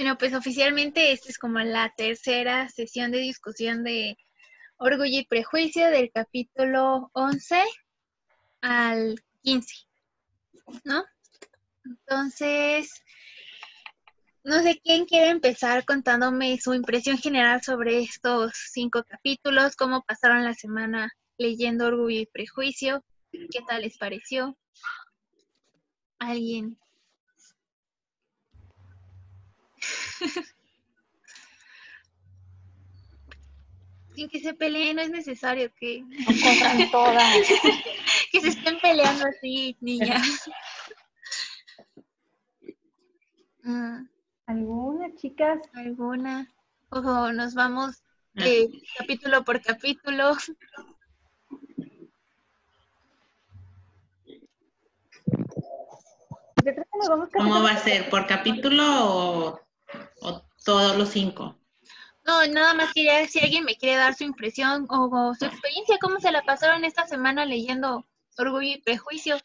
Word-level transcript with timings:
Bueno, 0.00 0.16
pues 0.16 0.32
oficialmente 0.32 1.12
esta 1.12 1.28
es 1.28 1.36
como 1.36 1.58
la 1.58 1.92
tercera 1.94 2.70
sesión 2.70 3.10
de 3.10 3.18
discusión 3.18 3.84
de 3.84 4.16
Orgullo 4.78 5.18
y 5.18 5.26
Prejuicio 5.26 5.90
del 5.90 6.10
capítulo 6.10 7.10
11 7.12 7.62
al 8.62 9.22
15, 9.42 9.74
¿no? 10.84 11.04
Entonces, 11.84 12.90
no 14.42 14.62
sé 14.62 14.80
quién 14.82 15.04
quiere 15.04 15.28
empezar 15.28 15.84
contándome 15.84 16.58
su 16.58 16.72
impresión 16.72 17.18
general 17.18 17.62
sobre 17.62 18.00
estos 18.00 18.52
cinco 18.72 19.04
capítulos, 19.06 19.76
cómo 19.76 20.02
pasaron 20.04 20.44
la 20.44 20.54
semana 20.54 21.12
leyendo 21.36 21.88
Orgullo 21.88 22.20
y 22.20 22.26
Prejuicio, 22.32 23.04
qué 23.32 23.60
tal 23.68 23.82
les 23.82 23.98
pareció. 23.98 24.56
¿Alguien? 26.18 26.78
Sin 34.14 34.28
que 34.28 34.40
se 34.40 34.54
peleen, 34.54 34.96
no 34.96 35.02
es 35.02 35.10
necesario 35.10 35.72
que, 35.74 36.04
que 38.32 38.40
se 38.40 38.48
estén 38.48 38.80
peleando 38.80 39.26
así, 39.26 39.76
niñas. 39.80 40.48
Mm. 43.62 44.08
¿Alguna, 44.46 45.14
chicas? 45.16 45.60
¿Alguna? 45.74 46.50
O 46.88 47.30
nos 47.32 47.54
vamos 47.54 48.02
eh, 48.34 48.68
capítulo 48.98 49.44
por 49.44 49.62
capítulo. 49.62 50.36
¿Cómo 57.32 57.62
va 57.62 57.70
a 57.70 57.76
ser? 57.76 58.10
¿Por 58.10 58.26
capítulo 58.26 58.84
o, 58.84 59.60
todos 60.64 60.96
los 60.96 61.10
cinco? 61.10 61.58
No, 62.24 62.46
nada 62.46 62.74
más 62.74 62.92
quería 62.92 63.26
si 63.26 63.40
alguien 63.40 63.64
me 63.64 63.76
quiere 63.76 63.96
dar 63.96 64.14
su 64.14 64.24
impresión 64.24 64.86
o, 64.88 65.34
su 65.34 65.46
experiencia, 65.46 65.98
cómo 66.00 66.20
se 66.20 66.30
la 66.30 66.42
pasaron 66.42 66.84
esta 66.84 67.06
semana 67.06 67.46
leyendo 67.46 68.06
Orgullo 68.36 68.74
y 68.76 68.80
Prejuicio. 68.80 69.38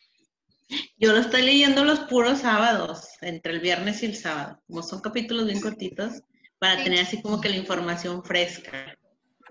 Yo 0.98 1.14
lo 1.14 1.20
estoy 1.20 1.44
leyendo 1.44 1.84
los 1.84 2.00
puros 2.02 2.40
sábados, 2.40 3.08
entre 3.22 3.54
el 3.54 3.60
viernes 3.60 4.04
y 4.04 4.08
el 4.08 4.16
sábado, 4.16 4.62
como 4.68 4.84
son 4.84 5.00
capítulos 5.02 5.46
bien 5.46 5.62
cortitos, 5.62 6.22
para 6.60 6.84
tener 6.84 7.02
así 7.02 7.22
como 7.22 7.40
que 7.40 7.50
la 7.50 7.58
información 7.58 8.24
fresca. 8.24 8.98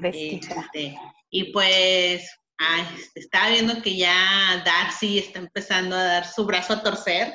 Este, 0.02 0.98
y 1.30 1.52
pues, 1.52 2.28
ay, 2.58 2.84
estaba 3.14 3.50
viendo 3.50 3.80
que 3.80 3.97
ya 3.97 4.62
Darcy 4.64 5.19
está 5.19 5.38
empezando 5.38 5.94
a 5.94 6.02
dar 6.02 6.26
su 6.26 6.44
brazo 6.44 6.74
a 6.74 6.82
torcer 6.82 7.32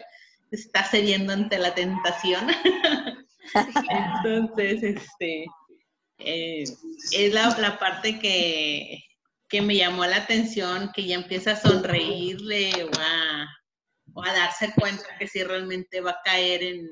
está 0.52 0.84
cediendo 0.84 1.34
ante 1.34 1.58
la 1.58 1.74
tentación. 1.74 2.48
Entonces, 4.24 4.84
este, 4.84 5.46
eh, 6.20 6.64
es 7.12 7.34
la, 7.34 7.78
parte 7.80 8.20
que, 8.20 9.04
me 9.62 9.76
llamó 9.76 10.06
la 10.06 10.18
atención, 10.18 10.92
que 10.94 11.06
ya 11.06 11.16
empieza 11.16 11.52
a 11.52 11.60
sonreírle 11.60 12.72
o 12.84 14.22
a, 14.22 14.34
darse 14.34 14.74
cuenta 14.76 15.04
que 15.18 15.28
sí 15.28 15.44
realmente 15.44 16.02
va 16.02 16.12
a 16.12 16.22
caer 16.24 16.64
en, 16.64 16.88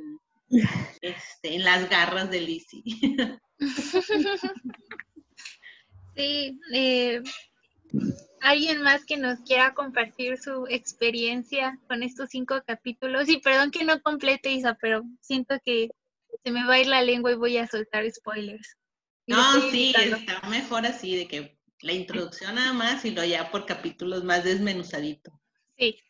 este, 1.02 1.56
en 1.56 1.64
las 1.64 1.89
garras 1.89 2.30
de 2.30 2.42
Lizzie. 2.42 2.84
Sí, 6.16 6.59
eh, 6.73 7.22
¿Alguien 8.42 8.82
más 8.82 9.06
que 9.06 9.17
nos 9.17 9.39
quiera 9.42 9.73
compartir 9.73 10.38
su 10.38 10.66
experiencia 10.67 11.80
con 11.88 12.02
estos 12.02 12.30
cinco 12.30 12.61
capítulos? 12.66 13.30
Y 13.30 13.39
perdón 13.39 13.72
que 13.72 13.84
no 13.84 14.02
complete, 14.02 14.52
Isa, 14.52 14.78
pero 14.82 15.04
siento 15.22 15.56
que 15.64 15.89
se 16.48 16.53
me 16.53 16.66
va 16.66 16.76
a 16.76 16.80
ir 16.80 16.88
la 16.88 17.02
lengua 17.02 17.30
y 17.30 17.36
voy 17.36 17.58
a 17.58 17.67
soltar 17.67 18.09
spoilers. 18.09 18.78
no, 19.26 19.70
sí, 19.70 19.94
está 19.98 20.48
mejor 20.48 20.86
así, 20.86 21.17
de 21.17 21.28
que 21.28 21.59
la 21.81 21.92
introducción 21.92 22.56
nada 22.56 22.72
más 22.72 23.04
y 23.04 23.11
lo 23.11 23.26
ya 23.26 23.52
por 23.52 23.66
capítulos 23.66 24.23
más 24.23 24.45
desmenuzadito. 24.45 25.38
Sí. 25.77 26.02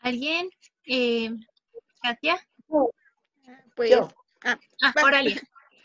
¿Alguien? 0.00 0.48
Eh, 0.86 1.28
¿Katia? 2.00 2.38
Pues, 3.76 3.92
ah, 4.44 4.58
ah 4.82 4.94
Oralia. 5.04 5.42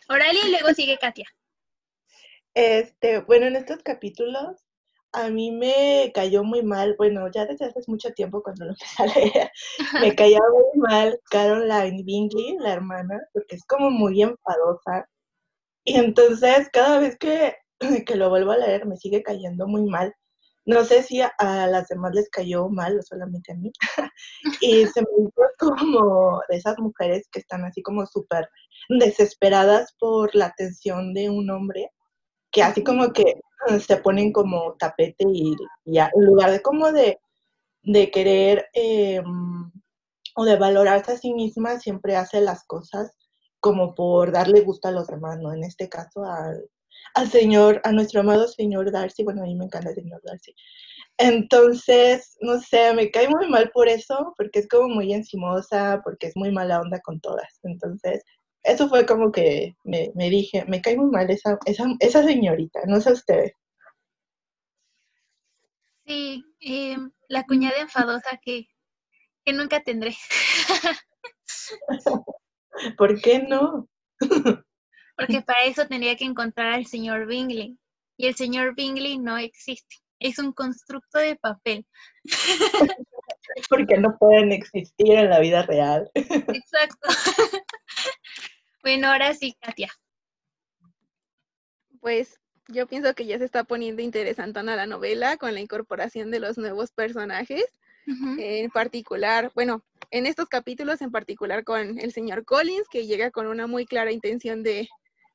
Oralia 0.07 0.47
y 0.47 0.51
luego 0.51 0.73
sigue 0.73 0.97
Katia. 0.97 1.27
Este, 2.53 3.19
bueno, 3.19 3.47
en 3.47 3.57
estos 3.57 3.83
capítulos 3.83 4.65
a 5.15 5.29
mí 5.29 5.51
me 5.51 6.11
cayó 6.13 6.43
muy 6.43 6.61
mal, 6.61 6.95
bueno, 6.97 7.29
ya 7.31 7.45
desde 7.45 7.65
hace 7.65 7.79
mucho 7.87 8.11
tiempo 8.11 8.43
cuando 8.43 8.65
lo 8.65 8.71
empecé 8.71 9.03
a 9.03 9.05
leer, 9.05 9.51
me 10.01 10.15
cayó 10.15 10.39
muy 10.51 10.81
mal 10.81 11.19
Caroline 11.31 12.03
Bingley, 12.03 12.57
la 12.59 12.73
hermana, 12.73 13.19
porque 13.33 13.55
es 13.55 13.65
como 13.65 13.89
muy 13.89 14.21
enfadosa. 14.21 15.07
Y 15.85 15.95
entonces 15.97 16.69
cada 16.71 16.99
vez 16.99 17.17
que, 17.17 17.55
que 18.05 18.15
lo 18.15 18.29
vuelvo 18.29 18.51
a 18.51 18.57
leer 18.57 18.85
me 18.85 18.97
sigue 18.97 19.23
cayendo 19.23 19.67
muy 19.67 19.85
mal. 19.85 20.13
No 20.65 20.83
sé 20.83 21.03
si 21.03 21.21
a, 21.21 21.31
las 21.67 21.87
demás 21.89 22.13
les 22.15 22.29
cayó 22.29 22.67
mal 22.69 22.97
o 22.97 23.01
solamente 23.03 23.51
a 23.53 23.55
mí. 23.55 23.71
y 24.61 24.85
se 24.87 25.01
me 25.01 25.07
hizo 25.19 25.43
como 25.59 26.41
de 26.49 26.57
esas 26.57 26.77
mujeres 26.79 27.27
que 27.31 27.39
están 27.39 27.63
así 27.65 27.81
como 27.83 28.05
súper 28.05 28.49
desesperadas 28.89 29.95
por 29.99 30.33
la 30.35 30.47
atención 30.47 31.13
de 31.13 31.29
un 31.29 31.49
hombre 31.51 31.89
que 32.51 32.63
así 32.63 32.83
como 32.83 33.11
que 33.11 33.41
se 33.79 33.97
ponen 33.97 34.31
como 34.31 34.73
tapete 34.73 35.25
y, 35.27 35.55
en 35.85 36.25
lugar 36.25 36.51
de 36.51 36.61
como 36.61 36.91
de, 36.91 37.19
querer 38.11 38.67
eh, 38.73 39.21
o 40.35 40.45
de 40.45 40.57
valorarse 40.57 41.13
a 41.13 41.17
sí 41.17 41.33
misma, 41.33 41.79
siempre 41.79 42.15
hace 42.15 42.41
las 42.41 42.63
cosas 42.65 43.15
como 43.59 43.95
por 43.95 44.31
darle 44.31 44.61
gusto 44.61 44.87
a 44.87 44.91
los 44.91 45.07
demás, 45.07 45.39
¿no? 45.39 45.53
En 45.53 45.63
este 45.63 45.89
caso 45.89 46.23
al, 46.23 46.69
al 47.15 47.29
señor, 47.29 47.81
a 47.83 47.91
nuestro 47.91 48.21
amado 48.21 48.47
señor 48.47 48.91
Darcy, 48.91 49.23
bueno, 49.23 49.41
a 49.41 49.45
mí 49.45 49.55
me 49.55 49.65
encanta 49.65 49.89
el 49.89 49.95
señor 49.95 50.21
Darcy. 50.23 50.53
Entonces, 51.17 52.37
no 52.41 52.59
sé, 52.59 52.93
me 52.93 53.09
cae 53.09 53.29
muy 53.29 53.47
mal 53.49 53.71
por 53.73 53.87
eso, 53.87 54.33
porque 54.37 54.59
es 54.59 54.67
como 54.67 54.89
muy 54.89 55.13
encimosa, 55.13 56.01
porque 56.03 56.27
es 56.27 56.35
muy 56.35 56.51
mala 56.51 56.81
onda 56.81 56.99
con 56.99 57.21
todas. 57.21 57.59
Entonces, 57.63 58.23
eso 58.65 58.89
fue 58.89 59.05
como 59.05 59.31
que 59.31 59.75
me, 59.83 60.11
dije, 60.15 60.65
me 60.65 60.81
cae 60.81 60.97
muy 60.97 61.09
mal 61.11 61.29
esa, 61.29 61.57
esa, 61.65 62.23
señorita, 62.23 62.81
no 62.87 62.99
sé 62.99 63.13
ustedes. 63.13 63.53
Sí, 66.05 66.43
em, 66.59 67.11
la 67.29 67.43
cuñada 67.43 67.77
enfadosa 67.79 68.39
que, 68.43 68.67
que 69.43 69.53
nunca 69.53 69.81
tendré. 69.81 70.15
¿Por 72.97 73.21
qué 73.21 73.39
no? 73.39 73.87
Porque 75.17 75.41
para 75.41 75.63
eso 75.65 75.87
tendría 75.87 76.15
que 76.15 76.25
encontrar 76.25 76.73
al 76.73 76.85
señor 76.85 77.27
Bingley. 77.27 77.77
Y 78.17 78.27
el 78.27 78.35
señor 78.35 78.75
Bingley 78.75 79.17
no 79.17 79.37
existe. 79.37 79.97
Es 80.19 80.39
un 80.39 80.53
constructo 80.53 81.19
de 81.19 81.35
papel. 81.35 81.85
Porque 83.69 83.97
no 83.97 84.17
pueden 84.17 84.51
existir 84.51 85.11
en 85.11 85.29
la 85.29 85.39
vida 85.39 85.63
real. 85.63 86.09
Exacto. 86.13 87.09
Bueno, 88.85 89.11
ahora 89.11 89.33
sí, 89.33 89.57
Katia. 89.59 89.91
Pues 91.99 92.39
yo 92.67 92.85
pienso 92.85 93.15
que 93.15 93.25
ya 93.25 93.39
se 93.39 93.45
está 93.45 93.63
poniendo 93.63 94.03
interesantona 94.03 94.75
la 94.75 94.85
novela 94.85 95.37
con 95.37 95.55
la 95.55 95.59
incorporación 95.59 96.29
de 96.29 96.39
los 96.39 96.59
nuevos 96.59 96.91
personajes. 96.91 97.65
En 98.37 98.69
particular, 98.69 99.51
bueno, 99.55 99.83
en 100.11 100.27
estos 100.27 100.47
capítulos 100.49 101.01
en 101.01 101.09
particular 101.09 101.63
con 101.63 101.97
el 101.97 102.11
señor 102.13 102.45
Collins, 102.45 102.87
que 102.87 103.07
llega 103.07 103.31
con 103.31 103.47
una 103.47 103.65
muy 103.65 103.87
clara 103.87 104.11
intención 104.11 104.61
de, 104.61 104.87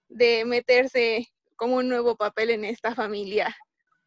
de 0.09 0.45
meterse 0.45 1.27
como 1.57 1.79
un 1.79 1.89
nuevo 1.89 2.15
papel 2.15 2.51
en 2.51 2.65
esta 2.65 2.95
familia 2.95 3.53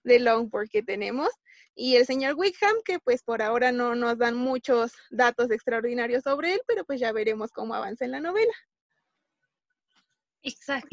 de 0.06 0.20
Longbourn 0.20 0.70
que 0.70 0.84
tenemos. 0.84 1.28
Y 1.76 1.98
el 1.98 2.06
señor 2.06 2.36
Wickham, 2.36 2.78
que 2.86 3.00
pues 3.00 3.24
por 3.24 3.42
ahora 3.42 3.74
no 3.74 3.94
nos 3.94 4.18
dan 4.18 4.38
muchos 4.38 4.94
datos 5.12 5.52
extraordinarios 5.52 6.24
sobre 6.24 6.54
él, 6.54 6.62
pero 6.66 6.86
pues 6.86 7.02
ya 7.02 7.12
veremos 7.12 7.52
cómo 7.52 7.74
avanza 7.74 8.06
en 8.06 8.12
la 8.12 8.22
novela. 8.22 8.54
Exacto. 10.44 10.88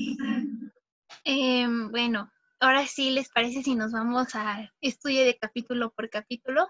Em, 1.24 1.90
bueno, 1.90 2.30
ahora 2.60 2.86
sí, 2.86 3.10
¿les 3.10 3.28
parece 3.28 3.62
si 3.62 3.74
nos 3.74 3.92
vamos 3.92 4.34
al 4.34 4.72
estudio 4.80 5.24
de 5.24 5.36
capítulo 5.36 5.90
por 5.90 6.08
capítulo? 6.08 6.68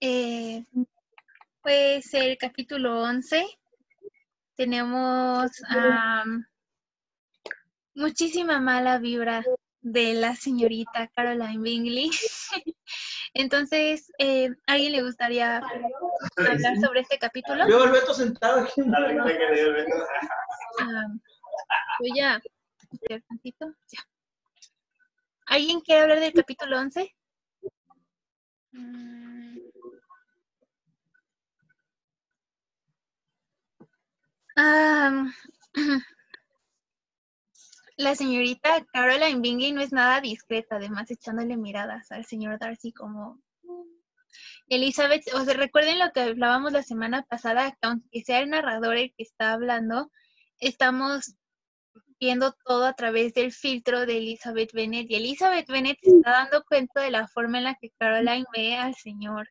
Eh, 0.00 0.64
pues 1.62 2.14
el 2.14 2.38
capítulo 2.38 3.02
11 3.02 3.46
tenemos 4.56 5.50
muchísima 7.94 8.60
mala 8.60 8.98
vibra 8.98 9.44
de 9.80 10.14
la 10.14 10.34
señorita 10.34 11.08
Caroline 11.14 11.62
Bingley. 11.62 12.10
Entonces, 13.34 14.10
eh, 14.18 14.50
¿alguien 14.66 14.92
le 14.92 15.02
gustaría 15.02 15.60
hablar 16.36 16.76
sobre 16.80 17.00
este 17.00 17.18
capítulo? 17.18 17.68
Yo 17.68 17.82
Alberto 17.82 18.14
sentado 18.14 18.60
aquí. 18.62 18.82
Ah, 20.80 21.06
voy 21.98 22.20
a 22.20 22.40
Ya. 23.90 24.00
¿Alguien 25.46 25.80
quiere 25.80 26.02
hablar 26.02 26.20
del 26.20 26.32
capítulo 26.32 26.78
11? 26.78 27.14
la 37.96 38.14
señorita 38.14 38.84
Caroline 38.92 39.40
Bingley 39.40 39.72
no 39.72 39.80
es 39.80 39.92
nada 39.92 40.20
discreta, 40.20 40.76
además 40.76 41.10
echándole 41.10 41.56
miradas 41.56 42.12
al 42.12 42.24
señor 42.24 42.58
Darcy 42.58 42.92
como 42.92 43.40
Elizabeth, 44.68 45.24
o 45.34 45.44
sea, 45.44 45.54
recuerden 45.54 45.98
lo 45.98 46.12
que 46.12 46.20
hablábamos 46.20 46.72
la 46.72 46.82
semana 46.82 47.22
pasada, 47.22 47.70
que 47.72 47.78
aunque 47.82 48.22
sea 48.22 48.40
el 48.40 48.50
narrador 48.50 48.96
el 48.96 49.14
que 49.16 49.22
está 49.22 49.52
hablando, 49.52 50.10
estamos 50.58 51.34
viendo 52.20 52.52
todo 52.64 52.84
a 52.86 52.94
través 52.94 53.32
del 53.34 53.52
filtro 53.52 54.06
de 54.06 54.18
Elizabeth 54.18 54.72
Bennet. 54.72 55.06
Y 55.10 55.16
Elizabeth 55.16 55.68
Bennet 55.68 55.98
se 56.02 56.10
está 56.10 56.30
dando 56.30 56.64
cuenta 56.64 57.00
de 57.00 57.10
la 57.10 57.28
forma 57.28 57.58
en 57.58 57.64
la 57.64 57.76
que 57.76 57.90
Caroline 57.98 58.46
ve 58.54 58.76
al 58.76 58.94
señor 58.94 59.48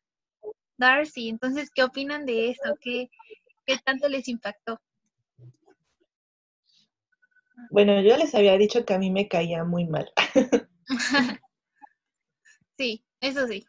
Darcy. 0.78 1.30
Entonces, 1.30 1.70
¿qué 1.74 1.84
opinan 1.84 2.26
de 2.26 2.50
eso? 2.50 2.78
¿Qué, 2.82 3.10
qué 3.66 3.78
tanto 3.78 4.10
les 4.10 4.28
impactó? 4.28 4.80
Bueno, 7.70 8.02
yo 8.02 8.18
les 8.18 8.36
había 8.36 8.58
dicho 8.58 8.86
que 8.86 8.94
a 8.94 9.00
mí 9.00 9.10
me 9.12 9.28
caía 9.28 9.64
muy 9.64 9.86
mal. 9.86 10.12
sí, 12.78 13.04
eso 13.20 13.48
sí. 13.48 13.66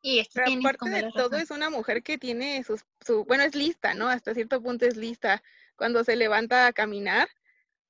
Y 0.00 0.20
aparte 0.20 0.88
de 0.88 1.10
todo 1.12 1.36
es 1.36 1.50
una 1.50 1.70
mujer 1.70 2.02
que 2.02 2.18
tiene 2.18 2.62
sus, 2.62 2.84
su, 3.04 3.24
bueno, 3.24 3.42
es 3.42 3.54
lista, 3.56 3.94
¿no? 3.94 4.08
Hasta 4.08 4.32
cierto 4.32 4.62
punto 4.62 4.86
es 4.86 4.96
lista. 4.96 5.42
Cuando 5.78 6.02
se 6.02 6.16
levanta 6.16 6.66
a 6.66 6.72
caminar, 6.72 7.28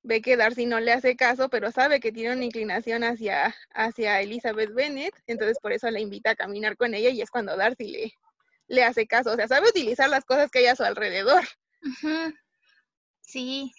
ve 0.03 0.21
que 0.21 0.37
Darcy 0.37 0.67
no 0.67 0.79
le 0.79 0.93
hace 0.93 1.15
caso, 1.15 1.49
pero 1.49 1.71
sabe 1.71 1.99
que 1.99 2.11
tiene 2.11 2.33
una 2.35 2.45
inclinación 2.45 3.03
hacia, 3.03 3.55
hacia 3.73 4.21
Elizabeth 4.21 4.71
Bennet, 4.73 5.13
entonces 5.25 5.57
por 5.59 5.73
eso 5.73 5.89
la 5.89 5.99
invita 5.99 6.29
a 6.29 6.35
caminar 6.35 6.77
con 6.77 6.93
ella 6.93 7.09
y 7.09 7.21
es 7.21 7.31
cuando 7.31 7.57
Darcy 7.57 7.87
le, 7.89 8.13
le 8.67 8.83
hace 8.83 9.07
caso. 9.07 9.31
O 9.31 9.35
sea, 9.35 9.47
sabe 9.47 9.69
utilizar 9.69 10.07
las 10.07 10.23
cosas 10.23 10.51
que 10.51 10.59
hay 10.59 10.67
a 10.67 10.75
su 10.75 10.83
alrededor. 10.83 11.43
Sí. 13.21 13.73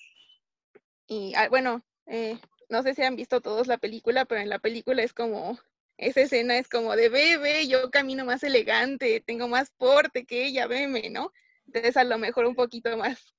Y 1.07 1.33
ah, 1.37 1.49
bueno, 1.49 1.85
eh, 2.07 2.39
no 2.69 2.83
sé 2.83 2.95
si 2.95 3.03
han 3.03 3.17
visto 3.17 3.41
todos 3.41 3.67
la 3.67 3.79
película, 3.79 4.25
pero 4.25 4.41
en 4.41 4.49
la 4.49 4.59
película 4.59 5.03
es 5.03 5.13
como 5.13 5.59
esa 5.99 6.23
escena 6.23 6.57
es 6.57 6.69
como 6.69 6.97
de 6.97 7.11
bebé, 7.11 7.69
yo 7.69 7.91
camino 7.91 8.25
más 8.25 8.43
elegante, 8.43 9.23
tengo 9.27 9.49
más 9.49 9.71
porte 9.71 10.25
que 10.25 10.47
ella, 10.47 10.67
veme, 10.67 11.11
¿no? 11.11 11.33
Entonces 11.67 11.97
a 11.97 12.05
lo 12.05 12.17
mejor 12.17 12.47
un 12.47 12.55
poquito 12.55 12.97
más 12.97 13.35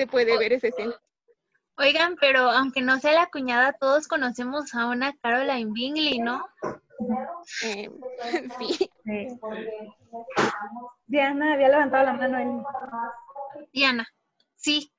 se 0.00 0.06
puede 0.06 0.38
ver 0.38 0.54
escena. 0.54 0.94
Oigan, 1.76 2.16
pero 2.18 2.50
aunque 2.50 2.80
no 2.80 2.98
sea 2.98 3.12
la 3.12 3.26
cuñada, 3.26 3.74
todos 3.74 4.08
conocemos 4.08 4.74
a 4.74 4.86
una 4.86 5.14
Caroline 5.18 5.72
Bingley, 5.74 6.18
¿no? 6.18 6.42
Eh, 7.64 7.90
sí. 8.58 8.90
Diana 11.06 11.52
había 11.52 11.68
levantado 11.68 12.04
la 12.04 12.12
mano. 12.14 12.64
Diana, 13.74 14.08
sí. 14.56 14.90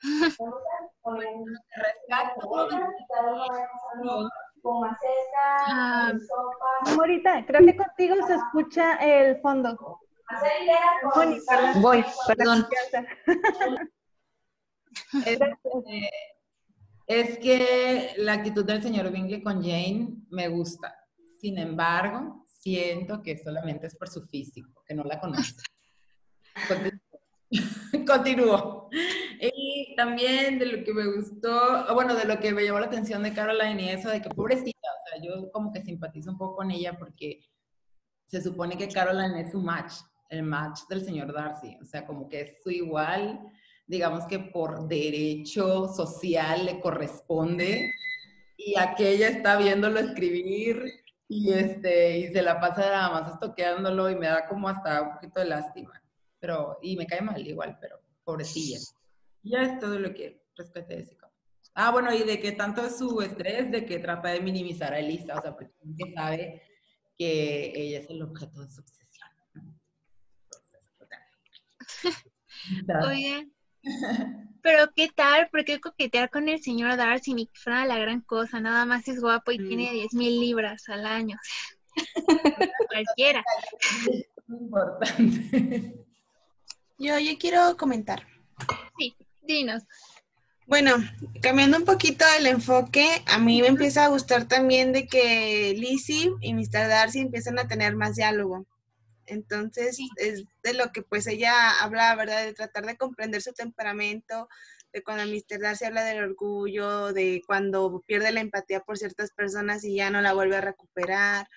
Ah, 5.68 6.14
Morita, 6.96 7.44
creo 7.48 7.66
que 7.66 7.76
contigo 7.76 8.16
se 8.28 8.36
escucha 8.36 8.98
el 8.98 9.42
fondo. 9.42 10.00
Voy, 11.82 12.06
perdón. 12.28 12.68
Es, 17.08 17.38
que 17.40 18.14
la 18.18 18.34
actitud 18.34 18.66
del 18.66 18.82
señor 18.82 19.12
Bingley 19.12 19.42
con 19.42 19.62
Jane 19.62 20.16
me 20.30 20.48
gusta. 20.48 20.96
Sin 21.38 21.58
embargo, 21.58 22.46
siento 22.48 23.22
que 23.22 23.38
solamente 23.38 23.88
es 23.88 23.96
por 23.96 24.10
su 24.10 24.26
físico, 24.28 24.84
que 24.86 24.94
no 24.94 25.04
la 25.04 25.20
conoce. 25.20 25.56
Continúo. 28.08 28.90
Y 29.40 29.96
también 29.96 30.60
de 30.60 30.66
lo 30.66 30.84
que 30.84 30.94
me 30.94 31.06
gustó, 31.16 31.94
bueno, 31.94 32.16
de 32.16 32.26
lo 32.26 32.40
que 32.40 32.54
me 32.54 32.64
llamó 32.64 32.80
la 32.80 32.86
atención 32.88 33.24
de 33.24 33.34
Caroline 33.34 33.84
y 33.84 33.90
eso 33.90 34.10
de 34.10 34.22
que 34.22 34.30
pobrecita, 34.30 34.88
o 34.88 35.10
sea, 35.10 35.22
yo 35.22 35.52
como 35.52 35.72
que 35.72 35.82
simpatizo 35.82 36.32
un 36.32 36.38
poco 36.38 36.58
con 36.58 36.72
ella 36.72 36.98
porque 36.98 37.42
se 38.28 38.42
supone 38.42 38.78
que 38.78 38.88
Caroline 38.88 39.42
es 39.42 39.52
su 39.52 39.60
match, 39.60 39.94
el 40.30 40.44
match 40.44 40.82
del 40.90 41.04
señor 41.04 41.34
Darcy, 41.34 41.78
o 41.82 41.86
sea, 41.86 42.06
como 42.06 42.30
que 42.30 42.42
es 42.42 42.64
su 42.64 42.70
igual, 42.70 43.42
digamos 43.92 44.26
que 44.26 44.40
por 44.40 44.88
derecho 44.88 45.88
social 45.90 46.66
le 46.66 46.80
corresponde 46.80 47.94
y 48.58 48.78
aquella 48.80 49.28
está 49.28 49.58
viéndolo 49.58 50.00
escribir 50.00 50.82
y 51.28 51.54
este 51.54 52.18
y 52.20 52.28
se 52.34 52.42
la 52.42 52.60
pasa 52.60 52.82
nada 52.82 53.10
más 53.12 53.34
estoqueándolo 53.34 54.10
y 54.10 54.16
me 54.16 54.28
da 54.28 54.48
como 54.48 54.68
hasta 54.70 55.02
un 55.02 55.14
poquito 55.14 55.40
de 55.40 55.48
lástima 55.48 56.02
pero, 56.42 56.80
y 56.82 56.98
me 56.98 57.06
cae 57.06 57.22
mal 57.22 57.48
igual, 57.48 57.78
pero 57.80 58.02
pobrecilla. 58.24 58.80
Ya 59.44 59.62
es 59.62 59.80
todo 59.80 60.00
lo 60.00 60.14
que 60.14 60.44
respecto 60.58 60.94
a 60.94 60.98
ese 60.98 61.16
caso. 61.16 61.32
Ah, 61.76 61.92
bueno, 61.92 62.14
y 62.14 62.24
de 62.24 62.40
que 62.40 62.52
tanto 62.52 62.84
es 62.84 62.98
su 62.98 63.22
estrés, 63.22 63.72
de 63.72 63.86
que 63.86 64.00
trata 64.00 64.30
de 64.30 64.42
minimizar 64.42 64.92
a 64.94 65.00
Elisa, 65.00 65.38
o 65.38 65.42
sea, 65.42 65.56
porque 65.56 65.72
sabe 66.14 66.64
que 67.18 67.72
ella 67.76 68.00
es 68.00 68.10
el 68.10 68.24
objeto 68.24 68.62
de 68.62 68.70
su 68.70 68.82
obsesión. 68.82 69.30
Oye, 73.08 73.50
pero 74.62 74.92
¿qué 74.96 75.10
tal? 75.14 75.50
¿Por 75.50 75.66
qué 75.66 75.80
coquetear 75.80 76.30
con 76.30 76.50
el 76.50 76.62
señor 76.62 76.98
Darcy 76.98 77.34
ni 77.34 77.48
que 77.48 77.60
fuera 77.60 77.86
la 77.86 77.98
gran 77.98 78.22
cosa? 78.22 78.60
Nada 78.60 78.86
más 78.86 79.08
es 79.08 79.20
guapo 79.20 79.52
y 79.52 79.58
tiene 79.58 79.92
10 79.92 80.14
mil 80.14 80.40
libras 80.40 80.88
al 80.90 81.06
año. 81.06 81.38
Cualquiera. 82.90 83.44
Importante. 84.48 85.94
Yo, 86.98 87.18
yo 87.20 87.32
quiero 87.40 87.76
comentar. 87.78 88.28
Sí, 88.98 89.16
dinos. 89.42 89.84
Bueno, 90.68 90.96
cambiando 91.42 91.78
un 91.78 91.84
poquito 91.84 92.24
el 92.38 92.46
enfoque, 92.46 93.24
a 93.26 93.40
mí 93.40 93.62
me 93.62 93.68
empieza 93.68 94.06
a 94.06 94.10
gustar 94.10 94.48
también 94.48 94.94
de 94.94 95.06
que 95.08 95.74
Lizzie 95.76 96.32
y 96.40 96.54
Mr. 96.54 96.88
Darcy 96.88 97.20
empiezan 97.20 97.60
a 97.60 97.68
tener 97.68 97.96
más 97.96 98.16
diálogo. 98.16 98.66
Entonces, 99.32 99.98
es 100.18 100.44
de 100.62 100.74
lo 100.74 100.92
que 100.92 101.04
pues 101.04 101.26
ella 101.26 101.80
habla, 101.82 102.14
¿verdad? 102.16 102.44
De 102.44 102.54
tratar 102.54 102.86
de 102.86 102.98
comprender 102.98 103.42
su 103.42 103.54
temperamento, 103.54 104.50
de 104.92 105.04
cuando 105.04 105.24
Mr. 105.24 105.62
Darcy 105.62 105.86
habla 105.86 106.04
del 106.04 106.22
orgullo, 106.22 107.14
de 107.14 107.42
cuando 107.48 108.04
pierde 108.06 108.34
la 108.34 108.42
empatía 108.42 108.82
por 108.82 108.98
ciertas 108.98 109.32
personas 109.32 109.86
y 109.86 109.96
ya 109.96 110.10
no 110.10 110.20
la 110.20 110.34
vuelve 110.34 110.58
a 110.58 110.62
recuperar. 110.62 111.48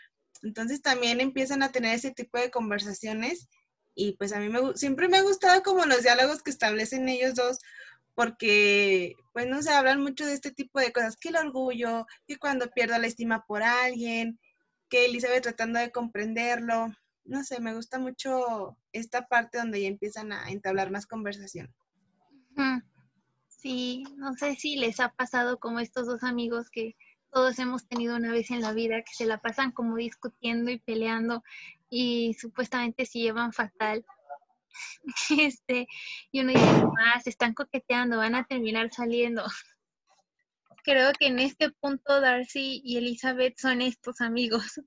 Entonces 0.42 0.82
también 0.82 1.20
empiezan 1.20 1.64
a 1.64 1.72
tener 1.72 1.96
ese 1.96 2.12
tipo 2.12 2.38
de 2.38 2.52
conversaciones 2.52 3.48
y 3.96 4.12
pues 4.18 4.32
a 4.32 4.38
mí 4.38 4.48
me, 4.48 4.76
siempre 4.76 5.08
me 5.08 5.16
ha 5.16 5.22
gustado 5.22 5.64
como 5.64 5.84
los 5.84 6.04
diálogos 6.04 6.44
que 6.44 6.50
establecen 6.52 7.08
ellos 7.08 7.34
dos, 7.34 7.58
porque 8.14 9.14
pues 9.32 9.48
no 9.48 9.62
se 9.62 9.72
hablan 9.72 10.00
mucho 10.00 10.24
de 10.26 10.34
este 10.34 10.52
tipo 10.52 10.78
de 10.78 10.92
cosas, 10.92 11.16
que 11.16 11.30
el 11.30 11.36
orgullo, 11.36 12.06
que 12.28 12.36
cuando 12.36 12.70
pierdo 12.70 12.96
la 12.98 13.08
estima 13.08 13.44
por 13.46 13.64
alguien, 13.64 14.38
que 14.88 15.06
Elizabeth 15.06 15.42
tratando 15.42 15.80
de 15.80 15.90
comprenderlo, 15.90 16.94
no 17.24 17.42
sé, 17.44 17.60
me 17.60 17.74
gusta 17.74 17.98
mucho 17.98 18.76
esta 18.92 19.26
parte 19.26 19.58
donde 19.58 19.80
ya 19.82 19.88
empiezan 19.88 20.32
a 20.32 20.50
entablar 20.50 20.90
más 20.90 21.06
conversación. 21.06 21.74
Sí, 23.48 24.04
no 24.16 24.34
sé 24.34 24.56
si 24.56 24.76
les 24.76 25.00
ha 25.00 25.08
pasado 25.10 25.58
como 25.58 25.80
estos 25.80 26.06
dos 26.06 26.22
amigos 26.22 26.68
que 26.70 26.96
todos 27.30 27.58
hemos 27.58 27.86
tenido 27.88 28.16
una 28.16 28.30
vez 28.30 28.50
en 28.50 28.60
la 28.60 28.72
vida 28.72 29.02
que 29.02 29.14
se 29.14 29.26
la 29.26 29.38
pasan 29.38 29.72
como 29.72 29.96
discutiendo 29.96 30.70
y 30.70 30.78
peleando 30.78 31.42
y 31.88 32.34
supuestamente 32.34 33.06
se 33.06 33.20
llevan 33.20 33.52
fatal. 33.52 34.04
Este, 35.38 35.86
y 36.32 36.40
uno 36.40 36.52
dice, 36.52 36.84
ah, 36.98 37.20
se 37.22 37.30
están 37.30 37.54
coqueteando, 37.54 38.18
van 38.18 38.34
a 38.34 38.44
terminar 38.44 38.92
saliendo. 38.92 39.44
Creo 40.82 41.12
que 41.18 41.28
en 41.28 41.38
este 41.38 41.70
punto 41.70 42.20
Darcy 42.20 42.82
y 42.84 42.96
Elizabeth 42.98 43.56
son 43.56 43.80
estos 43.80 44.20
amigos. 44.20 44.80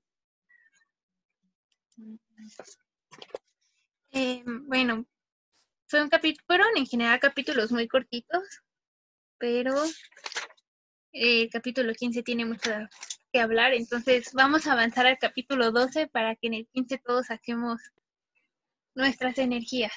Eh, 4.12 4.42
bueno, 4.46 5.06
fue 5.86 6.02
un 6.02 6.10
fueron 6.46 6.76
en 6.76 6.86
general 6.86 7.20
capítulos 7.20 7.72
muy 7.72 7.88
cortitos, 7.88 8.42
pero 9.38 9.74
el 11.12 11.48
capítulo 11.50 11.92
15 11.94 12.22
tiene 12.22 12.44
mucho 12.44 12.70
que 13.32 13.40
hablar, 13.40 13.74
entonces 13.74 14.32
vamos 14.32 14.66
a 14.66 14.72
avanzar 14.72 15.06
al 15.06 15.18
capítulo 15.18 15.70
12 15.70 16.08
para 16.08 16.34
que 16.36 16.48
en 16.48 16.54
el 16.54 16.68
15 16.68 16.98
todos 17.04 17.26
saquemos 17.26 17.80
nuestras 18.94 19.38
energías. 19.38 19.92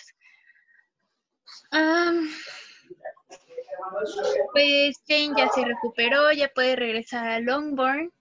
pues 4.54 5.02
Jane 5.08 5.34
ya 5.38 5.50
se 5.50 5.66
recuperó, 5.66 6.32
ya 6.32 6.50
puede 6.50 6.76
regresar 6.76 7.28
a 7.28 7.40
Longbourn. 7.40 8.12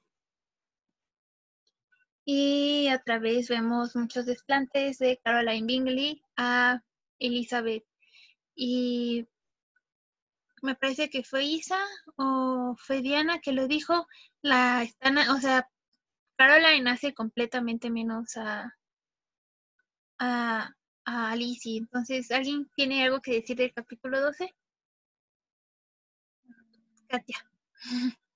Y 2.33 2.89
otra 2.95 3.19
vez 3.19 3.49
vemos 3.49 3.97
muchos 3.97 4.25
desplantes 4.25 4.99
de 4.99 5.19
Caroline 5.25 5.67
Bingley 5.67 6.23
a 6.37 6.81
Elizabeth. 7.19 7.85
Y 8.55 9.27
me 10.63 10.77
parece 10.77 11.11
que 11.11 11.25
fue 11.25 11.43
Isa 11.43 11.81
o 12.17 12.77
fue 12.79 13.03
Diana 13.03 13.41
que 13.41 13.51
lo 13.51 13.67
dijo, 13.67 14.07
la 14.43 14.85
están, 14.85 15.19
o 15.19 15.41
sea, 15.41 15.69
Caroline 16.37 16.89
hace 16.91 17.15
completamente 17.15 17.91
menos 17.91 18.37
a, 18.37 18.79
a, 20.21 20.71
a. 21.05 21.35
Entonces, 21.35 22.31
¿alguien 22.31 22.71
tiene 22.77 23.03
algo 23.03 23.21
que 23.21 23.41
decir 23.41 23.57
del 23.57 23.75
capítulo 23.75 24.21
12? 24.21 24.55
Katia. 27.09 27.45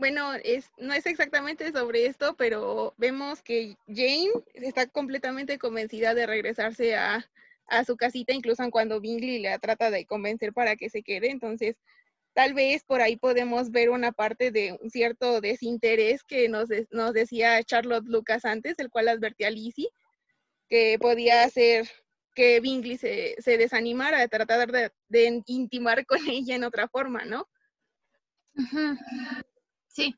Bueno, 0.00 0.32
es, 0.44 0.70
no 0.78 0.94
es 0.94 1.04
exactamente 1.04 1.72
sobre 1.72 2.06
esto, 2.06 2.34
pero 2.34 2.94
vemos 2.96 3.42
que 3.42 3.76
Jane 3.86 4.30
está 4.54 4.86
completamente 4.86 5.58
convencida 5.58 6.14
de 6.14 6.24
regresarse 6.26 6.96
a, 6.96 7.30
a 7.66 7.84
su 7.84 7.98
casita, 7.98 8.32
incluso 8.32 8.62
cuando 8.70 9.02
Bingley 9.02 9.40
la 9.40 9.58
trata 9.58 9.90
de 9.90 10.06
convencer 10.06 10.54
para 10.54 10.76
que 10.76 10.88
se 10.88 11.02
quede. 11.02 11.30
Entonces, 11.30 11.76
tal 12.32 12.54
vez 12.54 12.82
por 12.82 13.02
ahí 13.02 13.16
podemos 13.16 13.72
ver 13.72 13.90
una 13.90 14.10
parte 14.10 14.50
de 14.50 14.78
un 14.80 14.88
cierto 14.90 15.42
desinterés 15.42 16.24
que 16.24 16.48
nos, 16.48 16.70
nos 16.90 17.12
decía 17.12 17.62
Charlotte 17.62 18.06
Lucas 18.06 18.46
antes, 18.46 18.78
el 18.78 18.88
cual 18.88 19.08
advertía 19.08 19.48
a 19.48 19.50
Lizzie 19.50 19.90
que 20.70 20.96
podía 20.98 21.44
hacer 21.44 21.86
que 22.34 22.60
Bingley 22.60 22.96
se, 22.96 23.36
se 23.38 23.58
desanimara 23.58 24.20
de 24.20 24.28
tratar 24.28 24.72
de, 24.72 24.92
de, 25.08 25.42
intimar 25.44 26.06
con 26.06 26.26
ella 26.26 26.54
en 26.54 26.64
otra 26.64 26.88
forma, 26.88 27.26
¿no? 27.26 27.46
Sí. 29.90 30.14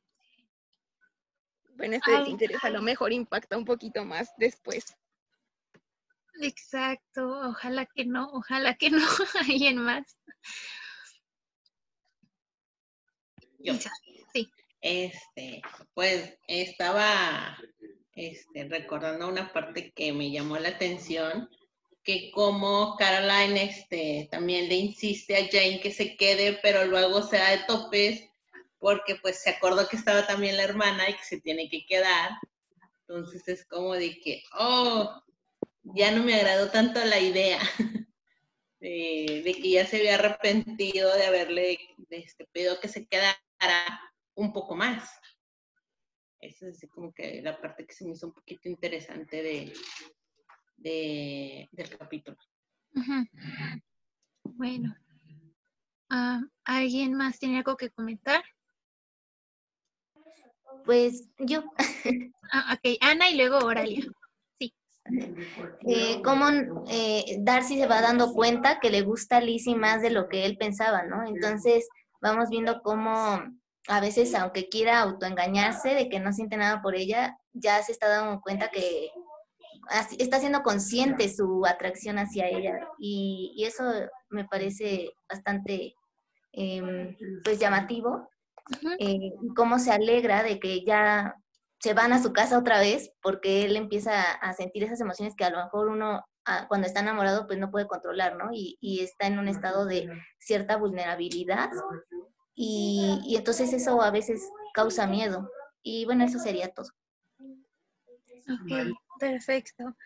Bueno, 1.75 1.97
este 1.97 2.11
desinterés 2.13 2.63
a 2.63 2.71
lo 2.71 2.83
mejor 2.83 3.13
impacta 3.13 3.57
un 3.57 3.65
poquito 3.65 4.05
más 4.05 4.33
después. 4.37 4.97
Exacto, 6.41 7.29
ojalá 7.49 7.87
que 7.87 8.05
no, 8.05 8.31
ojalá 8.33 8.75
que 8.75 8.91
no, 8.91 8.99
alguien 9.41 9.79
más. 9.79 10.17
Yo. 13.59 13.75
Sí. 14.33 14.51
Este, 14.81 15.63
pues 15.95 16.37
estaba 16.49 17.57
este, 18.15 18.65
recordando 18.65 19.29
una 19.29 19.53
parte 19.53 19.93
que 19.93 20.13
me 20.13 20.31
llamó 20.31 20.59
la 20.59 20.71
atención, 20.71 21.49
que 22.03 22.31
como 22.33 22.97
Caroline 22.97 23.63
este, 23.63 24.29
también 24.31 24.69
le 24.69 24.75
insiste 24.75 25.37
a 25.37 25.49
Jane 25.49 25.81
que 25.81 25.93
se 25.93 26.17
quede, 26.17 26.59
pero 26.63 26.85
luego 26.85 27.23
se 27.23 27.39
da 27.39 27.51
de 27.51 27.65
topes 27.65 28.32
porque 28.83 29.15
pues 29.15 29.41
se 29.41 29.51
acordó 29.51 29.89
que 29.89 29.95
estaba 29.95 30.27
también 30.27 30.57
la 30.57 30.65
hermana 30.65 31.09
y 31.09 31.15
que 31.15 31.23
se 31.23 31.41
tiene 31.41 31.71
que 31.71 31.87
quedar. 31.87 32.33
Entonces 33.03 33.47
es 33.47 33.65
como 33.65 33.93
de 33.93 34.19
que, 34.19 34.43
oh, 34.59 35.23
ya 35.85 36.11
no 36.11 36.25
me 36.25 36.35
agradó 36.35 36.69
tanto 36.69 36.99
la 37.05 37.21
idea 37.21 37.61
de, 38.81 39.43
que 39.45 39.71
ya 39.71 39.87
se 39.87 39.99
había 39.99 40.17
arrepentido 40.17 41.15
de 41.15 41.27
haberle 41.27 41.79
este, 42.11 42.45
pedido 42.47 42.81
que 42.81 42.89
se 42.89 43.07
quedara 43.07 43.39
un 44.35 44.53
poco 44.53 44.75
más. 44.75 45.09
Esa 46.41 46.67
es 46.67 46.85
como 46.93 47.15
que 47.15 47.41
la 47.41 47.61
parte 47.61 47.87
que 47.87 47.95
se 47.95 48.05
me 48.05 48.15
hizo 48.15 48.27
un 48.27 48.35
poquito 48.35 48.69
interesante 48.69 49.45
de, 50.77 51.69
del 51.71 51.97
capítulo. 51.97 52.37
Bueno, 54.43 54.97
ah, 56.11 56.41
¿alguien 56.65 57.15
más 57.15 57.39
tiene 57.39 57.59
algo 57.59 57.77
que 57.77 57.91
comentar? 57.91 58.43
Pues 60.85 61.29
yo. 61.39 61.63
Ah, 62.55 62.75
ok, 62.75 62.99
Ana 63.01 63.31
y 63.31 63.39
luego 63.39 63.65
Oralia. 63.65 64.05
Sí. 64.59 64.75
Eh, 65.87 66.21
cómo 66.23 66.49
eh, 66.91 67.39
Darcy 67.41 67.79
se 67.79 67.87
va 67.87 68.03
dando 68.03 68.35
cuenta 68.35 68.79
que 68.79 68.91
le 68.91 69.01
gusta 69.01 69.39
a 69.39 69.41
Lizzie 69.41 69.75
más 69.75 70.03
de 70.03 70.11
lo 70.11 70.29
que 70.29 70.45
él 70.45 70.59
pensaba, 70.59 71.03
¿no? 71.05 71.27
Entonces 71.27 71.89
vamos 72.21 72.51
viendo 72.51 72.83
cómo 72.83 73.43
a 73.89 74.01
veces, 74.01 74.35
aunque 74.35 74.69
quiera 74.69 75.01
autoengañarse 75.01 75.95
de 75.95 76.09
que 76.11 76.21
no 76.21 76.33
siente 76.35 76.59
nada 76.59 76.83
por 76.83 76.95
ella, 76.95 77.39
ya 77.53 77.83
se 77.83 77.93
está 77.93 78.09
dando 78.09 78.41
cuenta 78.41 78.71
que 78.71 79.11
está 80.19 80.39
siendo 80.39 80.63
consciente 80.63 81.29
su 81.29 81.67
atracción 81.67 82.19
hacia 82.19 82.49
ella. 82.49 82.89
Y, 82.99 83.63
eso 83.67 83.85
me 84.31 84.45
parece 84.45 85.11
bastante 85.29 85.95
em, 86.53 87.17
pues 87.45 87.59
llamativo. 87.59 88.29
Eh, 88.99 89.33
cómo 89.57 89.79
se 89.79 89.93
alegra 89.93 90.43
de 90.43 90.61
que 90.61 90.85
ya 90.85 91.37
se 91.81 91.95
van 91.95 92.13
a 92.13 92.23
su 92.23 92.33
casa 92.33 92.59
otra 92.59 92.79
vez 92.81 93.11
porque 93.23 93.65
él 93.65 93.77
empieza 93.77 94.33
a 94.33 94.53
sentir 94.53 94.85
esas 94.85 95.01
emociones 95.01 95.35
que 95.37 95.45
a 95.45 95.51
lo 95.51 95.59
mejor 95.59 95.89
uno 95.89 96.25
ah, 96.45 96.67
cuando 96.69 96.87
está 96.87 97.01
enamorado 97.01 97.47
pues 97.47 97.59
no 97.59 97.71
puede 97.71 97.87
controlar, 97.87 98.37
¿no? 98.37 98.51
Y, 98.53 98.79
y 98.81 99.01
está 99.01 99.27
en 99.27 99.39
un 99.39 99.49
estado 99.49 99.85
de 99.85 100.09
cierta 100.39 100.77
vulnerabilidad 100.77 101.71
y, 102.55 103.35
entonces 103.37 103.73
eso 103.73 104.03
a 104.03 104.11
veces 104.11 104.51
causa 104.75 105.07
miedo. 105.07 105.51
Y 105.83 106.05
bueno, 106.05 106.25
eso 106.25 106.39
sería 106.39 106.73
todo. 106.73 106.89
Ok, 107.41 108.95
perfecto. 109.19 109.97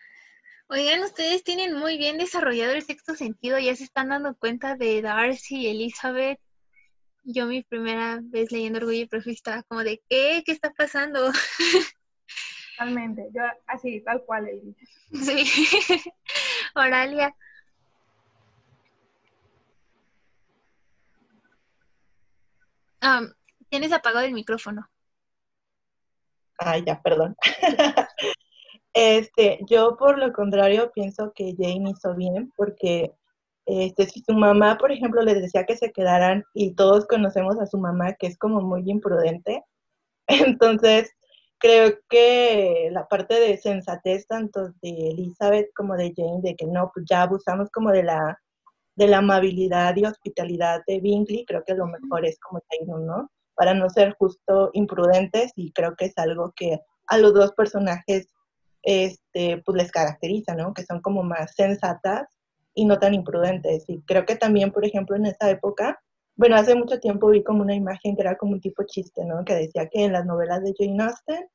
Oigan, 0.69 1.01
ustedes 1.03 1.43
tienen 1.43 1.75
muy 1.77 1.97
bien 1.97 2.17
desarrollado 2.17 2.73
el 2.73 2.83
sexto 2.83 3.15
sentido, 3.15 3.57
ya 3.57 3.75
se 3.75 3.85
están 3.85 4.09
dando 4.09 4.35
cuenta 4.35 4.75
de 4.75 5.01
Darcy 5.01 5.61
y 5.61 5.67
Elizabeth. 5.67 6.39
Yo 7.29 7.45
mi 7.45 7.61
primera 7.61 8.19
vez 8.23 8.53
leyendo 8.53 8.79
Orgullo 8.79 9.01
y 9.01 9.05
Prejuicio 9.05 9.33
estaba 9.33 9.63
como 9.63 9.83
de, 9.83 10.01
¿qué? 10.09 10.43
¿Qué 10.45 10.53
está 10.53 10.71
pasando? 10.71 11.29
Totalmente, 12.77 13.27
yo 13.33 13.41
así, 13.65 13.99
tal 13.99 14.23
cual. 14.25 14.47
Sí. 15.11 15.43
Oralia. 16.75 17.35
tienes 23.69 23.91
apagado 23.91 24.25
el 24.25 24.33
micrófono. 24.33 24.87
Ah, 26.59 26.77
ya, 26.77 27.01
perdón. 27.01 27.35
este, 28.93 29.59
yo 29.69 29.97
por 29.97 30.17
lo 30.17 30.31
contrario 30.31 30.91
pienso 30.93 31.33
que 31.35 31.55
Jane 31.57 31.89
hizo 31.89 32.15
bien 32.15 32.53
porque 32.55 33.11
este, 33.67 34.05
si 34.07 34.21
su 34.21 34.33
mamá, 34.33 34.77
por 34.77 34.93
ejemplo, 34.93 35.21
les 35.23 35.41
decía 35.41 35.65
que 35.65 35.75
se 35.75 35.91
quedaran 35.91 36.45
y 36.53 36.73
todos 36.73 37.05
conocemos 37.05 37.59
a 37.59 37.67
su 37.67 37.77
mamá 37.77 38.13
que 38.13 38.27
es 38.27 38.37
como 38.37 38.61
muy 38.61 38.89
imprudente, 38.89 39.63
entonces 40.27 41.11
creo 41.59 41.97
que 42.09 42.89
la 42.91 43.07
parte 43.07 43.39
de 43.39 43.57
sensatez 43.57 44.25
tanto 44.27 44.69
de 44.81 45.09
Elizabeth 45.11 45.69
como 45.75 45.95
de 45.97 46.13
Jane, 46.15 46.41
de 46.41 46.55
que 46.55 46.65
no, 46.65 46.91
pues 46.93 47.05
ya 47.09 47.23
abusamos 47.23 47.69
como 47.71 47.91
de 47.91 48.03
la 48.03 48.39
de 48.95 49.07
la 49.07 49.19
amabilidad 49.19 49.95
y 49.95 50.05
hospitalidad 50.05 50.81
de 50.87 50.99
Bingley, 50.99 51.45
creo 51.45 51.63
que 51.63 51.75
lo 51.75 51.85
mejor 51.85 52.25
es 52.25 52.39
como 52.39 52.61
Taylor, 52.61 52.99
¿no? 53.01 53.29
Para 53.55 53.75
no 53.75 53.89
ser 53.91 54.15
justo 54.17 54.71
imprudentes 54.73 55.51
y 55.55 55.71
creo 55.71 55.95
que 55.95 56.05
es 56.05 56.17
algo 56.17 56.51
que 56.55 56.79
a 57.07 57.17
los 57.19 57.33
dos 57.33 57.51
personajes 57.51 58.27
este, 58.81 59.61
pues 59.65 59.77
les 59.77 59.91
caracteriza, 59.91 60.55
¿no? 60.55 60.73
Que 60.73 60.83
son 60.83 61.01
como 61.01 61.21
más 61.21 61.53
sensatas 61.53 62.36
y 62.77 62.85
no 62.85 62.99
tan 62.99 63.15
imprudentes. 63.15 63.85
Y 63.87 64.01
creo 64.03 64.25
que 64.25 64.35
también, 64.35 64.71
por 64.71 64.85
ejemplo, 64.85 65.15
en 65.15 65.25
esa 65.25 65.49
época, 65.49 65.99
bueno, 66.35 66.55
hace 66.55 66.75
mucho 66.75 66.99
tiempo 66.99 67.29
vi 67.29 67.43
como 67.43 67.63
una 67.63 67.73
imagen 67.75 68.15
que 68.15 68.21
era 68.21 68.37
como 68.37 68.53
un 68.53 68.61
tipo 68.61 68.83
chiste, 68.83 69.25
¿no? 69.25 69.43
Que 69.43 69.55
decía 69.55 69.89
que 69.89 70.05
en 70.05 70.13
las 70.13 70.25
novelas 70.25 70.63
de 70.63 70.75
Jane 70.77 71.03
Austen, 71.03 71.49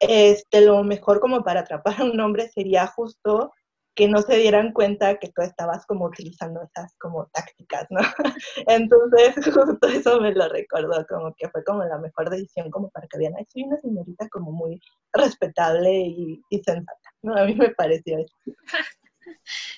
este, 0.00 0.62
lo 0.62 0.82
mejor 0.82 1.20
como 1.20 1.44
para 1.44 1.60
atrapar 1.60 2.00
a 2.00 2.04
un 2.04 2.18
hombre 2.18 2.48
sería 2.48 2.88
justo 2.88 3.52
que 3.94 4.08
no 4.08 4.22
se 4.22 4.38
dieran 4.38 4.72
cuenta 4.72 5.18
que 5.18 5.28
tú 5.28 5.42
estabas 5.42 5.86
como 5.86 6.06
utilizando 6.06 6.62
esas 6.62 6.96
como 6.98 7.26
tácticas, 7.32 7.86
¿no? 7.90 8.00
Entonces, 8.66 9.34
justo 9.54 9.86
eso 9.86 10.20
me 10.20 10.32
lo 10.32 10.48
recordó, 10.48 11.06
como 11.08 11.32
que 11.36 11.48
fue 11.48 11.62
como 11.62 11.84
la 11.84 11.98
mejor 11.98 12.28
decisión 12.28 12.72
como 12.72 12.90
para 12.90 13.06
que 13.06 13.18
vean, 13.18 13.34
ay, 13.38 13.46
soy 13.52 13.62
una 13.64 13.78
señorita 13.78 14.28
como 14.30 14.50
muy 14.50 14.80
respetable 15.12 15.92
y, 15.92 16.42
sensata, 16.64 17.14
¿no? 17.22 17.36
A 17.36 17.44
mí 17.44 17.54
me 17.54 17.70
pareció 17.70 18.18
eso. 18.18 18.34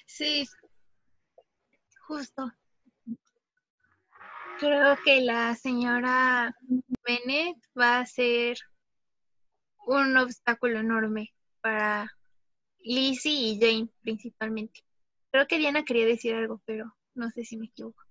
Sí, 0.07 0.47
justo. 2.13 2.53
Creo 4.59 4.97
que 5.05 5.23
la 5.23 5.55
señora 5.55 6.55
Bennett 7.05 7.57
va 7.79 8.01
a 8.01 8.07
ser 8.07 8.59
un 9.87 10.17
obstáculo 10.19 10.81
enorme 10.81 11.35
para 11.63 12.07
Lizzie 12.81 13.33
y 13.33 13.59
Jane 13.59 13.89
principalmente. 14.03 14.81
Creo 15.31 15.47
que 15.47 15.57
Diana 15.59 15.85
quería 15.85 16.05
decir 16.05 16.35
algo, 16.35 16.61
pero 16.67 16.95
no 17.15 17.31
sé 17.31 17.45
si 17.45 17.57
me 17.57 17.67
equivoco. 17.67 18.03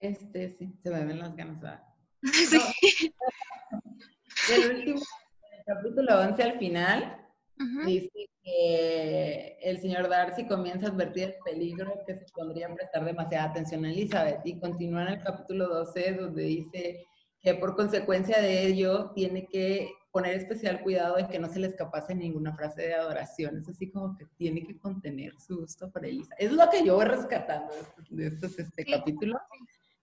Este, 0.00 0.50
sí, 0.50 0.78
se 0.82 0.90
me 0.90 1.04
ven 1.04 1.18
las 1.18 1.34
ganas. 1.34 1.80
Sí. 4.46 4.52
el 4.52 4.76
último 4.76 5.00
capítulo 5.64 6.20
11 6.20 6.42
al 6.42 6.58
final 6.58 7.26
dice 7.86 8.28
que 8.42 9.58
el 9.62 9.80
señor 9.80 10.08
Darcy 10.08 10.46
comienza 10.46 10.86
a 10.86 10.90
advertir 10.90 11.24
el 11.24 11.34
peligro 11.44 12.02
que 12.06 12.14
se 12.14 12.26
pondría 12.34 12.72
prestar 12.74 13.04
demasiada 13.04 13.50
atención 13.50 13.84
a 13.84 13.90
Elizabeth 13.90 14.40
y 14.44 14.58
continúa 14.58 15.02
en 15.02 15.08
el 15.08 15.22
capítulo 15.22 15.68
12 15.68 16.14
donde 16.14 16.42
dice 16.42 17.06
que 17.40 17.54
por 17.54 17.76
consecuencia 17.76 18.40
de 18.40 18.66
ello 18.66 19.10
tiene 19.14 19.46
que 19.46 19.92
poner 20.10 20.34
especial 20.36 20.80
cuidado 20.80 21.16
de 21.16 21.26
que 21.26 21.38
no 21.40 21.48
se 21.48 21.58
le 21.58 21.66
escapase 21.66 22.14
ninguna 22.14 22.54
frase 22.54 22.82
de 22.82 22.94
adoración. 22.94 23.58
Es 23.58 23.68
así 23.68 23.90
como 23.90 24.16
que 24.16 24.26
tiene 24.36 24.64
que 24.64 24.78
contener 24.78 25.34
su 25.40 25.58
gusto 25.58 25.90
por 25.90 26.06
Elisa. 26.06 26.34
Es 26.38 26.52
lo 26.52 26.70
que 26.70 26.84
yo 26.84 26.94
voy 26.94 27.04
rescatando 27.04 27.74
de 28.10 28.28
estos, 28.28 28.56
este, 28.58 28.84
capítulos, 28.84 29.40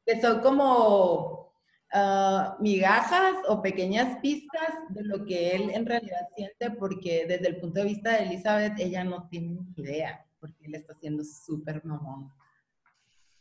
que 0.06 0.20
son 0.20 0.42
como 0.42 1.51
ah, 1.94 2.58
migajas 2.60 3.36
o 3.48 3.62
pequeñas 3.62 4.18
pistas 4.20 4.74
de 4.90 5.04
lo 5.04 5.26
que 5.26 5.52
él 5.56 5.70
en 5.72 5.86
realidad 5.86 6.28
siente, 6.36 6.72
porque 6.72 7.26
desde 7.28 7.50
el 7.50 7.58
punto 7.58 7.80
de 7.80 7.86
vista 7.86 8.14
de 8.14 8.24
Elizabeth, 8.24 8.80
ella 8.80 9.04
no 9.04 9.28
tiene 9.28 9.58
ni 9.76 9.84
idea, 9.84 10.26
porque 10.40 10.66
él 10.66 10.76
está 10.76 10.94
siendo 10.96 11.24
súper 11.24 11.84
mamón. 11.86 12.32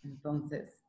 Entonces, 0.03 0.85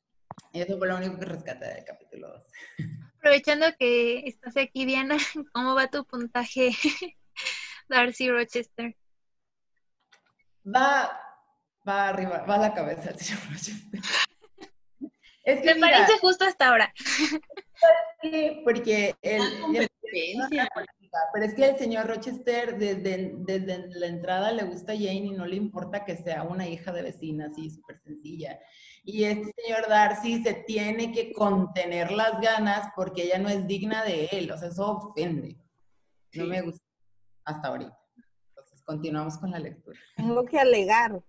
eso 0.53 0.77
fue 0.77 0.87
lo 0.87 0.97
único 0.97 1.19
que 1.19 1.25
rescaté 1.25 1.65
del 1.65 1.85
capítulo 1.85 2.29
2. 2.29 2.43
Aprovechando 3.17 3.67
que 3.77 4.19
estás 4.25 4.57
aquí, 4.57 4.85
Diana, 4.85 5.17
¿cómo 5.53 5.75
va 5.75 5.89
tu 5.89 6.05
puntaje, 6.05 6.71
Darcy 7.89 8.29
Rochester? 8.29 8.95
Va, 10.65 11.19
va 11.87 12.09
arriba, 12.09 12.45
va 12.45 12.55
a 12.55 12.59
la 12.59 12.73
cabeza 12.73 13.13
señor 13.17 13.41
Rochester. 13.51 14.01
Es 15.43 15.61
que, 15.61 15.75
Me 15.75 15.81
parece 15.81 16.17
justo 16.19 16.45
hasta 16.45 16.69
ahora. 16.69 16.93
Porque 18.63 19.15
el, 19.21 19.41
pero 21.33 21.45
es 21.45 21.53
que 21.53 21.65
el 21.65 21.77
señor 21.77 22.07
Rochester 22.07 22.77
desde, 22.77 23.33
desde 23.35 23.89
la 23.99 24.07
entrada 24.07 24.51
le 24.51 24.63
gusta 24.63 24.93
a 24.93 24.95
Jane 24.95 25.25
y 25.25 25.31
no 25.31 25.45
le 25.45 25.55
importa 25.55 26.05
que 26.05 26.15
sea 26.15 26.43
una 26.43 26.67
hija 26.67 26.91
de 26.91 27.01
vecina, 27.01 27.47
así 27.47 27.69
súper 27.69 27.99
sencilla. 28.01 28.59
Y 29.03 29.23
este 29.23 29.51
señor 29.61 29.87
Darcy 29.87 30.43
se 30.43 30.53
tiene 30.53 31.11
que 31.11 31.33
contener 31.33 32.11
las 32.11 32.39
ganas 32.39 32.89
porque 32.95 33.23
ella 33.23 33.39
no 33.39 33.49
es 33.49 33.65
digna 33.67 34.03
de 34.03 34.25
él, 34.31 34.51
o 34.51 34.57
sea, 34.57 34.69
eso 34.69 34.91
ofende. 34.91 35.57
No 36.33 36.45
me 36.45 36.61
gusta 36.61 36.85
hasta 37.45 37.67
ahorita. 37.67 37.97
Entonces, 38.49 38.81
continuamos 38.83 39.37
con 39.37 39.51
la 39.51 39.59
lectura. 39.59 39.99
Tengo 40.15 40.45
que 40.45 40.59
alegar. 40.59 41.21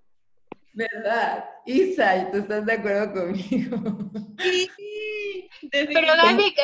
¿Verdad? 0.74 1.44
Isa, 1.66 2.30
¿tú 2.30 2.38
estás 2.38 2.64
de 2.64 2.72
acuerdo 2.72 3.12
conmigo? 3.12 3.78
Sí, 4.38 5.48
pero 5.70 6.16
Gaby... 6.16 6.54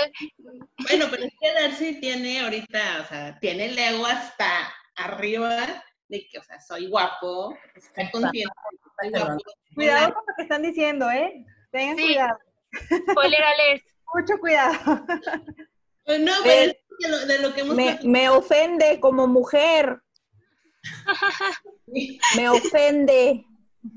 Bueno, 0.89 1.07
pero 1.11 1.25
es 1.25 1.33
que 1.41 1.53
Darcy 1.53 2.01
tiene 2.01 2.41
ahorita, 2.41 3.03
o 3.03 3.09
sea, 3.09 3.39
tiene 3.41 3.67
el 3.67 3.79
ego 3.79 4.07
hasta 4.07 4.73
arriba 4.97 5.85
de 6.09 6.27
que, 6.27 6.39
o 6.39 6.43
sea, 6.43 6.61
soy 6.61 6.89
guapo, 6.89 7.57
estoy 7.75 8.11
consciente 8.11 8.53
soy 9.01 9.11
guapo. 9.11 9.37
Cuidado 9.75 10.15
con 10.15 10.25
lo 10.27 10.35
que 10.37 10.43
están 10.43 10.63
diciendo, 10.63 11.11
¿eh? 11.11 11.45
Tengan 11.71 11.97
cuidado. 11.97 12.39
Spoiler 13.11 13.43
alert. 13.43 13.85
Mucho 14.15 14.39
cuidado. 14.41 15.07
Pues 16.05 16.21
no, 16.21 16.33
pero 16.43 16.73
de 16.99 17.09
lo, 17.09 17.27
de 17.27 17.39
lo 17.41 17.55
que 17.55 17.61
hemos... 17.61 17.77
Me, 17.77 17.99
me 18.05 18.29
ofende 18.31 18.99
como 19.01 19.27
mujer. 19.27 20.01
me 22.37 22.49
ofende. 22.49 23.45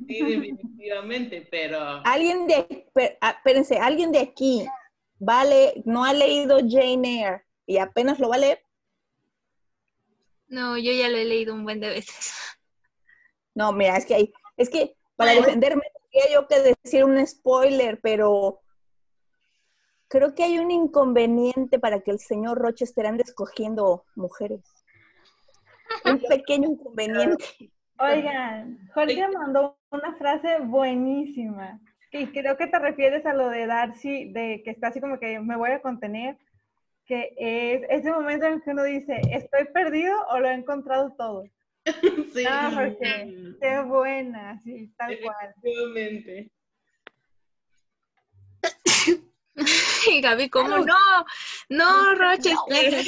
Sí, 0.08 0.22
definitivamente, 0.22 1.48
pero... 1.50 1.80
Alguien 2.06 2.48
de, 2.48 2.88
ah, 3.22 3.32
espérense, 3.32 3.78
alguien 3.78 4.12
de 4.12 4.20
aquí, 4.20 4.66
vale, 5.20 5.82
no 5.86 6.04
ha 6.04 6.14
leído 6.14 6.60
Jane 6.60 7.22
Eyre 7.22 7.46
y 7.66 7.78
apenas 7.78 8.20
lo 8.20 8.30
va 8.30 8.36
a 8.36 8.40
leer. 8.40 8.66
No, 10.48 10.78
yo 10.78 10.92
ya 10.92 11.08
lo 11.10 11.18
he 11.18 11.26
leído 11.26 11.54
un 11.54 11.64
buen 11.64 11.80
de 11.80 11.90
veces. 11.90 12.34
No, 13.56 13.72
mira, 13.72 13.98
es 13.98 14.06
que 14.06 14.16
hay, 14.16 14.34
es 14.58 14.70
que 14.70 14.96
para 15.16 15.34
defenderme 15.34 15.84
tendría 15.94 16.34
yo 16.34 16.48
que 16.48 16.76
decir 16.84 17.04
un 17.04 17.26
spoiler, 17.26 18.00
pero 18.02 18.62
creo 20.08 20.36
que 20.36 20.44
hay 20.44 20.60
un 20.60 20.72
inconveniente 20.72 21.80
para 21.80 22.02
que 22.02 22.12
el 22.12 22.20
señor 22.20 22.58
Rochester 22.60 23.06
ande 23.06 23.24
escogiendo 23.24 24.06
mujeres. 24.16 24.62
Un 26.06 26.20
pequeño 26.20 26.70
inconveniente. 26.70 27.72
Oigan, 28.02 28.80
Jorge 28.94 29.28
mandó 29.30 29.78
una 29.92 30.16
frase 30.16 30.60
buenísima. 30.60 31.80
Y 32.12 32.28
creo 32.28 32.58
que 32.58 32.68
te 32.68 32.80
refieres 32.80 33.26
a 33.26 33.34
lo 33.34 33.50
de 33.50 33.68
Darcy, 33.68 34.32
de 34.34 34.62
que 34.64 34.72
está 34.72 34.88
así 34.88 35.00
como 35.00 35.20
que 35.20 35.40
me 35.40 35.56
voy 35.56 35.72
a 35.72 35.82
contener, 35.82 36.38
que 37.06 37.34
es 37.38 37.84
ese 37.90 38.12
momento 38.12 38.46
en 38.46 38.60
que 38.62 38.72
uno 38.72 38.84
dice, 38.84 39.22
¿estoy 39.32 39.66
perdido 39.74 40.16
o 40.30 40.40
lo 40.40 40.50
he 40.50 40.54
encontrado 40.54 41.14
todo? 41.18 41.44
Sí. 42.34 42.44
No, 42.44 42.76
porque 42.76 43.56
qué 43.60 43.82
buena, 43.82 44.60
sí, 44.62 44.94
tal 44.98 45.18
cual. 45.20 45.56
Y 50.08 50.22
Gaby, 50.22 50.50
¿cómo 50.50 50.78
no? 50.80 50.96
No, 51.70 52.16
Rochester. 52.16 53.04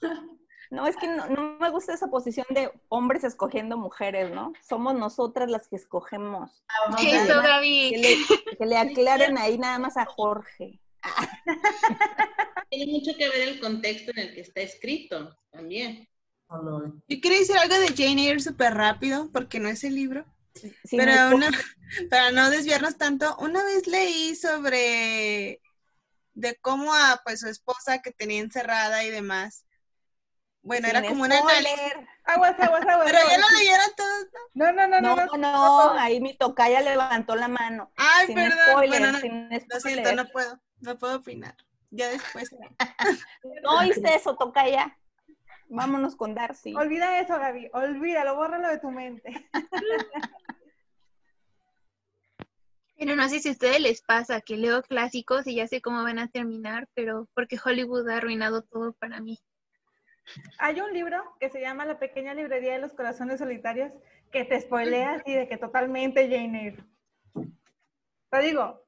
No, 0.70 0.86
es 0.86 0.96
que 0.96 1.08
no, 1.08 1.58
me 1.58 1.70
gusta 1.70 1.94
esa 1.94 2.08
posición 2.08 2.46
de 2.50 2.70
hombres 2.88 3.24
escogiendo 3.24 3.76
mujeres, 3.76 4.30
¿no? 4.32 4.52
Somos 4.66 4.94
nosotras 4.94 5.50
las 5.50 5.66
que 5.66 5.74
escogemos. 5.76 6.64
Gaby. 7.42 8.24
Que 8.56 8.66
le, 8.66 8.78
aclaren 8.78 9.36
ahí 9.36 9.58
nada 9.58 9.80
más 9.80 9.96
a 9.96 10.06
Jorge. 10.06 10.80
Tiene 12.70 12.92
mucho 12.92 13.10
que 13.18 13.28
ver 13.28 13.48
el 13.48 13.60
contexto 13.60 14.12
en 14.12 14.18
el 14.20 14.34
que 14.34 14.42
está 14.42 14.60
escrito 14.60 15.36
también. 15.50 16.08
Yo 17.08 17.20
quería 17.20 17.38
decir 17.38 17.56
algo 17.56 17.76
de 17.76 17.88
Jane 17.88 18.28
Eyre 18.28 18.40
súper 18.40 18.74
rápido, 18.74 19.30
porque 19.32 19.58
no 19.58 19.68
es 19.68 19.82
el 19.82 19.96
libro. 19.96 20.24
pero 20.90 21.12
para 22.10 22.30
no 22.30 22.48
desviarnos 22.50 22.96
tanto, 22.96 23.36
una 23.38 23.64
vez 23.64 23.88
leí 23.88 24.36
sobre 24.36 25.60
de 26.34 26.56
cómo 26.60 26.94
a 26.94 27.20
pues 27.24 27.40
su 27.40 27.48
esposa 27.48 28.02
que 28.02 28.12
tenía 28.12 28.40
encerrada 28.40 29.04
y 29.04 29.10
demás, 29.10 29.64
bueno, 30.62 30.88
era 30.88 31.02
como 31.02 31.24
una 31.24 31.36
Aguas, 31.38 32.60
aguas, 32.60 32.86
aguas. 32.86 33.10
Pero 33.10 33.18
ya 33.28 33.38
lo 33.38 33.58
leyeron 33.58 33.90
todos, 33.96 34.26
¿no? 34.54 34.66
No, 34.66 34.72
no, 34.72 34.86
no, 34.86 35.00
no. 35.00 35.16
No, 35.26 35.36
no, 35.36 35.90
ahí 35.98 36.20
mi 36.20 36.36
tocaya 36.36 36.80
levantó 36.80 37.34
la 37.34 37.48
mano. 37.48 37.90
Ay, 37.96 38.26
sin 38.26 38.36
perdón. 38.36 38.86
bueno, 38.88 39.12
no, 39.12 39.18
lo 39.68 39.80
siento, 39.80 40.14
no 40.14 40.26
puedo. 40.26 40.60
No 40.80 40.98
puedo 40.98 41.16
opinar. 41.16 41.56
Ya 41.90 42.08
después. 42.08 42.50
no 43.62 43.82
hice 43.84 44.14
eso, 44.14 44.36
tocaya. 44.36 44.96
Vámonos 45.68 46.16
con 46.16 46.34
Darcy. 46.34 46.74
Olvida 46.74 47.20
eso, 47.20 47.38
Gaby. 47.38 47.70
Olvídalo, 47.72 48.36
bórralo 48.36 48.68
de 48.68 48.78
tu 48.78 48.90
mente. 48.90 49.48
Pero 53.00 53.16
no 53.16 53.28
sé 53.30 53.40
si 53.40 53.48
a 53.48 53.52
ustedes 53.52 53.80
les 53.80 54.02
pasa 54.02 54.42
que 54.42 54.58
leo 54.58 54.82
clásicos 54.82 55.46
y 55.46 55.54
ya 55.54 55.66
sé 55.66 55.80
cómo 55.80 56.02
van 56.02 56.18
a 56.18 56.28
terminar, 56.28 56.86
pero 56.92 57.30
porque 57.32 57.58
Hollywood 57.64 58.06
ha 58.10 58.18
arruinado 58.18 58.60
todo 58.60 58.92
para 58.92 59.20
mí. 59.20 59.38
Hay 60.58 60.80
un 60.80 60.92
libro 60.92 61.22
que 61.40 61.50
se 61.50 61.60
llama 61.60 61.84
La 61.84 61.98
pequeña 61.98 62.34
librería 62.34 62.74
de 62.74 62.80
los 62.80 62.92
corazones 62.92 63.38
solitarios 63.38 63.92
que 64.30 64.44
te 64.44 64.60
spoilea 64.60 65.14
así 65.14 65.32
de 65.34 65.48
que 65.48 65.56
totalmente 65.56 66.28
Jane 66.28 66.66
Eyre. 66.66 66.84
Te 68.30 68.42
digo, 68.42 68.84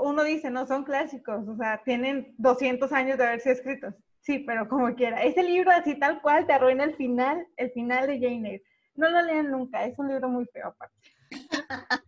uno 0.00 0.22
dice, 0.22 0.50
no 0.50 0.66
son 0.66 0.84
clásicos, 0.84 1.48
o 1.48 1.56
sea, 1.56 1.82
tienen 1.84 2.34
200 2.38 2.92
años 2.92 3.18
de 3.18 3.26
haberse 3.26 3.52
escritos. 3.52 3.94
Sí, 4.20 4.40
pero 4.40 4.68
como 4.68 4.94
quiera. 4.94 5.22
Ese 5.22 5.42
libro 5.42 5.70
así 5.70 5.94
tal 5.98 6.20
cual 6.20 6.46
te 6.46 6.52
arruina 6.52 6.84
el 6.84 6.96
final, 6.96 7.46
el 7.56 7.70
final 7.70 8.06
de 8.06 8.18
Jane 8.18 8.48
Eyre. 8.48 8.62
No 8.94 9.08
lo 9.08 9.22
lean 9.22 9.50
nunca, 9.50 9.84
es 9.84 9.98
un 9.98 10.08
libro 10.08 10.28
muy 10.28 10.46
feo 10.46 10.68
aparte. 10.68 10.96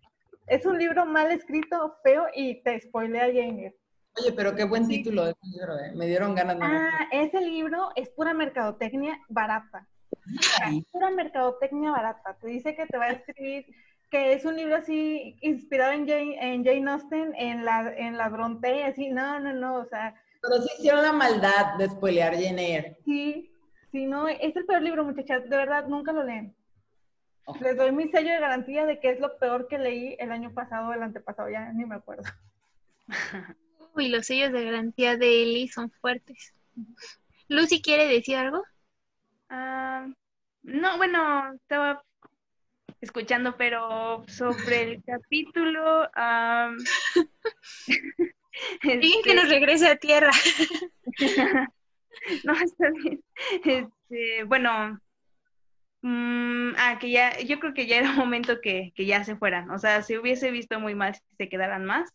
es 0.46 0.66
un 0.66 0.78
libro 0.78 1.06
mal 1.06 1.30
escrito, 1.30 1.96
feo 2.02 2.26
y 2.34 2.62
te 2.62 2.80
spoilea 2.80 3.26
Jane 3.26 3.66
Eyre. 3.66 3.76
Oye, 4.20 4.32
pero 4.32 4.54
qué 4.54 4.64
buen 4.64 4.88
título 4.88 5.26
de 5.26 5.34
libro, 5.42 5.78
¿eh? 5.78 5.92
Me 5.94 6.06
dieron 6.06 6.34
ganas 6.34 6.58
de 6.58 6.64
Ah, 6.64 7.08
ese 7.12 7.40
libro 7.40 7.90
es 7.94 8.08
pura 8.08 8.34
mercadotecnia 8.34 9.18
barata. 9.28 9.86
Es 10.66 10.84
pura 10.90 11.10
mercadotecnia 11.10 11.90
barata. 11.90 12.36
Te 12.40 12.48
dice 12.48 12.74
que 12.74 12.86
te 12.86 12.98
va 12.98 13.06
a 13.06 13.12
escribir, 13.12 13.66
que 14.10 14.32
es 14.32 14.44
un 14.44 14.56
libro 14.56 14.76
así 14.76 15.36
inspirado 15.40 15.92
en 15.92 16.06
Jane, 16.06 16.54
en 16.54 16.64
Jane 16.64 16.90
Austen, 16.90 17.34
en 17.36 17.64
la, 17.64 17.92
en 17.96 18.16
la 18.16 18.28
Bronte, 18.28 18.84
así, 18.84 19.10
no, 19.10 19.38
no, 19.40 19.52
no, 19.52 19.76
o 19.76 19.84
sea. 19.86 20.14
Pero 20.42 20.62
sí 20.62 20.68
hicieron 20.78 21.02
la 21.02 21.12
maldad 21.12 21.76
de 21.78 21.88
spoilear 21.88 22.34
Jane 22.34 22.74
Eyre. 22.74 22.98
Sí, 23.04 23.52
sí, 23.92 24.06
no, 24.06 24.28
es 24.28 24.54
el 24.56 24.66
peor 24.66 24.82
libro, 24.82 25.04
muchachas, 25.04 25.48
de 25.48 25.56
verdad, 25.56 25.86
nunca 25.86 26.12
lo 26.12 26.24
leen. 26.24 26.54
Les 27.60 27.76
doy 27.76 27.92
mi 27.92 28.08
sello 28.08 28.30
de 28.30 28.40
garantía 28.40 28.84
de 28.84 29.00
que 29.00 29.10
es 29.10 29.20
lo 29.20 29.38
peor 29.38 29.68
que 29.68 29.78
leí 29.78 30.16
el 30.18 30.32
año 30.32 30.52
pasado 30.52 30.88
o 30.88 30.92
el 30.92 31.02
antepasado, 31.02 31.48
ya 31.48 31.72
ni 31.72 31.86
me 31.86 31.94
acuerdo. 31.94 32.24
y 33.96 34.08
los 34.08 34.26
sellos 34.26 34.52
de 34.52 34.64
garantía 34.64 35.16
de 35.16 35.42
Eli 35.42 35.68
son 35.68 35.90
fuertes. 35.90 36.54
Lucy, 37.48 37.80
¿quiere 37.80 38.06
decir 38.06 38.36
algo? 38.36 38.62
Ah, 39.48 40.06
no, 40.62 40.96
bueno, 40.98 41.54
estaba 41.54 42.02
escuchando, 43.00 43.56
pero 43.56 44.24
sobre 44.28 44.82
el 44.82 45.02
capítulo... 45.06 46.08
Alguien 48.82 49.22
que 49.22 49.34
nos 49.34 49.48
regrese 49.48 49.88
a 49.88 49.96
tierra. 49.96 50.30
no, 52.44 52.52
está 52.54 52.90
bien. 52.90 53.22
Este, 53.64 54.44
bueno, 54.44 55.00
mm, 56.02 56.72
ah, 56.76 56.98
que 57.00 57.10
ya, 57.10 57.38
yo 57.40 57.60
creo 57.60 57.74
que 57.74 57.86
ya 57.86 57.98
era 57.98 58.12
momento 58.12 58.60
que, 58.60 58.92
que 58.96 59.06
ya 59.06 59.24
se 59.24 59.36
fueran. 59.36 59.70
O 59.70 59.78
sea, 59.78 60.02
se 60.02 60.18
hubiese 60.18 60.50
visto 60.50 60.80
muy 60.80 60.94
mal 60.94 61.14
si 61.14 61.36
se 61.36 61.48
quedaran 61.48 61.84
más. 61.84 62.10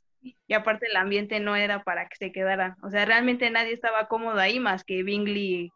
Y 0.48 0.54
aparte 0.54 0.88
el 0.88 0.96
ambiente 0.96 1.40
no 1.40 1.56
era 1.56 1.84
para 1.84 2.08
que 2.08 2.16
se 2.16 2.32
quedaran. 2.32 2.76
O 2.82 2.90
sea, 2.90 3.06
realmente 3.06 3.50
nadie 3.50 3.74
estaba 3.74 4.08
cómodo 4.08 4.40
ahí 4.40 4.60
más 4.60 4.84
que 4.84 5.04
Bingley, 5.04 5.70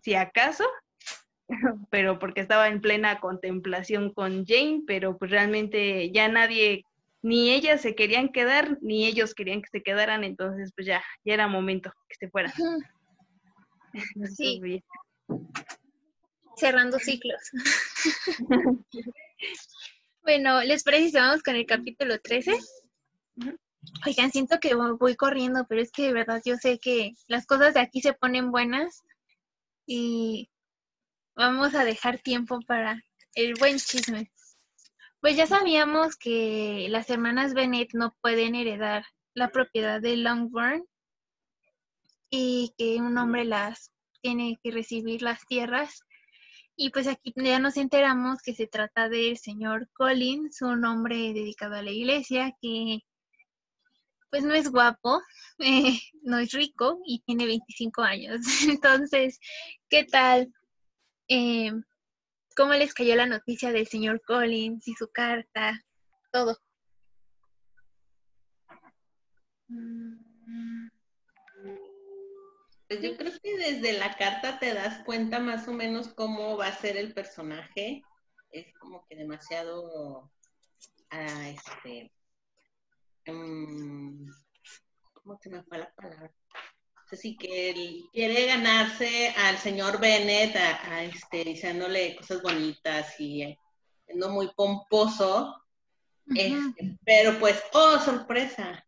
si 0.00 0.14
acaso, 0.14 0.64
pero 1.90 2.18
porque 2.18 2.40
estaba 2.40 2.68
en 2.68 2.80
plena 2.80 3.20
contemplación 3.20 4.12
con 4.12 4.44
Jane, 4.46 4.82
pero 4.86 5.18
pues 5.18 5.30
realmente 5.30 6.10
ya 6.12 6.28
nadie 6.28 6.84
ni 7.22 7.50
ellas 7.50 7.80
se 7.80 7.94
querían 7.94 8.28
quedar, 8.28 8.76
ni 8.82 9.06
ellos 9.06 9.34
querían 9.34 9.62
que 9.62 9.70
se 9.70 9.82
quedaran, 9.82 10.24
entonces 10.24 10.72
pues 10.74 10.86
ya, 10.86 11.02
ya 11.24 11.34
era 11.34 11.48
momento 11.48 11.90
que 12.08 12.16
se 12.16 12.30
fueran. 12.30 12.52
Sí. 14.36 14.82
Cerrando 16.56 16.98
ciclos. 16.98 17.40
bueno, 20.24 20.62
¿les 20.62 20.82
parece 20.82 21.10
si 21.10 21.16
vamos 21.16 21.44
con 21.44 21.54
el 21.54 21.64
capítulo 21.64 22.18
13? 22.18 22.58
Oigan, 24.06 24.30
siento 24.30 24.58
que 24.60 24.74
voy 24.74 25.16
corriendo, 25.16 25.66
pero 25.68 25.80
es 25.80 25.90
que 25.90 26.02
de 26.02 26.12
verdad 26.12 26.42
yo 26.44 26.56
sé 26.56 26.78
que 26.78 27.12
las 27.26 27.46
cosas 27.46 27.74
de 27.74 27.80
aquí 27.80 28.00
se 28.00 28.12
ponen 28.12 28.50
buenas 28.50 29.02
y 29.86 30.50
vamos 31.34 31.74
a 31.74 31.84
dejar 31.84 32.18
tiempo 32.18 32.60
para 32.66 33.02
el 33.34 33.54
buen 33.54 33.78
chisme. 33.78 34.30
Pues 35.20 35.36
ya 35.36 35.46
sabíamos 35.46 36.16
que 36.16 36.86
las 36.90 37.08
hermanas 37.08 37.54
Bennett 37.54 37.94
no 37.94 38.14
pueden 38.20 38.54
heredar 38.54 39.04
la 39.32 39.48
propiedad 39.48 40.00
de 40.00 40.16
Longbourn 40.16 40.84
y 42.30 42.74
que 42.76 42.96
un 42.96 43.16
hombre 43.16 43.44
las 43.44 43.90
tiene 44.20 44.58
que 44.62 44.70
recibir 44.70 45.22
las 45.22 45.46
tierras. 45.46 46.02
Y 46.76 46.90
pues 46.90 47.06
aquí 47.06 47.32
ya 47.36 47.58
nos 47.58 47.76
enteramos 47.76 48.42
que 48.42 48.54
se 48.54 48.66
trata 48.66 49.08
del 49.08 49.38
señor 49.38 49.88
Collins, 49.92 50.60
un 50.62 50.84
hombre 50.84 51.32
dedicado 51.32 51.76
a 51.76 51.82
la 51.82 51.90
iglesia 51.90 52.54
que 52.60 53.00
pues 54.34 54.42
no 54.42 54.52
es 54.52 54.68
guapo, 54.68 55.22
eh, 55.60 55.96
no 56.22 56.38
es 56.38 56.50
rico 56.50 56.98
y 57.06 57.20
tiene 57.20 57.46
25 57.46 58.02
años. 58.02 58.40
Entonces, 58.68 59.38
¿qué 59.88 60.02
tal? 60.02 60.52
Eh, 61.28 61.70
¿Cómo 62.56 62.72
les 62.72 62.92
cayó 62.94 63.14
la 63.14 63.26
noticia 63.26 63.70
del 63.70 63.86
señor 63.86 64.20
Collins 64.26 64.88
y 64.88 64.94
su 64.94 65.08
carta? 65.12 65.80
Todo. 66.32 66.58
Pues 72.88 73.02
yo 73.02 73.16
creo 73.16 73.32
que 73.40 73.56
desde 73.56 73.92
la 73.92 74.16
carta 74.16 74.58
te 74.58 74.74
das 74.74 75.04
cuenta 75.04 75.38
más 75.38 75.68
o 75.68 75.72
menos 75.72 76.08
cómo 76.08 76.56
va 76.56 76.66
a 76.66 76.76
ser 76.76 76.96
el 76.96 77.14
personaje. 77.14 78.02
Es 78.50 78.66
como 78.80 79.06
que 79.06 79.14
demasiado 79.14 80.32
ah, 81.10 81.48
este, 81.50 82.10
Mm, 83.26 84.26
¿cómo 85.12 85.38
se 85.40 85.50
me 85.50 85.62
fue 85.62 85.78
la 85.78 85.92
palabra? 85.94 86.32
Así 87.10 87.36
que 87.36 87.70
él 87.70 88.04
quiere 88.12 88.46
ganarse 88.46 89.30
al 89.36 89.58
señor 89.58 90.00
Bennett, 90.00 90.56
a, 90.56 91.04
este, 91.04 91.44
diciéndole 91.44 92.16
cosas 92.16 92.42
bonitas 92.42 93.20
y 93.20 93.42
eh, 93.42 93.58
siendo 94.06 94.30
muy 94.30 94.50
pomposo. 94.54 95.62
Este, 96.34 96.98
pero 97.04 97.38
pues, 97.38 97.62
oh, 97.72 97.98
sorpresa. 97.98 98.84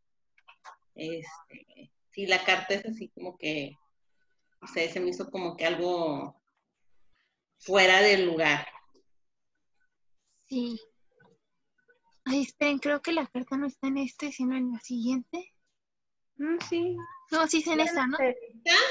Este, 0.94 1.92
sí, 2.10 2.26
la 2.26 2.42
carta 2.44 2.74
es 2.74 2.86
así 2.86 3.08
como 3.10 3.36
que, 3.36 3.76
o 4.62 4.66
sea, 4.66 4.90
se 4.90 5.00
me 5.00 5.10
hizo 5.10 5.30
como 5.30 5.56
que 5.56 5.66
algo 5.66 6.40
fuera 7.58 8.00
del 8.00 8.26
lugar. 8.26 8.66
Sí, 10.48 10.80
Ay, 12.26 12.42
esperen, 12.42 12.78
creo 12.80 13.00
que 13.00 13.12
la 13.12 13.26
carta 13.26 13.56
no 13.56 13.66
está 13.66 13.86
en 13.86 13.98
este, 13.98 14.32
sino 14.32 14.56
en 14.56 14.72
la 14.72 14.80
siguiente. 14.80 15.52
Mm, 16.36 16.58
sí. 16.68 16.96
No, 17.30 17.46
sí 17.46 17.58
está 17.58 17.74
en 17.74 17.80
esa, 17.80 18.06
¿no? 18.06 18.18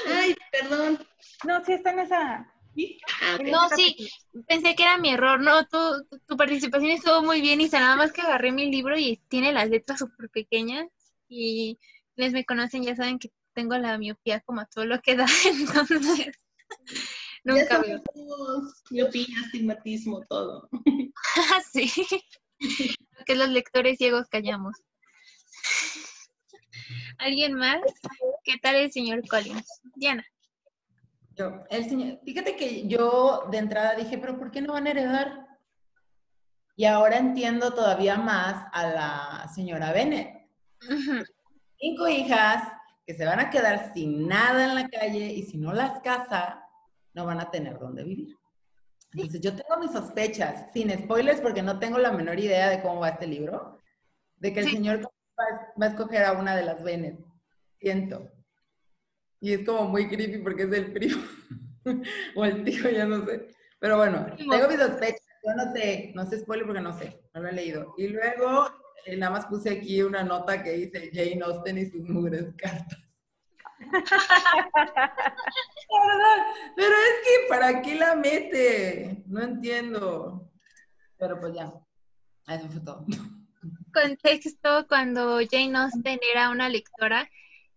Ay, 0.08 0.36
perdón. 0.52 1.06
No, 1.46 1.64
sí 1.66 1.74
está 1.74 1.92
en 1.92 2.00
esa. 2.00 2.52
Ah, 3.22 3.38
no, 3.44 3.70
sí, 3.70 4.10
pensé 4.48 4.76
que 4.76 4.84
era 4.84 4.98
mi 4.98 5.10
error. 5.10 5.42
No, 5.42 5.66
tu, 5.68 5.78
tu, 6.26 6.38
participación 6.38 6.92
estuvo 6.92 7.22
muy 7.24 7.42
bien, 7.42 7.60
y 7.62 7.68
nada 7.70 7.96
más 7.98 8.12
que 8.12 8.22
agarré 8.22 8.52
mi 8.52 8.70
libro 8.72 8.98
y 8.98 9.18
tiene 9.28 9.54
las 9.54 9.70
letras 9.70 10.00
súper 10.00 10.30
pequeñas. 10.30 10.88
Y 11.28 11.78
les 12.16 12.32
me 12.32 12.46
conocen, 12.46 12.84
ya 12.84 12.96
saben 12.96 13.20
que 13.20 13.32
tengo 13.54 13.78
la 13.78 13.98
miopía 13.98 14.40
como 14.42 14.62
a 14.62 14.66
todo 14.66 14.86
lo 14.86 15.02
que 15.02 15.16
da, 15.16 15.26
entonces 15.46 16.38
nunca 17.44 17.80
veo. 17.80 18.02
Miopía, 18.92 19.40
astigmatismo, 19.46 20.22
todo. 20.30 20.70
sí 21.72 21.92
que 23.26 23.36
los 23.36 23.50
lectores 23.50 23.98
ciegos 23.98 24.28
callamos. 24.30 24.76
¿Alguien 27.18 27.54
más? 27.54 27.82
¿Qué 28.44 28.58
tal 28.62 28.76
el 28.76 28.92
señor 28.92 29.28
Collins? 29.28 29.82
Diana. 29.96 30.26
Yo, 31.38 31.64
el 31.70 31.90
señor, 31.90 32.20
fíjate 32.24 32.56
que 32.56 32.88
yo 32.88 33.48
de 33.52 33.58
entrada 33.58 33.96
dije, 33.96 34.18
pero 34.18 34.38
¿por 34.38 34.52
qué 34.52 34.62
no 34.62 34.74
van 34.74 34.88
a 34.88 34.92
heredar? 34.92 35.46
Y 36.78 36.86
ahora 36.86 37.18
entiendo 37.18 37.74
todavía 37.74 38.18
más 38.18 38.68
a 38.72 38.88
la 38.88 39.52
señora 39.54 39.92
Bennett. 39.92 40.50
Cinco 41.78 42.08
hijas 42.08 42.64
que 43.06 43.14
se 43.14 43.26
van 43.26 43.40
a 43.40 43.50
quedar 43.50 43.94
sin 43.94 44.28
nada 44.28 44.66
en 44.66 44.76
la 44.76 44.90
calle 44.90 45.26
y 45.34 45.44
si 45.44 45.58
no 45.58 45.74
las 45.74 46.00
casa, 46.02 46.62
no 47.14 47.26
van 47.26 47.40
a 47.40 47.52
tener 47.52 47.80
dónde 47.80 48.04
vivir. 48.04 48.36
Entonces, 49.16 49.40
yo 49.40 49.56
tengo 49.56 49.80
mis 49.80 49.92
sospechas, 49.92 50.72
sin 50.74 50.92
spoilers, 50.92 51.40
porque 51.40 51.62
no 51.64 51.80
tengo 51.80 51.98
la 51.98 52.12
menor 52.12 52.38
idea 52.38 52.70
de 52.70 52.82
cómo 52.82 53.00
va 53.00 53.10
este 53.10 53.28
libro, 53.28 53.82
de 54.36 54.52
que 54.52 54.60
el 54.60 54.70
señor 54.70 55.10
va, 55.40 55.86
a 55.86 55.90
escoger 55.90 56.26
a 56.26 56.34
una 56.34 56.54
de 56.54 56.66
las 56.66 56.84
Bennett. 56.84 57.18
Siento. 57.80 58.30
Y 59.40 59.54
es 59.54 59.66
como 59.66 59.88
muy 59.88 60.10
creepy 60.10 60.40
porque 60.40 60.64
es 60.64 60.72
el 60.74 60.92
primo. 60.92 61.24
o 62.36 62.44
el 62.44 62.64
tío, 62.66 62.90
ya 62.90 63.06
no 63.06 63.26
sé. 63.26 63.48
Pero 63.80 63.98
bueno, 63.98 64.26
tengo 64.38 64.68
mis 64.68 64.80
sospechas. 64.80 65.22
Yo 65.44 65.54
no 65.56 65.72
sé, 65.72 66.12
no 66.14 66.26
sé 66.26 66.40
spoiler 66.40 66.66
porque 66.66 66.82
no 66.82 66.98
sé, 66.98 67.22
no 67.34 67.42
lo 67.42 67.50
he 67.50 67.54
leído. 67.54 67.94
Y 67.98 68.08
luego, 68.08 68.68
eh, 69.06 69.16
nada 69.16 69.32
más 69.32 69.46
puse 69.46 69.70
aquí 69.70 70.02
una 70.02 70.24
nota 70.24 70.62
que 70.62 70.72
dice 70.72 71.12
Jane 71.14 71.42
Austen 71.42 71.78
y 71.78 71.86
sus 71.86 72.02
mugres 72.10 72.54
cartas. 72.58 73.05
Pero 76.76 76.96
es 76.96 77.16
que, 77.24 77.48
¿para 77.50 77.82
qué 77.82 77.96
la 77.96 78.16
mete? 78.16 79.24
No 79.28 79.42
entiendo. 79.42 80.50
Pero 81.18 81.40
pues 81.40 81.54
ya, 81.54 81.74
eso 82.48 82.70
fue 82.70 82.82
todo. 82.82 83.06
Contexto, 83.94 84.88
cuando 84.88 85.40
Jane 85.50 85.78
Austen 85.78 86.20
era 86.32 86.50
una 86.50 86.70
lectora 86.70 87.30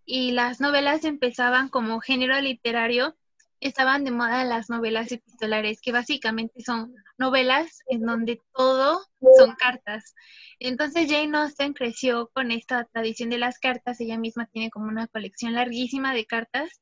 y 0.05 0.33
las 0.33 0.61
novelas 0.61 1.05
empezaban 1.05 1.69
como 1.69 2.01
género 2.01 2.41
literario, 2.41 3.17
estaban 3.61 4.05
de 4.05 4.11
moda 4.11 4.45
las 4.45 4.71
novelas 4.71 5.11
epistolares, 5.11 5.81
que 5.81 5.93
básicamente 5.93 6.63
son 6.63 6.95
novelas 7.17 7.81
en 7.89 8.03
donde 8.03 8.41
todo 8.55 9.01
son 9.37 9.55
cartas. 9.57 10.15
Entonces 10.59 11.11
Jane 11.11 11.37
Austen 11.37 11.73
creció 11.73 12.31
con 12.33 12.51
esta 12.51 12.85
tradición 12.85 13.31
de 13.31 13.39
las 13.39 13.59
cartas, 13.59 14.01
ella 14.01 14.19
misma 14.19 14.47
tiene 14.47 14.71
como 14.71 14.89
una 14.89 15.07
colección 15.09 15.55
larguísima 15.55 16.15
de 16.15 16.27
cartas 16.27 16.81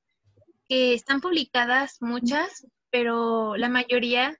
que 0.68 0.94
están 0.94 1.20
publicadas 1.20 1.96
muchas, 2.00 2.66
pero 2.90 3.56
la 3.56 3.68
mayoría 3.68 4.36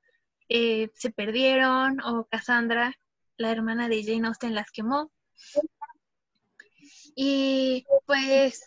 eh, 0.48 0.90
se 0.94 1.10
perdieron 1.10 2.00
o 2.00 2.26
Cassandra, 2.26 2.94
la 3.36 3.50
hermana 3.50 3.88
de 3.88 4.04
Jane 4.04 4.26
Austen, 4.26 4.54
las 4.54 4.70
quemó. 4.70 5.10
Y 7.14 7.86
pues 8.06 8.62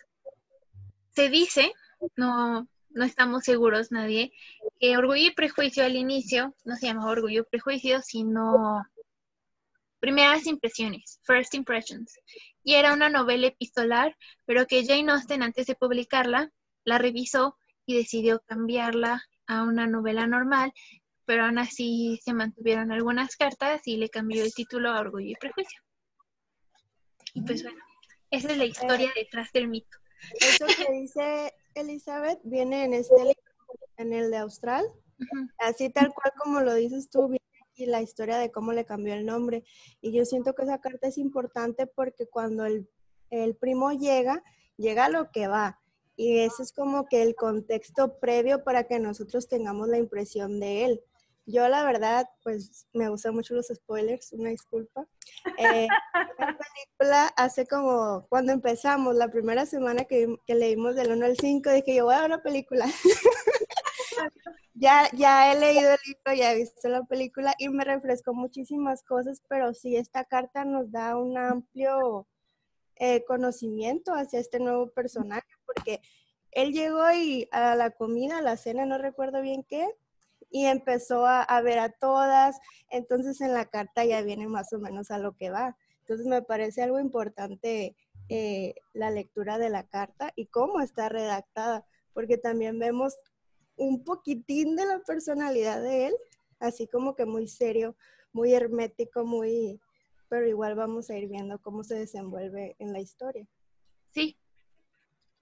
se 1.12 1.30
dice, 1.30 1.72
no, 2.16 2.68
no 2.90 3.06
estamos 3.06 3.44
seguros 3.44 3.92
nadie, 3.92 4.32
que 4.80 4.98
Orgullo 4.98 5.28
y 5.28 5.34
Prejuicio 5.34 5.84
al 5.84 5.96
inicio 5.96 6.56
no 6.66 6.76
se 6.76 6.88
llamaba 6.88 7.12
Orgullo 7.12 7.42
y 7.42 7.50
Prejuicio, 7.50 8.02
sino 8.02 8.84
Primeras 10.00 10.46
Impresiones, 10.48 11.20
First 11.24 11.54
Impressions. 11.54 12.20
Y 12.64 12.76
era 12.76 12.94
una 12.94 13.10
novela 13.10 13.48
epistolar, 13.48 14.16
pero 14.46 14.66
que 14.66 14.86
Jane 14.86 15.12
Austen 15.12 15.44
antes 15.44 15.68
de 15.68 15.76
publicarla 15.76 16.52
la 16.84 16.98
revisó 16.98 17.58
y 17.86 17.96
decidió 17.96 18.42
cambiarla 18.46 19.24
a 19.48 19.64
una 19.64 19.88
novela 19.88 20.28
normal, 20.28 20.72
pero 21.26 21.46
aún 21.46 21.60
así 21.60 22.20
se 22.24 22.34
mantuvieron 22.34 22.92
algunas 22.92 23.36
cartas 23.36 23.82
y 23.86 23.98
le 23.98 24.10
cambió 24.10 24.44
el 24.44 24.54
título 24.54 24.92
a 24.92 25.00
Orgullo 25.00 25.32
y 25.32 25.36
Prejuicio. 25.36 25.82
Y 27.34 27.42
pues 27.42 27.64
bueno, 27.64 27.84
esa 28.32 28.52
es 28.52 28.58
la 28.58 28.66
historia 28.66 29.12
detrás 29.16 29.52
del 29.52 29.68
mito. 29.68 29.98
Eso 30.40 30.66
que 30.66 30.92
dice 30.92 31.54
Elizabeth 31.80 32.40
viene 32.44 32.86
en 32.86 32.94
este 32.94 33.18
libro, 33.18 33.34
en 33.98 34.14
el 34.14 34.32
de 34.32 34.38
Austral, 34.38 34.86
así 35.58 35.90
tal 35.90 36.14
cual 36.14 36.34
como 36.38 36.62
lo 36.62 36.74
dices 36.74 37.10
tú, 37.10 37.28
viene 37.28 37.44
aquí 37.70 37.86
la 37.86 38.02
historia 38.02 38.38
de 38.38 38.52
cómo 38.52 38.74
le 38.74 38.86
cambió 38.86 39.14
el 39.14 39.26
nombre. 39.26 39.64
Y 40.02 40.12
yo 40.12 40.26
siento 40.26 40.54
que 40.54 40.64
esa 40.64 40.80
carta 40.80 41.08
es 41.08 41.18
importante 41.18 41.88
porque 41.88 42.28
cuando 42.28 42.66
el, 42.66 42.90
el 43.30 43.56
primo 43.56 43.92
llega, 43.92 44.44
llega 44.78 45.06
a 45.06 45.10
lo 45.10 45.32
que 45.32 45.48
va. 45.48 45.80
Y 46.16 46.40
ese 46.40 46.64
es 46.64 46.74
como 46.74 47.06
que 47.06 47.22
el 47.22 47.36
contexto 47.36 48.20
previo 48.20 48.64
para 48.64 48.86
que 48.86 49.00
nosotros 49.00 49.48
tengamos 49.48 49.88
la 49.88 49.98
impresión 49.98 50.60
de 50.60 50.86
él. 50.86 51.04
Yo 51.52 51.68
la 51.68 51.84
verdad, 51.84 52.30
pues 52.44 52.88
me 52.94 53.10
gustan 53.10 53.34
mucho 53.34 53.56
los 53.56 53.68
spoilers, 53.68 54.34
una 54.34 54.50
disculpa. 54.50 55.06
Eh, 55.58 55.88
la 56.38 56.58
película 56.58 57.28
hace 57.38 57.66
como, 57.66 58.26
cuando 58.30 58.52
empezamos, 58.52 59.16
la 59.16 59.30
primera 59.30 59.66
semana 59.66 60.04
que, 60.04 60.36
que 60.46 60.56
leímos 60.56 60.96
del 60.96 61.12
1 61.12 61.26
al 61.26 61.38
5, 61.38 61.70
dije 61.72 61.96
yo 61.96 62.06
voy 62.06 62.16
a 62.16 62.22
ver 62.22 62.30
la 62.30 62.44
película. 62.44 62.86
ya, 64.74 65.10
ya 65.14 65.52
he 65.52 65.60
leído 65.60 65.92
el 65.92 65.98
libro, 66.06 66.34
ya 66.34 66.52
he 66.52 66.58
visto 66.58 66.88
la 66.90 67.04
película 67.04 67.56
y 67.58 67.70
me 67.70 67.84
refrescó 67.84 68.34
muchísimas 68.34 69.04
cosas, 69.04 69.42
pero 69.48 69.74
sí, 69.74 69.96
esta 69.96 70.26
carta 70.26 70.66
nos 70.66 70.92
da 70.92 71.16
un 71.16 71.38
amplio 71.38 72.28
eh, 72.96 73.24
conocimiento 73.26 74.14
hacia 74.14 74.40
este 74.40 74.60
nuevo 74.60 74.92
personaje, 74.92 75.48
porque 75.66 76.02
él 76.52 76.74
llegó 76.74 77.12
y 77.12 77.48
a 77.52 77.76
la 77.76 77.92
comida, 77.92 78.40
a 78.40 78.42
la 78.42 78.58
cena, 78.58 78.86
no 78.86 78.98
recuerdo 78.98 79.42
bien 79.42 79.64
qué, 79.64 79.88
y 80.50 80.66
empezó 80.66 81.26
a, 81.26 81.62
ver 81.62 81.80
a 81.80 81.90
todas, 81.90 82.60
entonces 82.90 83.40
en 83.42 83.54
la 83.54 83.66
carta 83.66 84.04
ya 84.06 84.22
viene 84.22 84.48
más 84.48 84.74
o 84.74 84.80
menos 84.80 85.12
a 85.12 85.20
lo 85.20 85.36
que 85.36 85.50
va. 85.50 85.78
Entonces 86.02 86.26
me 86.26 86.42
parece 86.42 86.82
algo 86.82 87.00
importante 87.00 87.96
eh, 88.30 88.76
la 88.94 89.12
lectura 89.12 89.58
de 89.58 89.70
la 89.70 89.88
carta 89.88 90.32
y 90.36 90.48
cómo 90.48 90.82
está 90.82 91.10
redactada, 91.10 91.86
porque 92.14 92.38
también 92.38 92.80
vemos 92.80 93.16
un 93.76 94.04
poquitín 94.04 94.76
de 94.76 94.86
la 94.86 95.00
personalidad 95.00 95.82
de 95.82 96.08
él, 96.08 96.16
así 96.60 96.88
como 96.88 97.16
que 97.16 97.26
muy 97.26 97.48
serio, 97.48 97.96
muy 98.34 98.54
hermético, 98.54 99.26
muy, 99.26 99.80
pero 100.30 100.48
igual 100.48 100.76
vamos 100.76 101.10
a 101.10 101.18
ir 101.18 101.30
viendo 101.30 101.60
cómo 101.60 101.84
se 101.84 101.96
desenvuelve 101.96 102.76
en 102.80 102.92
la 102.92 103.00
historia. 103.00 103.48
Sí, 104.12 104.38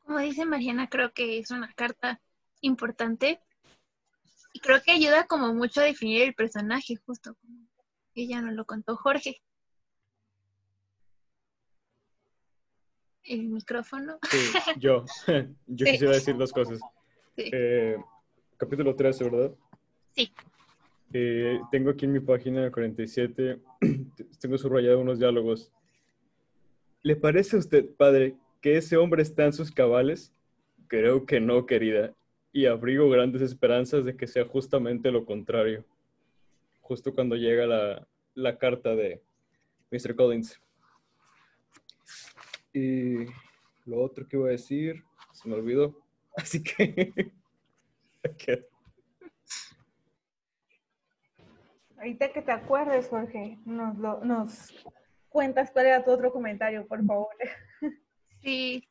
como 0.07 0.19
dice 0.19 0.45
Mariana, 0.45 0.87
creo 0.89 1.13
que 1.13 1.37
es 1.37 1.51
una 1.51 1.73
carta 1.73 2.21
importante 2.61 3.41
y 4.57 4.59
creo 4.59 4.81
que 4.81 4.91
ayuda 4.91 5.27
como 5.27 5.53
mucho 5.53 5.81
a 5.81 5.83
definir 5.83 6.23
el 6.23 6.33
personaje, 6.33 6.95
justo 6.95 7.35
como 7.35 7.67
ella 8.15 8.41
nos 8.41 8.55
lo 8.55 8.65
contó 8.65 8.95
Jorge. 8.95 9.39
El 13.23 13.49
micrófono. 13.49 14.17
Sí, 14.31 14.37
yo. 14.79 15.05
yo 15.67 15.85
quisiera 15.85 16.13
decir 16.13 16.35
dos 16.37 16.51
cosas. 16.51 16.79
Eh, 17.35 17.97
capítulo 18.57 18.95
13, 18.95 19.25
¿verdad? 19.25 19.51
Sí. 20.15 20.33
Eh, 21.13 21.59
tengo 21.69 21.91
aquí 21.91 22.05
en 22.05 22.13
mi 22.13 22.19
página 22.19 22.71
47, 22.71 23.61
tengo 24.41 24.57
subrayado 24.57 24.99
unos 24.99 25.19
diálogos. 25.19 25.71
¿Le 27.03 27.15
parece 27.15 27.57
a 27.57 27.59
usted, 27.59 27.85
padre, 27.95 28.35
que 28.59 28.77
ese 28.77 28.97
hombre 28.97 29.21
está 29.21 29.45
en 29.45 29.53
sus 29.53 29.69
cabales? 29.69 30.33
Creo 30.87 31.27
que 31.27 31.39
no, 31.39 31.67
querida, 31.67 32.15
y 32.57 32.65
abrigo 32.65 33.07
grandes 33.07 33.43
esperanzas 33.43 34.03
de 34.03 34.17
que 34.17 34.25
sea 34.25 34.43
justamente 34.43 35.11
lo 35.11 35.25
contrario. 35.25 35.85
Justo 36.81 37.13
cuando 37.13 37.35
llega 37.35 37.67
la, 37.67 38.07
la 38.33 38.57
carta 38.57 38.95
de 38.95 39.21
Mr. 39.91 40.15
Collins. 40.15 40.59
Y 42.73 43.25
lo 43.85 44.01
otro 44.01 44.27
que 44.27 44.37
iba 44.37 44.47
a 44.47 44.53
decir, 44.53 45.03
se 45.33 45.47
me 45.47 45.53
olvidó. 45.53 46.01
Así 46.35 46.63
que... 46.63 47.31
Ahorita 51.95 52.33
que 52.33 52.41
te 52.41 52.51
acuerdes, 52.51 53.07
Jorge, 53.07 53.59
nos, 53.65 53.99
lo, 53.99 54.25
nos 54.25 54.73
cuentas 55.29 55.69
cuál 55.69 55.85
era 55.85 56.03
tu 56.03 56.09
otro 56.09 56.31
comentario, 56.31 56.87
por 56.87 57.05
favor. 57.05 57.35
Sí. 58.41 58.83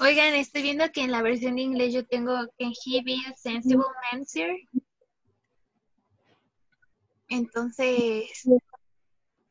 Oigan, 0.00 0.34
estoy 0.34 0.62
viendo 0.62 0.90
que 0.92 1.02
en 1.02 1.12
la 1.12 1.22
versión 1.22 1.56
de 1.56 1.62
inglés 1.62 1.94
yo 1.94 2.04
tengo 2.04 2.34
Can 2.58 2.72
he 2.84 3.02
be 3.02 3.16
a 3.28 3.36
sensible 3.36 3.84
answer? 4.12 4.56
Entonces, 7.28 8.44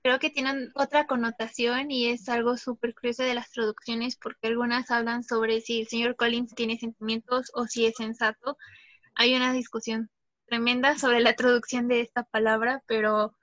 creo 0.03 0.19
que 0.19 0.29
tienen 0.29 0.71
otra 0.75 1.08
connotación 1.08 1.91
y 1.91 2.08
es 2.08 2.27
algo 2.27 2.58
súper 2.58 2.93
curioso 2.93 3.23
de 3.23 3.34
las 3.34 3.51
traducciones 3.51 4.17
porque 4.17 4.47
algunas 4.47 4.91
hablan 4.91 5.23
sobre 5.23 5.62
si 5.62 5.82
el 5.82 5.88
señor 5.88 6.15
Collins 6.15 6.53
tiene 6.53 6.77
sentimientos 6.77 7.51
o 7.53 7.65
si 7.65 7.86
es 7.86 7.95
sensato. 7.95 8.58
Hay 9.15 9.36
una 9.36 9.53
discusión 9.53 10.10
tremenda 10.45 10.97
sobre 10.97 11.21
la 11.21 11.36
traducción 11.36 11.88
de 11.88 12.01
esta 12.01 12.23
palabra, 12.23 12.84
pero 12.86 13.34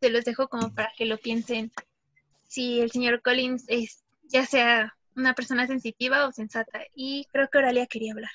se 0.00 0.10
los 0.10 0.24
dejo 0.24 0.48
como 0.48 0.74
para 0.74 0.90
que 0.96 1.04
lo 1.04 1.18
piensen. 1.18 1.72
Si 2.48 2.80
el 2.80 2.90
señor 2.90 3.20
Collins 3.22 3.64
es 3.68 4.02
ya 4.24 4.44
sea 4.44 4.97
una 5.18 5.34
persona 5.34 5.66
sensitiva 5.66 6.26
o 6.26 6.32
sensata. 6.32 6.80
Y 6.94 7.26
creo 7.32 7.48
que 7.48 7.58
Oralia 7.58 7.86
quería 7.86 8.12
hablar. 8.12 8.30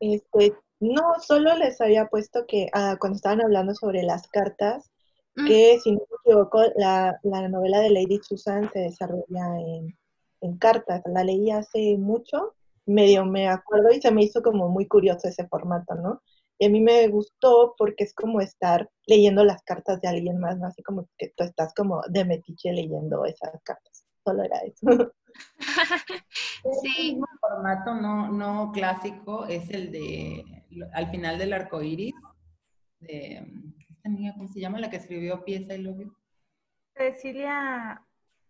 Este, 0.00 0.54
no, 0.80 1.14
solo 1.20 1.56
les 1.56 1.80
había 1.80 2.06
puesto 2.06 2.46
que 2.46 2.68
ah, 2.72 2.96
cuando 3.00 3.16
estaban 3.16 3.40
hablando 3.40 3.74
sobre 3.74 4.02
las 4.02 4.28
cartas, 4.28 4.90
mm. 5.36 5.46
que 5.46 5.78
si 5.82 5.92
no 5.92 5.98
me 5.98 6.16
equivoco, 6.24 6.62
la, 6.76 7.18
novela 7.22 7.80
de 7.80 7.90
Lady 7.90 8.20
Susan 8.22 8.70
se 8.72 8.80
desarrolla 8.80 9.58
en, 9.58 9.96
en, 10.42 10.58
cartas. 10.58 11.02
La 11.06 11.24
leí 11.24 11.50
hace 11.50 11.96
mucho, 11.96 12.54
medio 12.86 13.24
me 13.24 13.48
acuerdo 13.48 13.90
y 13.92 14.00
se 14.00 14.10
me 14.10 14.24
hizo 14.24 14.42
como 14.42 14.68
muy 14.68 14.86
curioso 14.86 15.28
ese 15.28 15.46
formato, 15.48 15.94
¿no? 15.94 16.20
Y 16.58 16.66
a 16.66 16.70
mí 16.70 16.80
me 16.80 17.08
gustó 17.08 17.74
porque 17.76 18.04
es 18.04 18.14
como 18.14 18.40
estar 18.40 18.88
leyendo 19.06 19.44
las 19.44 19.62
cartas 19.62 20.00
de 20.00 20.08
alguien 20.08 20.38
más, 20.38 20.58
¿no? 20.58 20.66
Así 20.66 20.82
como 20.82 21.08
que 21.18 21.32
tú 21.36 21.44
estás 21.44 21.74
como 21.74 22.02
de 22.08 22.24
metiche 22.24 22.72
leyendo 22.72 23.24
esas 23.24 23.60
cartas. 23.64 24.03
Solo 24.24 24.42
era 24.42 24.58
eso. 24.60 25.12
sí. 26.82 27.18
Un 27.18 27.38
formato 27.40 27.94
no, 27.94 28.30
no 28.30 28.72
clásico 28.72 29.46
es 29.46 29.70
el 29.70 29.92
de 29.92 30.64
al 30.92 31.10
final 31.10 31.38
del 31.38 31.52
arco 31.52 31.82
iris. 31.82 32.14
De, 33.00 33.46
¿Cómo 34.02 34.48
se 34.48 34.60
llama? 34.60 34.78
La 34.78 34.90
que 34.90 34.96
escribió 34.96 35.44
Pieza 35.44 35.74
y 35.74 35.82
Lobio. 35.82 36.14
Cecilia. 36.94 38.02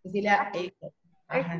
Cecilia 0.03 0.51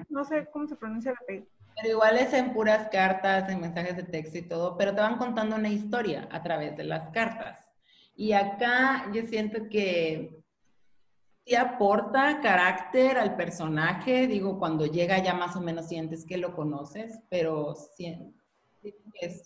No 0.10 0.26
sé 0.26 0.48
cómo 0.52 0.68
se 0.68 0.76
pronuncia 0.76 1.12
la 1.12 1.18
apellido. 1.22 1.48
Pero 1.76 1.90
igual 1.90 2.18
es 2.18 2.34
en 2.34 2.54
puras 2.54 2.88
cartas, 2.90 3.50
en 3.50 3.60
mensajes 3.60 3.98
de 3.98 4.04
texto 4.04 4.38
y 4.38 4.44
todo, 4.44 4.78
pero 4.78 4.96
te 4.96 5.02
van 5.02 5.18
contando 5.18 5.58
una 5.58 5.70
historia 5.70 6.28
a 6.32 6.42
través 6.42 6.78
de 6.78 6.86
las 6.86 7.10
cartas. 7.12 7.70
Y 8.16 8.32
acá 8.32 9.12
yo 9.14 9.24
siento 9.24 9.68
que 9.70 10.45
sí 11.46 11.56
aporta 11.56 12.42
carácter 12.42 13.18
al 13.18 13.36
personaje, 13.36 14.28
digo, 14.28 14.58
cuando 14.58 14.86
llega 14.86 15.24
ya 15.24 15.34
más 15.34 15.56
o 15.56 15.62
menos 15.62 15.88
sientes 15.88 16.26
que 16.26 16.38
lo 16.38 16.56
conoces, 16.56 17.20
pero 17.30 17.76
que 18.02 18.98
es 19.22 19.44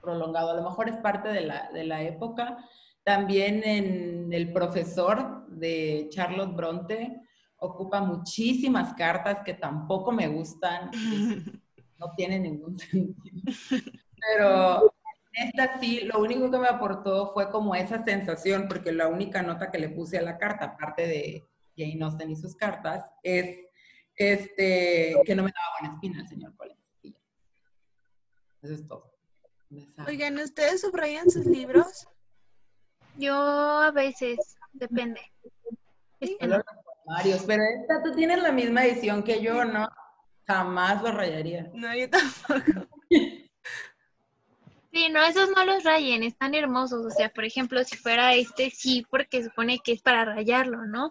prolongado, 0.00 0.50
a 0.50 0.54
lo 0.54 0.62
mejor 0.62 0.88
es 0.88 0.96
parte 0.96 1.28
de 1.28 1.42
la, 1.42 1.70
de 1.72 1.84
la 1.84 2.02
época. 2.02 2.58
También 3.02 3.62
en 3.64 4.32
El 4.32 4.52
profesor 4.52 5.46
de 5.48 6.08
Charlotte 6.10 6.54
Bronte 6.54 7.20
ocupa 7.58 8.00
muchísimas 8.00 8.94
cartas 8.94 9.40
que 9.44 9.54
tampoco 9.54 10.12
me 10.12 10.28
gustan, 10.28 10.90
no 11.98 12.12
tiene 12.16 12.38
ningún 12.38 12.78
sentido. 12.78 13.14
Pero 14.18 14.93
esta 15.34 15.80
sí, 15.80 16.00
lo 16.00 16.20
único 16.20 16.50
que 16.50 16.58
me 16.58 16.68
aportó 16.68 17.32
fue 17.32 17.50
como 17.50 17.74
esa 17.74 18.04
sensación, 18.04 18.68
porque 18.68 18.92
la 18.92 19.08
única 19.08 19.42
nota 19.42 19.70
que 19.70 19.78
le 19.78 19.88
puse 19.88 20.18
a 20.18 20.22
la 20.22 20.38
carta, 20.38 20.66
aparte 20.66 21.06
de 21.06 21.44
Jane 21.76 22.04
Austen 22.04 22.30
y 22.30 22.36
sus 22.36 22.54
cartas, 22.54 23.04
es 23.22 23.58
este, 24.16 25.16
que 25.24 25.34
no 25.34 25.42
me 25.42 25.50
daba 25.52 25.80
buena 25.80 25.94
espina 25.94 26.20
el 26.20 26.28
señor 26.28 26.56
Collins. 26.56 26.78
Eso 28.62 28.74
es 28.74 28.86
todo. 28.86 29.12
Oigan, 30.06 30.38
¿ustedes 30.38 30.80
subrayan 30.80 31.28
sus 31.30 31.44
libros? 31.46 32.06
Yo 33.16 33.34
a 33.34 33.90
veces, 33.90 34.56
depende. 34.72 35.20
Varios, 37.06 37.42
pero 37.42 37.62
esta 37.62 38.02
tú 38.02 38.12
tienes 38.12 38.40
la 38.40 38.52
misma 38.52 38.86
edición 38.86 39.22
que 39.22 39.42
yo, 39.42 39.64
¿no? 39.64 39.88
Jamás 40.46 41.02
lo 41.02 41.12
rayaría. 41.12 41.70
No, 41.74 41.94
yo 41.94 42.08
tampoco. 42.08 42.88
Sí, 44.94 45.08
no, 45.10 45.24
esos 45.24 45.50
no 45.50 45.64
los 45.64 45.82
rayen, 45.82 46.22
están 46.22 46.54
hermosos. 46.54 47.04
O 47.04 47.10
sea, 47.10 47.28
por 47.28 47.44
ejemplo, 47.44 47.82
si 47.82 47.96
fuera 47.96 48.32
este, 48.34 48.70
sí, 48.70 49.04
porque 49.10 49.42
supone 49.42 49.80
que 49.80 49.90
es 49.90 50.00
para 50.00 50.24
rayarlo, 50.24 50.86
¿no? 50.86 51.10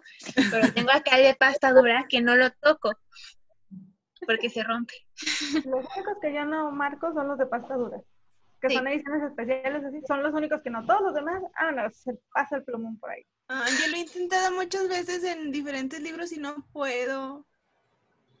Pero 0.50 0.72
tengo 0.72 0.90
acá 0.90 1.18
el 1.18 1.24
de 1.24 1.34
pasta 1.34 1.70
dura 1.70 2.06
que 2.08 2.22
no 2.22 2.34
lo 2.34 2.50
toco, 2.50 2.92
porque 4.26 4.48
se 4.48 4.62
rompe. 4.62 4.94
Los 5.66 5.84
únicos 5.96 6.16
que 6.22 6.32
yo 6.32 6.46
no 6.46 6.72
marco 6.72 7.12
son 7.12 7.28
los 7.28 7.36
de 7.36 7.44
pasta 7.44 7.74
dura, 7.74 7.98
que 8.62 8.70
son 8.70 8.88
ediciones 8.88 9.22
especiales, 9.28 9.84
así, 9.84 10.00
son 10.08 10.22
los 10.22 10.32
únicos 10.32 10.62
que 10.62 10.70
no. 10.70 10.86
Todos 10.86 11.02
los 11.02 11.14
demás, 11.14 11.42
ah, 11.56 11.70
no, 11.72 11.90
se 11.90 12.18
pasa 12.32 12.56
el 12.56 12.64
plumón 12.64 12.98
por 12.98 13.10
ahí. 13.10 13.26
Ah, 13.48 13.66
yo 13.68 13.90
lo 13.90 13.98
he 13.98 14.00
intentado 14.00 14.54
muchas 14.54 14.88
veces 14.88 15.24
en 15.24 15.52
diferentes 15.52 16.00
libros 16.00 16.32
y 16.32 16.38
no 16.38 16.66
puedo. 16.72 17.44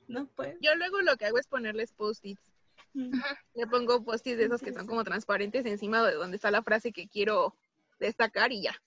No 0.08 0.26
puedo. 0.26 0.54
Yo 0.62 0.74
luego 0.76 1.02
lo 1.02 1.18
que 1.18 1.26
hago 1.26 1.38
es 1.38 1.48
ponerles 1.48 1.92
post-its 1.92 2.53
le 2.94 3.66
pongo 3.66 4.04
post 4.04 4.24
de 4.24 4.44
esos 4.44 4.62
que 4.62 4.72
son 4.72 4.86
como 4.86 5.02
transparentes 5.04 5.66
encima 5.66 6.06
de 6.06 6.14
donde 6.14 6.36
está 6.36 6.50
la 6.50 6.62
frase 6.62 6.92
que 6.92 7.08
quiero 7.08 7.56
destacar 7.98 8.52
y 8.52 8.62
ya. 8.62 8.80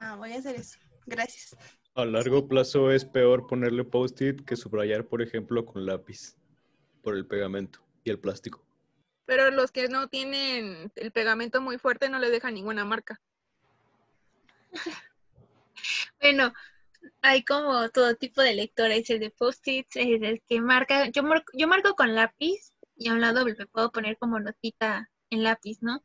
Ah, 0.00 0.16
voy 0.16 0.32
a 0.32 0.38
hacer 0.38 0.56
eso. 0.56 0.78
Gracias. 1.06 1.56
A 1.94 2.04
largo 2.04 2.48
plazo 2.48 2.90
es 2.90 3.04
peor 3.04 3.46
ponerle 3.46 3.84
post-it 3.84 4.44
que 4.44 4.56
subrayar, 4.56 5.06
por 5.06 5.22
ejemplo, 5.22 5.64
con 5.64 5.84
lápiz, 5.86 6.36
por 7.02 7.16
el 7.16 7.26
pegamento 7.26 7.80
y 8.04 8.10
el 8.10 8.18
plástico. 8.18 8.64
Pero 9.24 9.50
los 9.50 9.70
que 9.70 9.88
no 9.88 10.08
tienen 10.08 10.90
el 10.94 11.12
pegamento 11.12 11.60
muy 11.60 11.78
fuerte 11.78 12.08
no 12.08 12.18
le 12.18 12.30
dejan 12.30 12.54
ninguna 12.54 12.84
marca. 12.84 13.20
bueno, 16.20 16.52
hay 17.20 17.44
como 17.44 17.88
todo 17.90 18.14
tipo 18.16 18.42
de 18.42 18.54
lectores, 18.54 19.08
el 19.10 19.20
de 19.20 19.30
post-its, 19.30 19.96
el 19.96 20.42
que 20.48 20.60
marca, 20.60 21.08
yo, 21.08 21.22
yo 21.54 21.68
marco 21.68 21.94
con 21.94 22.14
lápiz 22.14 22.71
y 23.02 23.08
a 23.08 23.12
un 23.12 23.20
lado 23.20 23.44
me 23.44 23.54
puedo 23.66 23.90
poner 23.90 24.16
como 24.18 24.38
notita 24.38 25.10
en 25.30 25.42
lápiz, 25.42 25.78
¿no? 25.82 26.02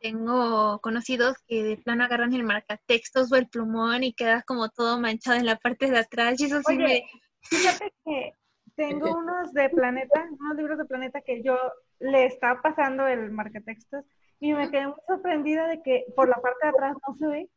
Tengo 0.00 0.80
conocidos 0.80 1.36
que 1.46 1.62
de 1.62 1.76
plano 1.76 2.04
agarran 2.04 2.34
el 2.34 2.42
marcatextos 2.42 3.32
o 3.32 3.36
el 3.36 3.48
plumón 3.48 4.02
y 4.02 4.12
queda 4.12 4.42
como 4.42 4.68
todo 4.68 4.98
manchado 4.98 5.38
en 5.38 5.46
la 5.46 5.56
parte 5.56 5.90
de 5.90 5.98
atrás 5.98 6.40
y 6.40 6.46
eso 6.46 6.60
sí 6.66 6.76
me... 6.76 7.04
Fíjate 7.42 7.92
que 8.04 8.32
tengo 8.74 9.06
unos 9.18 9.52
de 9.52 9.70
Planeta, 9.70 10.28
unos 10.40 10.56
libros 10.56 10.78
de 10.78 10.84
Planeta 10.84 11.20
que 11.20 11.42
yo 11.42 11.56
le 12.00 12.26
estaba 12.26 12.60
pasando 12.60 13.06
el 13.06 13.30
marcatextos 13.30 14.04
y 14.40 14.52
me 14.52 14.70
quedé 14.70 14.88
muy 14.88 14.96
sorprendida 15.06 15.68
de 15.68 15.82
que 15.82 16.04
por 16.16 16.28
la 16.28 16.36
parte 16.36 16.66
de 16.66 16.70
atrás 16.70 16.96
no 17.06 17.16
se 17.16 17.26
ve. 17.26 17.50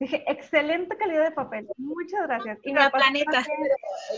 Dije, 0.00 0.24
excelente 0.26 0.96
calidad 0.96 1.22
de 1.22 1.30
papel. 1.30 1.68
Muchas 1.76 2.26
gracias. 2.26 2.58
Y 2.64 2.72
la 2.72 2.90
planeta. 2.90 3.44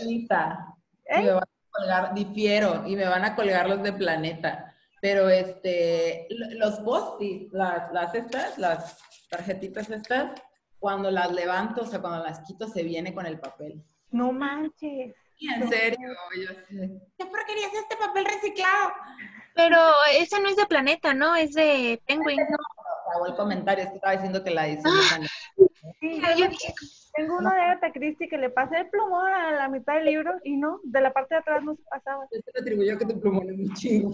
Elisa, 0.01 0.75
¿Eh? 1.05 1.39
Colgar, 1.77 2.13
difiero, 2.13 2.83
y 2.85 2.95
me 2.95 3.07
van 3.07 3.25
a 3.25 3.35
colgar 3.35 3.69
los 3.69 3.83
de 3.83 3.93
planeta. 3.93 4.73
Pero 5.01 5.29
este, 5.29 6.27
los 6.29 6.79
post 6.79 7.21
las, 7.51 7.91
las 7.93 8.15
estas, 8.15 8.57
las 8.57 8.97
tarjetitas 9.29 9.89
estas, 9.89 10.41
cuando 10.79 11.11
las 11.11 11.31
levanto, 11.31 11.81
o 11.81 11.85
sea, 11.85 12.01
cuando 12.01 12.23
las 12.23 12.39
quito, 12.41 12.67
se 12.67 12.83
viene 12.83 13.13
con 13.13 13.25
el 13.25 13.39
papel. 13.39 13.83
No 14.11 14.31
manches. 14.31 15.15
en 15.39 15.69
serio, 15.69 16.09
yo 16.37 16.53
sé. 16.67 16.91
¿Qué 17.17 17.25
porquería 17.25 17.67
es 17.67 17.73
este 17.73 17.97
papel 17.97 18.25
reciclado? 18.25 18.93
Pero 19.55 19.77
ese 20.13 20.39
no 20.41 20.49
es 20.49 20.57
de 20.57 20.65
Planeta, 20.65 21.13
¿no? 21.13 21.35
Es 21.35 21.53
de 21.53 22.01
Penguin. 22.05 22.37
No, 22.37 23.25
el 23.25 23.35
comentario, 23.35 23.83
es 23.83 23.89
que 23.89 23.95
estaba 23.95 24.13
diciendo 24.13 24.43
que 24.43 24.51
la 24.51 24.67
hice. 24.67 24.83
Sí, 25.99 26.21
yo 26.37 26.47
tengo 27.15 27.37
uno 27.37 27.51
de 27.51 27.59
Agatha 27.61 27.91
Christie 27.91 28.27
que 28.27 28.37
le 28.37 28.49
pasé 28.49 28.77
el 28.77 28.89
plumón 28.89 29.31
a 29.31 29.51
la 29.51 29.69
mitad 29.69 29.95
del 29.95 30.05
libro 30.05 30.33
y 30.43 30.57
no, 30.57 30.79
de 30.83 31.01
la 31.01 31.13
parte 31.13 31.35
de 31.35 31.39
atrás 31.39 31.63
no 31.63 31.75
se 31.75 31.83
pasaba. 31.83 32.27
Yo 32.31 32.41
te 32.41 32.61
atribuyó 32.61 32.97
que 32.97 33.05
tu 33.05 33.19
plumón 33.19 33.49
es 33.49 33.57
muy 33.57 33.73
chingo. 33.73 34.11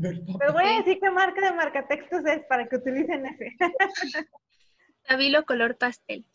Pero 0.00 0.52
voy 0.52 0.64
a 0.64 0.78
decir 0.78 0.98
qué 1.00 1.10
marca 1.10 1.40
de 1.40 1.56
marca 1.56 1.86
textos 1.88 2.24
es 2.26 2.44
para 2.46 2.68
que 2.68 2.76
utilicen 2.76 3.26
ese. 3.26 3.56
Stabilo 5.04 5.44
color 5.44 5.76
pastel. 5.76 6.26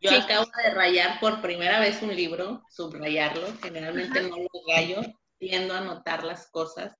Yo 0.00 0.10
acabo 0.18 0.46
de 0.64 0.70
rayar 0.70 1.20
por 1.20 1.42
primera 1.42 1.78
vez 1.78 2.00
un 2.00 2.14
libro, 2.14 2.62
subrayarlo. 2.70 3.46
Generalmente 3.62 4.22
no 4.22 4.38
lo 4.38 4.48
rayo, 4.74 5.02
tiendo 5.38 5.74
a 5.74 5.78
anotar 5.78 6.24
las 6.24 6.50
cosas. 6.50 6.96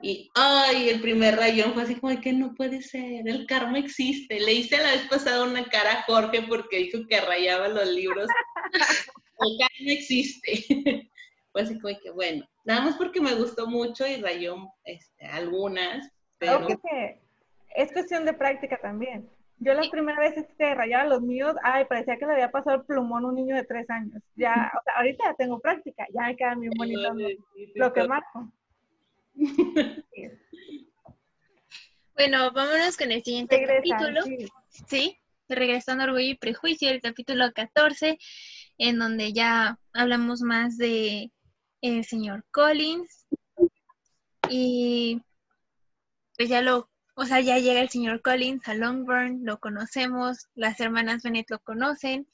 Y, 0.00 0.30
ay, 0.34 0.90
el 0.90 1.00
primer 1.00 1.36
rayón 1.36 1.72
fue 1.72 1.84
así 1.84 1.94
como 1.94 2.12
de 2.12 2.20
que 2.20 2.32
no 2.32 2.54
puede 2.54 2.82
ser, 2.82 3.26
el 3.26 3.46
karma 3.46 3.78
existe. 3.78 4.38
Le 4.40 4.52
hice 4.52 4.76
la 4.76 4.92
vez 4.92 5.08
pasada 5.08 5.44
una 5.44 5.64
cara 5.64 5.92
a 5.92 6.02
Jorge 6.02 6.42
porque 6.42 6.78
dijo 6.78 6.98
que 7.08 7.20
rayaba 7.20 7.68
los 7.68 7.88
libros. 7.88 8.28
el 9.40 9.58
karma 9.58 9.92
existe. 9.92 11.10
fue 11.52 11.62
así 11.62 11.78
como 11.80 11.94
de 11.94 12.00
que, 12.00 12.10
bueno, 12.10 12.46
nada 12.64 12.82
más 12.82 12.96
porque 12.96 13.20
me 13.20 13.34
gustó 13.34 13.66
mucho 13.66 14.06
y 14.06 14.16
rayó 14.16 14.56
este, 14.84 15.26
algunas. 15.26 16.10
Pero... 16.38 16.66
es 17.74 17.92
cuestión 17.92 18.26
de 18.26 18.34
práctica 18.34 18.78
también. 18.78 19.30
Yo 19.58 19.72
la 19.72 19.88
primera 19.90 20.20
vez 20.20 20.34
que 20.58 20.74
rayaba 20.74 21.06
los 21.06 21.22
míos, 21.22 21.54
ay, 21.62 21.86
parecía 21.86 22.18
que 22.18 22.26
le 22.26 22.32
había 22.32 22.50
pasado 22.50 22.76
el 22.76 22.84
plumón 22.84 23.24
a 23.24 23.28
un 23.28 23.36
niño 23.36 23.56
de 23.56 23.64
tres 23.64 23.88
años. 23.88 24.22
Ya, 24.34 24.70
o 24.78 24.82
sea, 24.84 24.94
ahorita 24.96 25.24
ya 25.24 25.34
tengo 25.34 25.58
práctica, 25.60 26.06
ya 26.12 26.26
me 26.26 26.36
queda 26.36 26.54
bien 26.56 26.72
bonito 26.76 27.14
lo 27.74 27.92
que 27.92 28.06
marco. 28.06 28.52
Bueno, 32.14 32.52
vámonos 32.52 32.96
con 32.96 33.12
el 33.12 33.22
siguiente 33.22 33.64
capítulo. 33.66 34.22
Sí. 34.88 35.18
regresando 35.48 36.02
a 36.02 36.06
Orgullo 36.06 36.30
y 36.30 36.36
Prejuicio, 36.36 36.90
el 36.90 37.00
capítulo 37.00 37.52
14, 37.52 38.18
en 38.78 38.98
donde 38.98 39.32
ya 39.32 39.78
hablamos 39.92 40.40
más 40.42 40.76
de 40.76 41.30
el 41.82 42.04
señor 42.04 42.44
Collins. 42.50 43.26
Y 44.48 45.22
pues 46.36 46.48
ya 46.48 46.62
lo, 46.62 46.90
o 47.14 47.24
sea, 47.24 47.40
ya 47.40 47.58
llega 47.58 47.80
el 47.80 47.88
señor 47.88 48.22
Collins 48.22 48.66
a 48.68 48.74
Longburn, 48.74 49.44
lo 49.44 49.58
conocemos, 49.58 50.48
las 50.54 50.80
hermanas 50.80 51.22
Bennett 51.22 51.50
lo 51.50 51.58
conocen. 51.60 52.28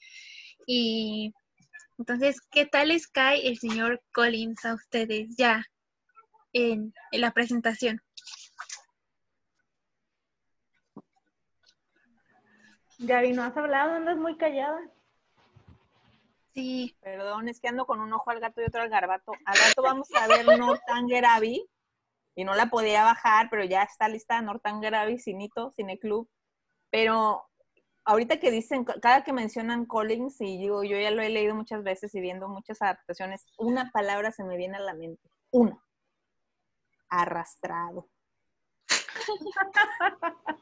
Y 0.65 1.33
entonces, 1.97 2.41
¿qué 2.51 2.65
tal 2.65 2.89
les 2.89 3.07
cae 3.07 3.47
el 3.47 3.57
señor 3.59 4.01
Collins 4.11 4.65
a 4.65 4.73
ustedes 4.73 5.35
ya 5.37 5.65
en, 6.53 6.93
la 7.11 7.31
presentación. 7.31 8.01
Gaby, 12.99 13.33
¿no 13.33 13.43
has 13.43 13.57
hablado? 13.57 13.93
¿Andas 13.93 14.17
muy 14.17 14.37
callada? 14.37 14.79
Sí. 16.53 16.95
Perdón, 17.01 17.49
es 17.49 17.59
que 17.59 17.67
ando 17.67 17.85
con 17.85 17.99
un 17.99 18.13
ojo 18.13 18.29
al 18.29 18.39
gato 18.39 18.61
y 18.61 18.65
otro 18.65 18.81
al 18.81 18.89
garbato. 18.89 19.33
Al 19.45 19.57
rato 19.57 19.81
vamos 19.81 20.07
a 20.15 20.27
ver 20.27 20.45
Northanger 20.45 21.25
Abbey 21.25 21.65
y 22.35 22.43
no 22.45 22.53
la 22.53 22.67
podía 22.67 23.03
bajar, 23.03 23.49
pero 23.49 23.63
ya 23.63 23.83
está 23.83 24.07
lista 24.07 24.41
Northanger 24.41 24.95
Abbey, 24.95 25.19
Cinito, 25.19 25.71
Cine 25.71 25.97
Club. 25.99 26.29
Pero 26.91 27.43
ahorita 28.05 28.39
que 28.39 28.51
dicen, 28.51 28.85
cada 28.85 29.23
que 29.23 29.33
mencionan 29.33 29.85
Collins, 29.85 30.39
y 30.39 30.57
digo, 30.59 30.83
yo 30.83 30.97
ya 30.97 31.11
lo 31.11 31.23
he 31.23 31.29
leído 31.29 31.55
muchas 31.55 31.83
veces 31.83 32.13
y 32.13 32.21
viendo 32.21 32.47
muchas 32.47 32.81
adaptaciones, 32.81 33.47
una 33.57 33.91
palabra 33.91 34.31
se 34.31 34.43
me 34.43 34.55
viene 34.55 34.77
a 34.77 34.81
la 34.81 34.93
mente. 34.93 35.29
Una 35.51 35.82
arrastrado. 37.21 38.09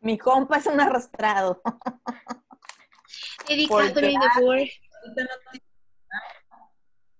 Mi 0.00 0.18
compa 0.18 0.56
es 0.56 0.66
un 0.66 0.80
arrastrado. 0.80 1.62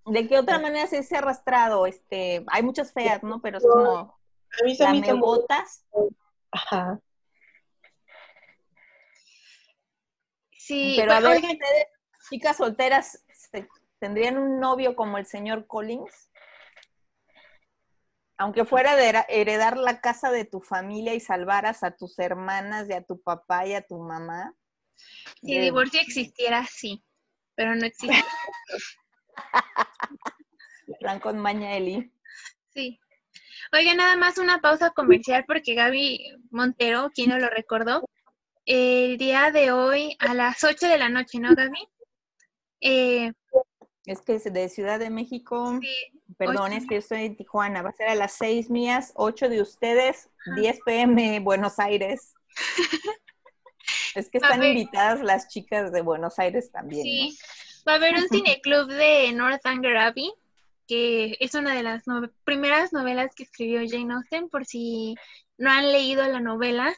¿De 0.07 0.29
qué 0.29 0.39
otra 0.39 0.59
manera 0.59 0.87
se 0.89 0.99
dice 0.99 1.17
arrastrado? 1.17 1.87
Este, 1.87 2.45
hay 2.49 2.63
muchas 2.63 2.93
feas, 2.93 3.23
¿no? 3.23 3.41
Pero 3.41 3.59
es 3.59 3.65
como 3.65 4.19
botas. 5.21 5.87
Ajá. 6.51 7.01
Sí, 10.59 10.95
pero 10.97 11.13
a 11.13 11.21
ver, 11.21 11.37
ustedes, 11.37 11.87
chicas 12.31 12.57
solteras, 12.57 13.25
¿tendrían 13.99 14.39
un 14.39 14.59
novio 14.61 14.95
como 14.97 15.19
el 15.19 15.27
señor 15.27 15.67
Collins? 15.67 16.32
Aunque 18.43 18.65
fuera 18.65 18.97
de 18.97 19.25
heredar 19.29 19.77
la 19.77 20.01
casa 20.01 20.33
de 20.33 20.45
tu 20.45 20.61
familia 20.61 21.15
y 21.15 21.21
salvaras 21.21 21.85
a 21.85 21.93
tus 21.93 22.19
hermanas 22.19 22.89
y 22.89 22.93
a 22.93 23.05
tu 23.05 23.23
papá 23.23 23.69
y 23.69 23.75
a 23.75 23.87
tu 23.87 24.01
mamá. 24.01 24.53
Si 25.41 25.55
el 25.55 25.63
divorcio 25.63 26.01
existiera, 26.01 26.67
sí, 26.67 27.05
pero 27.55 27.77
no 27.77 27.87
existe. 27.87 28.17
Plan 30.99 31.21
con 31.21 31.39
maña, 31.39 31.77
Eli. 31.77 32.13
Sí. 32.75 32.99
Oiga, 33.73 33.95
nada 33.95 34.17
más 34.17 34.39
una 34.39 34.61
pausa 34.61 34.91
comercial 34.91 35.45
porque 35.47 35.77
Gaby 35.77 36.43
Montero, 36.51 37.13
quien 37.15 37.31
no 37.31 37.39
lo 37.39 37.49
recordó, 37.49 38.03
el 38.65 39.19
día 39.19 39.53
de 39.53 39.71
hoy 39.71 40.17
a 40.19 40.35
las 40.35 40.65
8 40.65 40.89
de 40.89 40.99
la 40.99 41.09
noche, 41.09 41.39
¿no, 41.39 41.55
Gaby? 41.55 41.89
Eh, 42.81 43.33
es 44.05 44.21
que 44.23 44.35
es 44.35 44.53
de 44.53 44.69
Ciudad 44.69 44.99
de 44.99 45.11
México. 45.11 45.79
Sí, 45.81 46.22
Perdón, 46.39 46.73
es 46.73 46.87
que 46.87 46.95
yo 46.95 46.99
estoy 47.01 47.25
en 47.25 47.37
Tijuana. 47.37 47.83
Va 47.83 47.91
a 47.91 47.93
ser 47.95 48.09
a 48.09 48.15
las 48.15 48.33
6 48.35 48.71
mías, 48.71 49.13
8 49.17 49.49
de 49.49 49.63
ustedes, 49.63 50.29
10 50.57 50.81
pm 50.85 51.41
Buenos 51.41 51.79
Aires. 51.79 52.35
es 54.15 54.29
que 54.31 54.39
están 54.39 54.63
invitadas 54.63 55.23
las 55.23 55.49
chicas 55.49 55.93
de 55.93 56.03
Buenos 56.03 56.39
Aires 56.39 56.71
también. 56.71 57.03
Sí, 57.03 57.39
va 57.87 57.93
a 57.93 57.97
haber 57.97 58.15
un 58.15 58.29
cineclub 58.31 58.89
de 58.89 59.33
Northanger 59.33 59.97
Abbey, 59.97 60.33
que 60.87 61.37
es 61.41 61.55
una 61.55 61.75
de 61.75 61.83
las 61.83 62.05
primeras 62.45 62.93
novelas 62.93 63.35
que 63.35 63.45
escribió 63.45 63.81
Jane 63.89 64.15
Austen, 64.15 64.49
por 64.49 64.67
si 64.67 65.15
no 65.59 65.71
han 65.71 65.93
leído 65.93 66.27
la 66.29 66.41
novela. 66.41 66.95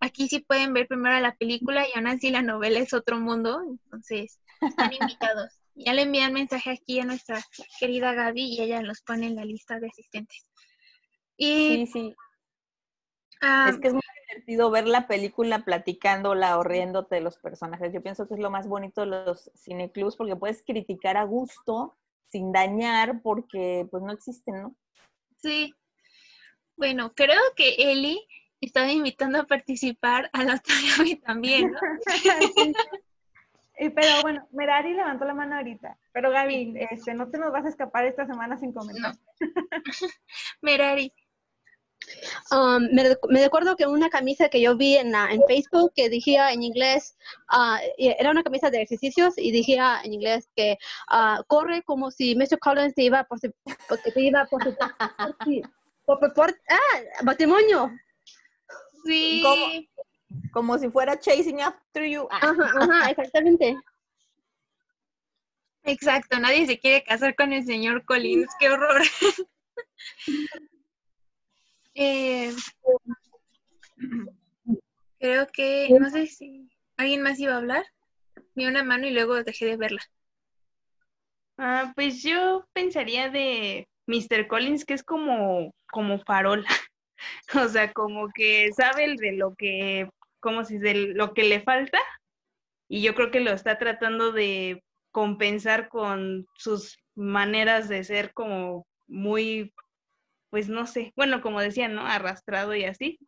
Aquí 0.00 0.28
sí 0.28 0.40
pueden 0.40 0.72
ver 0.72 0.86
primero 0.86 1.18
la 1.20 1.34
película 1.34 1.86
y 1.86 1.96
aún 1.96 2.06
así 2.06 2.30
la 2.30 2.42
novela 2.42 2.78
es 2.78 2.92
otro 2.92 3.18
mundo, 3.18 3.62
entonces 3.68 4.38
están 4.60 4.92
invitados. 5.00 5.57
Ya 5.78 5.92
le 5.92 6.02
envían 6.02 6.32
mensaje 6.32 6.70
aquí 6.70 7.00
a 7.00 7.04
nuestra 7.04 7.40
querida 7.78 8.12
Gaby 8.12 8.42
y 8.42 8.60
ella 8.60 8.82
los 8.82 9.00
pone 9.02 9.28
en 9.28 9.36
la 9.36 9.44
lista 9.44 9.78
de 9.78 9.88
asistentes. 9.88 10.50
Y, 11.36 11.86
sí, 11.86 11.86
sí. 11.86 12.16
Ah, 13.40 13.68
es 13.70 13.78
que 13.78 13.88
es 13.88 13.94
muy 13.94 14.02
divertido 14.28 14.70
ver 14.70 14.88
la 14.88 15.06
película 15.06 15.64
platicándola 15.64 16.58
o 16.58 16.64
riéndote 16.64 17.14
de 17.14 17.20
los 17.20 17.38
personajes. 17.38 17.92
Yo 17.92 18.02
pienso 18.02 18.26
que 18.26 18.34
es 18.34 18.40
lo 18.40 18.50
más 18.50 18.66
bonito 18.66 19.02
de 19.02 19.06
los 19.06 19.50
cineclubs 19.54 20.16
porque 20.16 20.34
puedes 20.34 20.62
criticar 20.62 21.16
a 21.16 21.22
gusto 21.22 21.96
sin 22.28 22.50
dañar 22.52 23.22
porque 23.22 23.86
pues 23.90 24.02
no 24.02 24.12
existen, 24.12 24.62
¿no? 24.62 24.76
Sí. 25.36 25.72
Bueno, 26.76 27.12
creo 27.14 27.40
que 27.56 27.76
Eli 27.78 28.26
estaba 28.60 28.90
invitando 28.90 29.40
a 29.40 29.46
participar 29.46 30.28
a 30.32 30.42
la 30.42 30.56
otra 30.56 30.74
Gaby 30.96 31.16
también, 31.16 31.72
¿no? 31.72 31.80
pero 33.94 34.22
bueno, 34.22 34.46
Merari 34.50 34.94
levantó 34.94 35.24
la 35.24 35.34
mano 35.34 35.56
ahorita. 35.56 35.96
Pero 36.12 36.30
Gaby, 36.30 36.74
este, 36.90 37.14
no 37.14 37.30
te 37.30 37.38
nos 37.38 37.52
vas 37.52 37.64
a 37.64 37.68
escapar 37.68 38.04
esta 38.04 38.26
semana 38.26 38.58
sin 38.58 38.72
comentar. 38.72 39.14
Merari. 40.62 41.12
Um, 42.50 42.88
me, 42.92 43.04
me, 43.28 43.42
recuerdo 43.42 43.76
que 43.76 43.86
una 43.86 44.08
camisa 44.08 44.48
que 44.48 44.60
yo 44.60 44.76
vi 44.76 44.96
en, 44.96 45.14
en 45.14 45.42
Facebook 45.46 45.92
que 45.94 46.08
decía 46.08 46.52
en 46.52 46.62
inglés, 46.62 47.16
uh, 47.52 47.76
era 47.98 48.30
una 48.30 48.42
camisa 48.42 48.70
de 48.70 48.82
ejercicios 48.82 49.34
y 49.36 49.52
decía 49.52 50.00
en 50.02 50.14
inglés 50.14 50.48
que 50.56 50.78
uh, 51.12 51.42
corre 51.46 51.82
como 51.82 52.10
si 52.10 52.34
Mr. 52.34 52.58
Collins 52.60 52.94
te 52.94 53.02
iba 53.02 53.24
por, 53.24 53.38
porque 53.88 54.10
te 54.12 54.20
iba 54.22 54.46
por, 54.46 54.62
por, 56.06 56.20
por, 56.20 56.32
por 56.32 56.60
ah, 56.70 57.24
matrimonio. 57.24 57.90
Sí. 59.04 59.42
Como, 59.42 59.66
como, 60.52 60.78
si 60.78 60.90
fuera 60.90 61.18
chasing 61.18 61.60
after 61.60 62.04
you. 62.04 62.28
Ajá, 62.30 62.72
ajá, 62.80 63.10
exactamente. 63.10 63.76
Exacto, 65.84 66.38
nadie 66.38 66.66
se 66.66 66.78
quiere 66.78 67.02
casar 67.02 67.34
con 67.34 67.52
el 67.52 67.64
señor 67.64 68.04
Collins, 68.04 68.48
qué 68.58 68.70
horror. 68.70 69.02
Eh, 72.00 72.54
creo 75.18 75.48
que, 75.52 75.88
no 75.98 76.08
sé 76.10 76.26
si 76.26 76.68
alguien 76.96 77.22
más 77.22 77.40
iba 77.40 77.54
a 77.54 77.56
hablar. 77.56 77.84
Vi 78.54 78.66
una 78.66 78.84
mano 78.84 79.08
y 79.08 79.10
luego 79.10 79.42
dejé 79.42 79.66
de 79.66 79.76
verla. 79.76 80.00
Ah, 81.56 81.92
pues 81.96 82.22
yo 82.22 82.64
pensaría 82.72 83.30
de 83.30 83.88
Mr. 84.06 84.46
Collins 84.46 84.84
que 84.84 84.94
es 84.94 85.02
como, 85.02 85.74
como 85.90 86.20
farola. 86.20 86.68
o 87.64 87.68
sea, 87.68 87.92
como 87.92 88.28
que 88.28 88.70
sabe 88.72 89.16
de 89.16 89.32
lo 89.32 89.56
que, 89.56 90.08
como 90.40 90.64
si 90.64 90.78
de 90.78 90.94
lo 91.14 91.34
que 91.34 91.44
le 91.44 91.60
falta. 91.60 91.98
Y 92.88 93.02
yo 93.02 93.14
creo 93.14 93.30
que 93.30 93.40
lo 93.40 93.50
está 93.52 93.78
tratando 93.78 94.32
de 94.32 94.82
compensar 95.10 95.88
con 95.88 96.46
sus 96.56 96.98
maneras 97.14 97.88
de 97.88 98.04
ser 98.04 98.32
como 98.32 98.86
muy 99.06 99.72
pues 100.50 100.68
no 100.68 100.86
sé, 100.86 101.12
bueno, 101.16 101.40
como 101.42 101.60
decían, 101.60 101.94
¿no? 101.94 102.06
Arrastrado 102.06 102.74
y 102.74 102.84
así. 102.84 103.18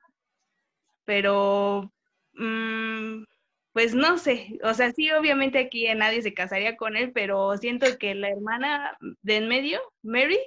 Pero, 1.04 1.92
mm, 2.34 3.24
pues 3.72 3.94
no 3.94 4.18
sé, 4.18 4.58
o 4.64 4.74
sea, 4.74 4.92
sí, 4.92 5.10
obviamente 5.12 5.58
aquí 5.58 5.86
nadie 5.94 6.22
se 6.22 6.34
casaría 6.34 6.76
con 6.76 6.96
él, 6.96 7.12
pero 7.12 7.56
siento 7.56 7.86
que 7.98 8.14
la 8.14 8.30
hermana 8.30 8.96
de 9.22 9.36
en 9.36 9.48
medio, 9.48 9.80
Mary, 10.02 10.38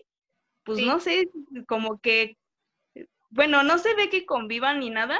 pues 0.63 0.79
no 0.79 0.99
sé, 0.99 1.29
como 1.67 1.99
que, 1.99 2.37
bueno, 3.29 3.63
no 3.63 3.77
se 3.77 3.93
ve 3.95 4.09
que 4.09 4.25
convivan 4.25 4.79
ni 4.79 4.89
nada, 4.89 5.19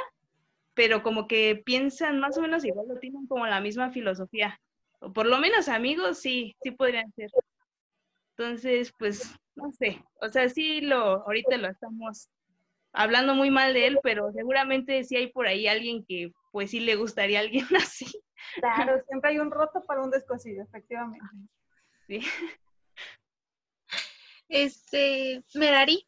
pero 0.73 1.03
como 1.03 1.27
que 1.27 1.61
piensan 1.65 2.19
más 2.19 2.37
o 2.37 2.41
menos 2.41 2.65
igual, 2.65 2.87
o 2.91 2.99
tienen 2.99 3.27
como 3.27 3.45
la 3.45 3.61
misma 3.61 3.91
filosofía. 3.91 4.59
O 4.99 5.13
por 5.13 5.25
lo 5.25 5.37
menos 5.37 5.69
amigos, 5.69 6.19
sí, 6.19 6.55
sí 6.61 6.71
podrían 6.71 7.11
ser. 7.13 7.29
Entonces, 8.37 8.93
pues, 8.97 9.35
no 9.55 9.71
sé, 9.71 10.03
o 10.21 10.29
sea, 10.29 10.49
sí 10.49 10.81
lo, 10.81 11.23
ahorita 11.25 11.57
lo 11.57 11.69
estamos 11.69 12.29
hablando 12.93 13.35
muy 13.35 13.49
mal 13.49 13.73
de 13.73 13.87
él, 13.87 13.99
pero 14.01 14.31
seguramente 14.31 15.03
sí 15.03 15.15
hay 15.15 15.27
por 15.27 15.47
ahí 15.47 15.67
alguien 15.67 16.05
que 16.05 16.31
pues 16.51 16.71
sí 16.71 16.79
le 16.79 16.95
gustaría 16.95 17.39
a 17.39 17.41
alguien 17.41 17.65
así. 17.75 18.05
Claro, 18.55 19.01
siempre 19.07 19.31
hay 19.31 19.39
un 19.39 19.51
roto 19.51 19.83
para 19.85 20.01
un 20.01 20.11
descosido, 20.11 20.63
efectivamente. 20.63 21.25
Sí. 22.07 22.21
Este, 24.49 25.43
Merari. 25.55 26.05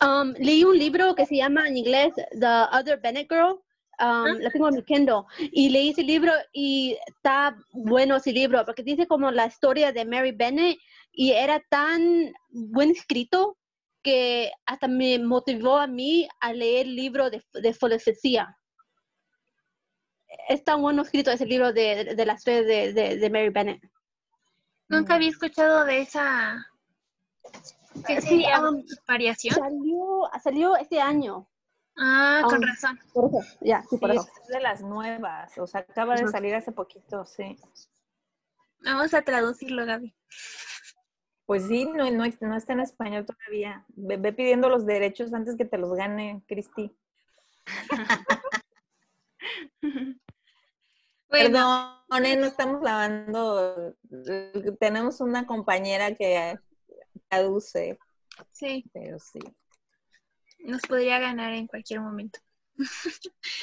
Um, 0.00 0.32
leí 0.38 0.62
un 0.62 0.78
libro 0.78 1.14
que 1.14 1.26
se 1.26 1.36
llama 1.36 1.66
en 1.66 1.76
inglés 1.76 2.14
The 2.38 2.66
Other 2.72 3.00
Bennett 3.00 3.28
Girl 3.28 3.60
Um, 4.00 4.38
lo 4.38 4.50
tengo 4.50 4.68
en 4.68 4.76
mi 4.76 4.82
Kindle 4.84 5.24
y 5.38 5.70
leí 5.70 5.90
ese 5.90 6.04
libro 6.04 6.32
y 6.52 6.96
está 7.06 7.56
bueno 7.72 8.14
ese 8.14 8.32
libro 8.32 8.64
porque 8.64 8.84
dice 8.84 9.08
como 9.08 9.32
la 9.32 9.46
historia 9.46 9.90
de 9.90 10.04
Mary 10.04 10.30
Bennett 10.30 10.78
y 11.10 11.32
era 11.32 11.60
tan 11.68 12.32
buen 12.48 12.92
escrito 12.92 13.58
que 14.04 14.52
hasta 14.66 14.86
me 14.86 15.18
motivó 15.18 15.78
a 15.78 15.88
mí 15.88 16.28
a 16.38 16.52
leer 16.52 16.86
el 16.86 16.94
libro 16.94 17.28
de, 17.28 17.42
de 17.54 17.74
filosofía. 17.74 18.56
Es 20.48 20.62
tan 20.62 20.80
bueno 20.80 21.02
escrito 21.02 21.32
ese 21.32 21.46
libro 21.46 21.72
de, 21.72 22.14
de, 22.14 22.26
la 22.26 22.34
historia 22.34 22.62
de, 22.62 22.92
de, 22.92 23.30
Mary 23.30 23.48
Bennett. 23.48 23.82
Nunca 24.88 25.16
había 25.16 25.30
escuchado 25.30 25.84
de 25.84 26.02
esa 26.02 26.64
sí, 28.20 28.44
um, 28.60 28.84
variación. 29.06 29.54
Salió, 29.54 30.30
salió 30.42 30.76
este 30.76 31.00
año. 31.00 31.48
Ah, 31.96 32.42
con 32.44 32.62
razón. 32.62 32.98
ya, 33.60 33.82
sí, 33.90 33.98
por 33.98 34.12
eso. 34.12 34.28
Es 34.42 34.48
de 34.48 34.60
las 34.60 34.82
nuevas, 34.82 35.58
o 35.58 35.66
sea, 35.66 35.80
acaba 35.80 36.14
de 36.14 36.28
salir 36.28 36.54
hace 36.54 36.70
poquito, 36.70 37.24
sí. 37.26 37.58
Vamos 38.84 39.12
a 39.14 39.22
traducirlo, 39.22 39.84
Gaby. 39.84 40.14
Pues 41.48 41.66
sí, 41.66 41.86
no, 41.86 42.08
no, 42.10 42.24
está 42.24 42.72
en 42.74 42.80
español 42.80 43.26
todavía. 43.26 43.84
Ve, 43.96 44.32
pidiendo 44.32 44.68
los 44.68 44.86
derechos 44.86 45.32
antes 45.32 45.56
que 45.56 45.64
te 45.64 45.78
los 45.78 45.94
gane, 45.94 46.42
Cristi. 46.46 46.94
Perdón, 51.28 51.88
no 52.10 52.46
estamos 52.46 52.82
lavando. 52.82 53.96
Tenemos 54.78 55.20
una 55.20 55.46
compañera 55.46 56.14
que 56.14 56.58
traduce. 57.28 57.98
Sí. 58.52 58.84
Pero 58.92 59.18
sí 59.18 59.40
nos 60.58 60.82
podría 60.82 61.18
ganar 61.18 61.52
en 61.54 61.66
cualquier 61.66 62.00
momento. 62.00 62.40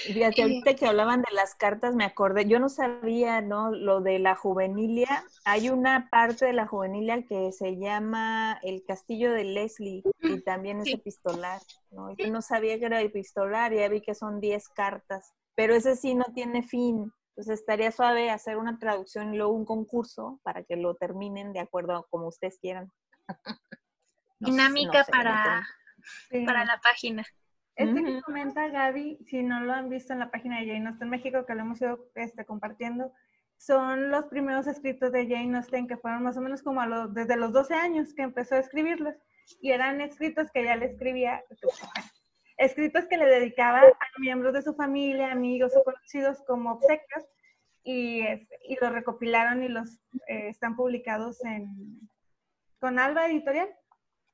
Fíjate, 0.06 0.42
ahorita 0.42 0.76
que 0.76 0.86
hablaban 0.86 1.22
de 1.22 1.34
las 1.34 1.56
cartas, 1.56 1.96
me 1.96 2.04
acordé, 2.04 2.46
yo 2.46 2.60
no 2.60 2.68
sabía, 2.68 3.42
¿no? 3.42 3.72
Lo 3.72 4.02
de 4.02 4.20
la 4.20 4.36
juvenilia. 4.36 5.24
Hay 5.46 5.70
una 5.70 6.10
parte 6.10 6.46
de 6.46 6.54
la 6.54 6.68
juvenilia 6.68 7.26
que 7.26 7.52
se 7.52 7.78
llama 7.78 8.60
El 8.62 8.84
Castillo 8.84 9.32
de 9.32 9.46
Leslie 9.46 10.04
y 10.22 10.42
también 10.42 10.82
es 10.82 10.94
epistolar, 10.94 11.62
¿no? 11.92 12.16
Yo 12.18 12.30
no 12.30 12.42
sabía 12.42 12.78
que 12.78 12.86
era 12.86 13.02
epistolar, 13.02 13.74
ya 13.74 13.88
vi 13.88 14.02
que 14.02 14.16
son 14.16 14.42
10 14.42 14.68
cartas, 14.70 15.34
pero 15.56 15.76
ese 15.76 15.96
sí 15.96 16.14
no 16.16 16.26
tiene 16.34 16.64
fin. 16.64 17.12
Entonces 17.30 17.60
estaría 17.60 17.92
suave 17.92 18.30
hacer 18.30 18.58
una 18.58 18.80
traducción 18.80 19.34
y 19.34 19.38
luego 19.38 19.54
un 19.54 19.66
concurso 19.66 20.40
para 20.44 20.64
que 20.64 20.78
lo 20.78 20.96
terminen 20.96 21.52
de 21.52 21.60
acuerdo 21.60 21.94
a 21.94 22.08
como 22.08 22.28
ustedes 22.28 22.58
quieran. 22.60 22.92
Dinámica 24.40 25.06
para 25.12 25.66
para 26.46 26.66
la 26.66 26.80
página. 26.82 27.26
Este 27.76 28.04
que 28.04 28.22
comenta 28.22 28.70
Gaby, 28.70 29.20
si 29.26 29.44
no 29.44 29.60
lo 29.62 29.74
han 29.74 29.90
visto 29.90 30.14
en 30.14 30.20
la 30.20 30.32
página 30.32 30.60
de 30.60 30.68
Jane 30.68 30.88
Austen 30.88 31.10
México, 31.10 31.46
que 31.46 31.56
lo 31.56 31.62
hemos 31.62 31.82
ido 31.82 32.10
este, 32.16 32.46
compartiendo, 32.46 33.12
son 33.58 34.12
los 34.12 34.26
primeros 34.26 34.68
escritos 34.68 35.12
de 35.12 35.28
Jane 35.28 35.58
Austen, 35.58 35.88
que 35.88 35.98
fueron 35.98 36.24
más 36.24 36.38
o 36.38 36.42
menos 36.42 36.64
como 36.64 36.82
a 36.82 37.08
desde 37.08 37.36
los 37.36 37.52
12 37.52 37.74
años 37.74 38.14
que 38.14 38.22
empezó 38.22 38.56
a 38.56 38.60
escribirlos. 38.60 39.16
Y 39.62 39.72
eran 39.72 40.00
escritos 40.00 40.50
que 40.52 40.62
ella 40.62 40.78
le 40.78 40.86
escribía, 40.86 41.44
escritos 42.58 43.06
que 43.06 43.18
le 43.18 43.26
dedicaba 43.26 43.82
a 43.82 44.20
miembros 44.20 44.54
de 44.54 44.62
su 44.62 44.74
familia, 44.74 45.32
amigos 45.32 45.74
o 45.76 45.84
conocidos 45.84 46.42
como 46.48 46.72
obsequios, 46.72 47.26
y, 47.84 48.22
y 48.68 48.78
los 48.82 48.92
recopilaron 48.92 49.62
y 49.62 49.68
los 49.68 50.00
eh, 50.28 50.48
están 50.48 50.76
publicados 50.76 51.44
en, 51.44 52.10
con 52.86 53.00
Alba 53.00 53.26
Editorial. 53.26 53.68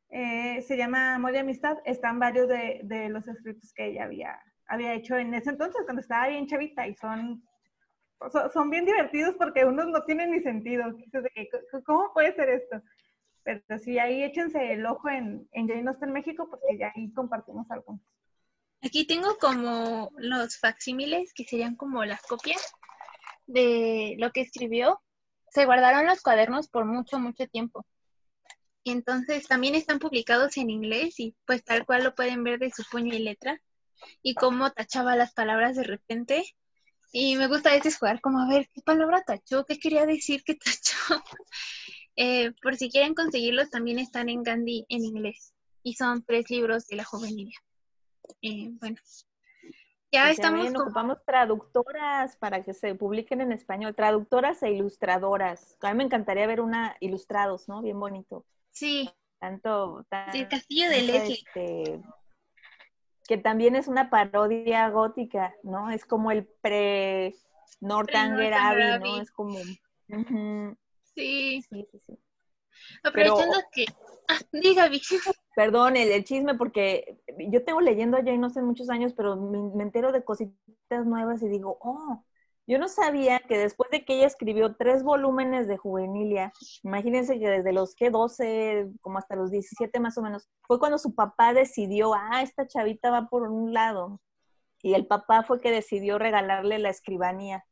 Eh, 0.10 0.62
se 0.68 0.76
llama 0.76 1.16
Amor 1.16 1.34
y 1.34 1.38
Amistad, 1.38 1.78
están 1.86 2.20
varios 2.20 2.50
de, 2.50 3.08
los 3.10 3.26
escritos 3.26 3.72
que 3.74 3.86
ella 3.88 4.04
había, 4.04 4.38
había 4.68 4.94
hecho 4.94 5.16
en 5.16 5.34
ese 5.34 5.52
entonces, 5.52 5.84
cuando 5.86 6.02
estaba 6.02 6.28
bien 6.28 6.48
chavita, 6.48 6.86
y 6.86 6.94
son, 6.96 7.42
son, 8.52 8.70
bien 8.70 8.84
divertidos 8.84 9.36
porque 9.38 9.64
unos 9.64 9.88
no 9.88 10.04
tienen 10.04 10.32
ni 10.32 10.42
sentido. 10.42 10.84
¿Cómo 11.86 12.12
puede 12.14 12.36
ser 12.36 12.50
esto? 12.50 12.82
Pero 13.46 13.80
sí, 13.80 13.98
ahí 13.98 14.22
échense 14.22 14.74
el 14.74 14.86
ojo 14.86 15.08
en, 15.08 15.48
en 15.54 15.70
Jane 15.70 15.88
Austen 15.88 16.12
México 16.12 16.50
porque 16.50 16.78
ya 16.78 16.92
ahí 16.94 17.10
compartimos 17.14 17.72
algunos. 17.72 18.02
Aquí 18.84 19.08
tengo 19.08 19.38
como 19.40 20.12
los 20.18 20.60
facsímiles, 20.60 21.34
que 21.34 21.46
serían 21.46 21.78
como 21.78 22.04
las 22.04 22.22
copias 22.24 22.74
de 23.48 24.16
lo 24.20 24.30
que 24.32 24.42
escribió. 24.42 25.02
Se 25.52 25.64
guardaron 25.64 26.06
los 26.06 26.22
cuadernos 26.22 26.68
por 26.68 26.84
mucho, 26.84 27.18
mucho 27.18 27.48
tiempo. 27.48 27.86
Entonces 28.84 29.48
también 29.48 29.76
están 29.76 30.00
publicados 30.00 30.58
en 30.58 30.70
inglés 30.70 31.20
y 31.20 31.36
pues 31.46 31.64
tal 31.64 31.86
cual 31.86 32.04
lo 32.04 32.16
pueden 32.16 32.44
ver 32.44 32.60
de 32.60 32.72
su 32.72 32.84
puño 32.90 33.14
y 33.14 33.20
letra 33.20 33.62
y 34.24 34.34
cómo 34.34 34.72
tachaba 34.72 35.16
las 35.16 35.34
palabras 35.34 35.76
de 35.76 35.84
repente. 35.84 36.44
Y 37.14 37.36
me 37.36 37.48
gusta 37.48 37.70
a 37.70 37.74
veces 37.74 37.98
jugar 37.98 38.22
como 38.22 38.40
a 38.40 38.48
ver 38.48 38.70
qué 38.74 38.82
palabra 38.82 39.22
tachó, 39.22 39.66
qué 39.66 39.78
quería 39.78 40.06
decir 40.06 40.44
que 40.44 40.56
tachó. 40.66 41.24
Eh, 42.16 42.54
por 42.62 42.76
si 42.76 42.90
quieren 42.90 43.14
conseguirlos, 43.14 43.70
también 43.70 44.00
están 44.00 44.30
en 44.30 44.44
Gandhi 44.44 44.86
en 44.90 45.06
inglés 45.06 45.54
y 45.84 45.94
son 45.94 46.24
tres 46.24 46.50
libros 46.50 46.88
de 46.88 46.96
la 46.96 47.04
juvenil. 47.04 47.52
Eh, 48.42 48.70
bueno, 48.80 48.98
ya 50.12 50.30
estamos. 50.30 50.68
ocupamos 50.76 51.24
traductoras 51.26 52.36
para 52.38 52.64
que 52.64 52.74
se 52.74 52.96
publiquen 52.96 53.42
en 53.42 53.52
español, 53.52 53.96
traductoras 53.96 54.62
e 54.64 54.72
ilustradoras. 54.72 55.78
A 55.82 55.92
mí 55.92 55.98
me 55.98 56.04
encantaría 56.04 56.48
ver 56.48 56.60
una 56.60 56.98
ilustrados, 57.00 57.70
¿no? 57.70 57.82
Bien 57.82 58.00
bonito. 58.00 58.46
Sí. 58.72 59.10
Tanto. 59.40 60.06
el 60.34 60.48
castillo 60.48 60.90
de 60.90 61.02
Leslie. 61.02 61.34
Este, 61.34 62.02
que 63.28 63.38
también 63.38 63.76
es 63.76 63.88
una 63.88 64.10
parodia 64.10 64.90
gótica, 64.90 65.54
¿no? 65.64 65.90
Es 65.90 66.06
como 66.06 66.32
el 66.32 66.46
pre 66.62 67.36
Northanger 67.80 68.54
Abbey, 68.54 69.00
¿no? 69.00 69.22
Es 69.22 69.32
como. 69.32 69.58
sí. 71.16 71.62
Sí, 71.70 71.86
sí, 71.92 72.02
sí. 72.06 72.20
Aprovechando 73.04 73.58
que. 73.72 73.86
Ah, 74.28 74.40
diga, 74.52 74.90
Perdón, 75.56 75.98
el, 75.98 76.24
chisme, 76.24 76.56
porque 76.56 77.20
yo 77.50 77.64
tengo 77.64 77.82
leyendo 77.82 78.18
a 78.18 78.24
Jane 78.24 78.46
hace 78.46 78.62
muchos 78.62 78.90
años, 78.90 79.14
pero 79.14 79.36
me, 79.36 79.84
entero 79.84 80.12
de 80.12 80.24
cositas 80.24 81.06
nuevas 81.06 81.42
y 81.44 81.50
digo, 81.50 81.78
oh, 81.82 82.24
yo 82.72 82.80
no 82.80 82.88
sabía 82.88 83.40
que 83.40 83.58
después 83.58 83.92
de 83.92 84.06
que 84.06 84.16
ella 84.16 84.28
escribió 84.28 84.78
tres 84.78 85.04
volúmenes 85.04 85.68
de 85.68 85.76
juvenilia, 85.76 86.54
imagínense 86.84 87.38
que 87.38 87.50
desde 87.50 87.74
los 87.74 87.96
que 87.96 88.10
12, 88.10 88.92
como 89.02 89.18
hasta 89.18 89.36
los 89.36 89.52
17 89.52 90.00
más 90.00 90.18
o 90.18 90.22
menos, 90.22 90.48
fue 90.62 90.80
cuando 90.80 90.98
su 90.98 91.14
papá 91.14 91.54
decidió, 91.54 92.14
ah, 92.14 92.42
esta 92.42 92.66
chavita 92.66 93.12
va 93.12 93.28
por 93.28 93.50
un 93.50 93.74
lado. 93.74 94.22
Y 94.82 94.94
el 94.94 95.06
papá 95.06 95.44
fue 95.44 95.60
que 95.60 95.70
decidió 95.70 96.18
regalarle 96.18 96.80
la 96.80 96.90
escribanía, 96.90 97.66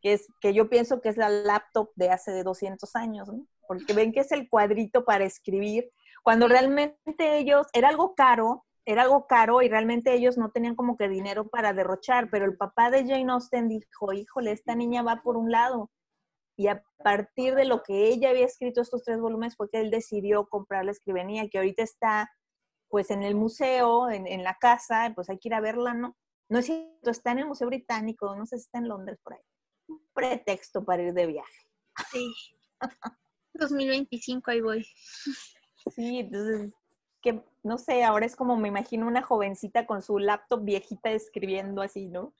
que 0.00 0.12
es 0.12 0.28
que 0.40 0.54
yo 0.54 0.68
pienso 0.68 1.00
que 1.00 1.08
es 1.08 1.16
la 1.16 1.28
laptop 1.28 1.90
de 1.96 2.10
hace 2.10 2.44
200 2.44 2.94
años, 2.94 3.28
porque 3.66 3.94
ven 3.94 4.12
que 4.12 4.20
es 4.20 4.30
el 4.30 4.48
cuadrito 4.48 5.04
para 5.04 5.24
escribir, 5.24 5.90
cuando 6.22 6.46
realmente 6.46 7.38
ellos, 7.38 7.66
era 7.72 7.88
algo 7.88 8.14
caro, 8.14 8.64
era 8.86 9.02
algo 9.02 9.26
caro 9.26 9.62
y 9.62 9.68
realmente 9.68 10.14
ellos 10.14 10.38
no 10.38 10.50
tenían 10.50 10.76
como 10.76 10.96
que 10.96 11.08
dinero 11.08 11.48
para 11.48 11.72
derrochar, 11.72 12.30
pero 12.30 12.44
el 12.44 12.56
papá 12.56 12.90
de 12.90 13.06
Jane 13.06 13.30
Austen 13.32 13.68
dijo, 13.68 14.12
híjole, 14.12 14.52
esta 14.52 14.74
niña 14.74 15.02
va 15.02 15.22
por 15.22 15.36
un 15.36 15.50
lado. 15.50 15.90
Y 16.56 16.68
a 16.68 16.82
partir 17.04 17.54
de 17.54 17.66
lo 17.66 17.82
que 17.82 18.08
ella 18.08 18.30
había 18.30 18.46
escrito 18.46 18.80
estos 18.80 19.02
tres 19.02 19.20
volúmenes 19.20 19.56
fue 19.56 19.68
que 19.68 19.80
él 19.80 19.90
decidió 19.90 20.48
comprar 20.48 20.84
la 20.84 20.92
escribenía, 20.92 21.48
que 21.50 21.58
ahorita 21.58 21.82
está 21.82 22.30
pues 22.88 23.10
en 23.10 23.24
el 23.24 23.34
museo, 23.34 24.08
en, 24.08 24.26
en 24.26 24.44
la 24.44 24.56
casa, 24.58 25.12
pues 25.14 25.28
hay 25.28 25.38
que 25.38 25.48
ir 25.48 25.54
a 25.54 25.60
verla, 25.60 25.92
¿no? 25.92 26.16
No 26.48 26.60
es 26.60 26.66
cierto, 26.66 27.10
está 27.10 27.32
en 27.32 27.40
el 27.40 27.46
Museo 27.46 27.66
Británico, 27.66 28.36
no 28.36 28.46
sé 28.46 28.58
si 28.58 28.66
está 28.66 28.78
en 28.78 28.88
Londres 28.88 29.18
por 29.22 29.34
ahí. 29.34 29.40
Un 29.88 30.00
pretexto 30.14 30.84
para 30.84 31.02
ir 31.02 31.12
de 31.12 31.26
viaje. 31.26 31.66
Sí. 32.12 32.32
2025, 33.54 34.50
ahí 34.50 34.60
voy. 34.60 34.86
Sí, 35.94 36.20
entonces, 36.20 36.72
que 37.22 37.42
no 37.62 37.78
sé, 37.78 38.04
ahora 38.04 38.26
es 38.26 38.36
como 38.36 38.56
me 38.56 38.68
imagino 38.68 39.06
una 39.06 39.22
jovencita 39.22 39.86
con 39.86 40.02
su 40.02 40.18
laptop 40.18 40.64
viejita 40.64 41.10
escribiendo 41.10 41.82
así, 41.82 42.06
¿no? 42.06 42.34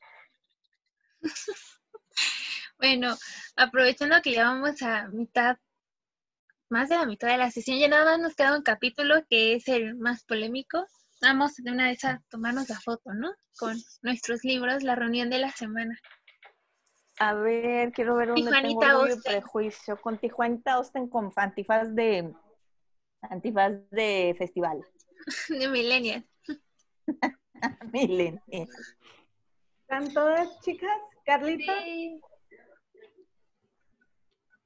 bueno, 2.78 3.16
aprovechando 3.56 4.22
que 4.22 4.32
ya 4.32 4.44
vamos 4.44 4.80
a 4.82 5.08
mitad, 5.08 5.56
más 6.68 6.88
de 6.88 6.96
la 6.96 7.06
mitad 7.06 7.28
de 7.28 7.38
la 7.38 7.50
sesión, 7.50 7.78
ya 7.78 7.88
nada 7.88 8.04
más 8.04 8.20
nos 8.20 8.34
queda 8.34 8.56
un 8.56 8.62
capítulo 8.62 9.24
que 9.28 9.54
es 9.54 9.68
el 9.68 9.96
más 9.96 10.24
polémico. 10.24 10.86
Vamos 11.22 11.56
de 11.56 11.70
una 11.70 11.86
vez 11.86 12.04
a 12.04 12.22
tomarnos 12.28 12.68
la 12.68 12.78
foto, 12.78 13.14
¿no? 13.14 13.32
Con 13.58 13.76
nuestros 14.02 14.44
libros, 14.44 14.82
la 14.82 14.94
reunión 14.94 15.30
de 15.30 15.38
la 15.38 15.50
semana. 15.50 15.98
A 17.18 17.32
ver, 17.32 17.92
quiero 17.92 18.16
ver 18.16 18.28
dónde 18.28 18.42
Tijuanita 18.42 18.86
tengo 18.86 19.06
el 19.06 19.22
prejuicio. 19.22 19.96
Con 20.00 20.18
Tijuanita 20.18 20.74
Austen 20.74 21.08
con 21.08 21.32
antifaz 21.34 21.94
de 21.94 22.34
antifaz 23.30 23.72
de 23.90 24.34
festival. 24.38 24.84
De 25.48 25.68
millennial. 25.68 26.24
millennial. 27.92 28.68
¿Están 29.82 30.12
todas 30.12 30.60
chicas? 30.60 30.98
Carlita. 31.24 31.72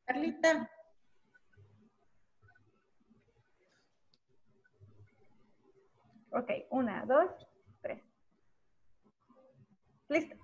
Carlita. 0.04 0.70
Ok, 6.32 6.50
una, 6.70 7.04
dos, 7.06 7.30
tres. 7.82 8.02
Listo. 10.08 10.36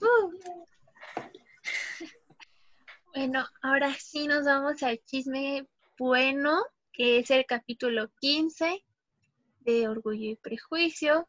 Uh. 0.00 0.32
Bueno, 3.14 3.44
ahora 3.62 3.92
sí 3.94 4.28
nos 4.28 4.44
vamos 4.44 4.80
al 4.82 4.98
chisme 5.04 5.66
bueno, 5.98 6.62
que 6.98 7.20
es 7.20 7.30
el 7.30 7.46
capítulo 7.46 8.10
15 8.20 8.84
de 9.60 9.88
Orgullo 9.88 10.32
y 10.32 10.36
Prejuicio. 10.36 11.28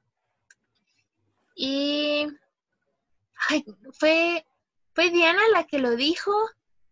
Y 1.55 2.25
fue, 3.93 4.47
fue 4.95 5.11
Diana 5.11 5.43
la 5.53 5.67
que 5.67 5.77
lo 5.77 5.95
dijo. 5.95 6.33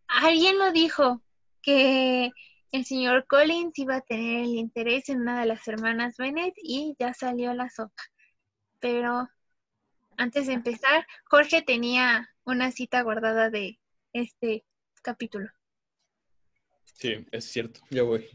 Alguien 0.07 0.59
lo 0.59 0.71
dijo, 0.71 1.23
que 1.63 2.31
el 2.71 2.85
señor 2.85 3.25
Collins 3.25 3.79
iba 3.79 3.95
a 3.95 4.01
tener 4.01 4.43
el 4.43 4.55
interés 4.55 5.09
en 5.09 5.21
una 5.21 5.39
de 5.39 5.47
las 5.47 5.67
hermanas 5.67 6.15
Bennett 6.17 6.53
y 6.61 6.95
ya 6.99 7.15
salió 7.15 7.55
la 7.55 7.71
sopa. 7.71 8.03
Pero 8.79 9.27
antes 10.17 10.45
de 10.45 10.53
empezar, 10.53 11.07
Jorge 11.25 11.63
tenía 11.63 12.29
una 12.43 12.71
cita 12.71 13.01
guardada 13.01 13.49
de 13.49 13.79
este 14.13 14.63
capítulo. 15.01 15.49
Sí, 16.83 17.25
es 17.31 17.45
cierto, 17.45 17.81
ya 17.89 18.03
voy. 18.03 18.29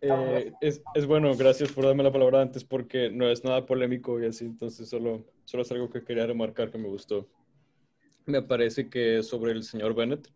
Eh, 0.00 0.52
es, 0.60 0.82
es, 0.94 1.06
bueno, 1.06 1.34
gracias 1.34 1.72
por 1.72 1.86
darme 1.86 2.02
la 2.02 2.12
palabra 2.12 2.42
antes 2.42 2.62
porque 2.62 3.08
no 3.10 3.26
es 3.26 3.42
nada 3.42 3.64
polémico 3.64 4.20
y 4.20 4.26
así, 4.26 4.44
entonces 4.44 4.88
solo, 4.90 5.24
solo 5.46 5.62
es 5.62 5.72
algo 5.72 5.88
que 5.88 6.04
quería 6.04 6.26
remarcar 6.26 6.70
que 6.70 6.76
me 6.76 6.88
gustó. 6.88 7.26
Me 8.26 8.42
parece 8.42 8.90
que 8.90 9.18
es 9.18 9.28
sobre 9.28 9.52
el 9.52 9.62
señor 9.62 9.94
Bennett 9.94 10.28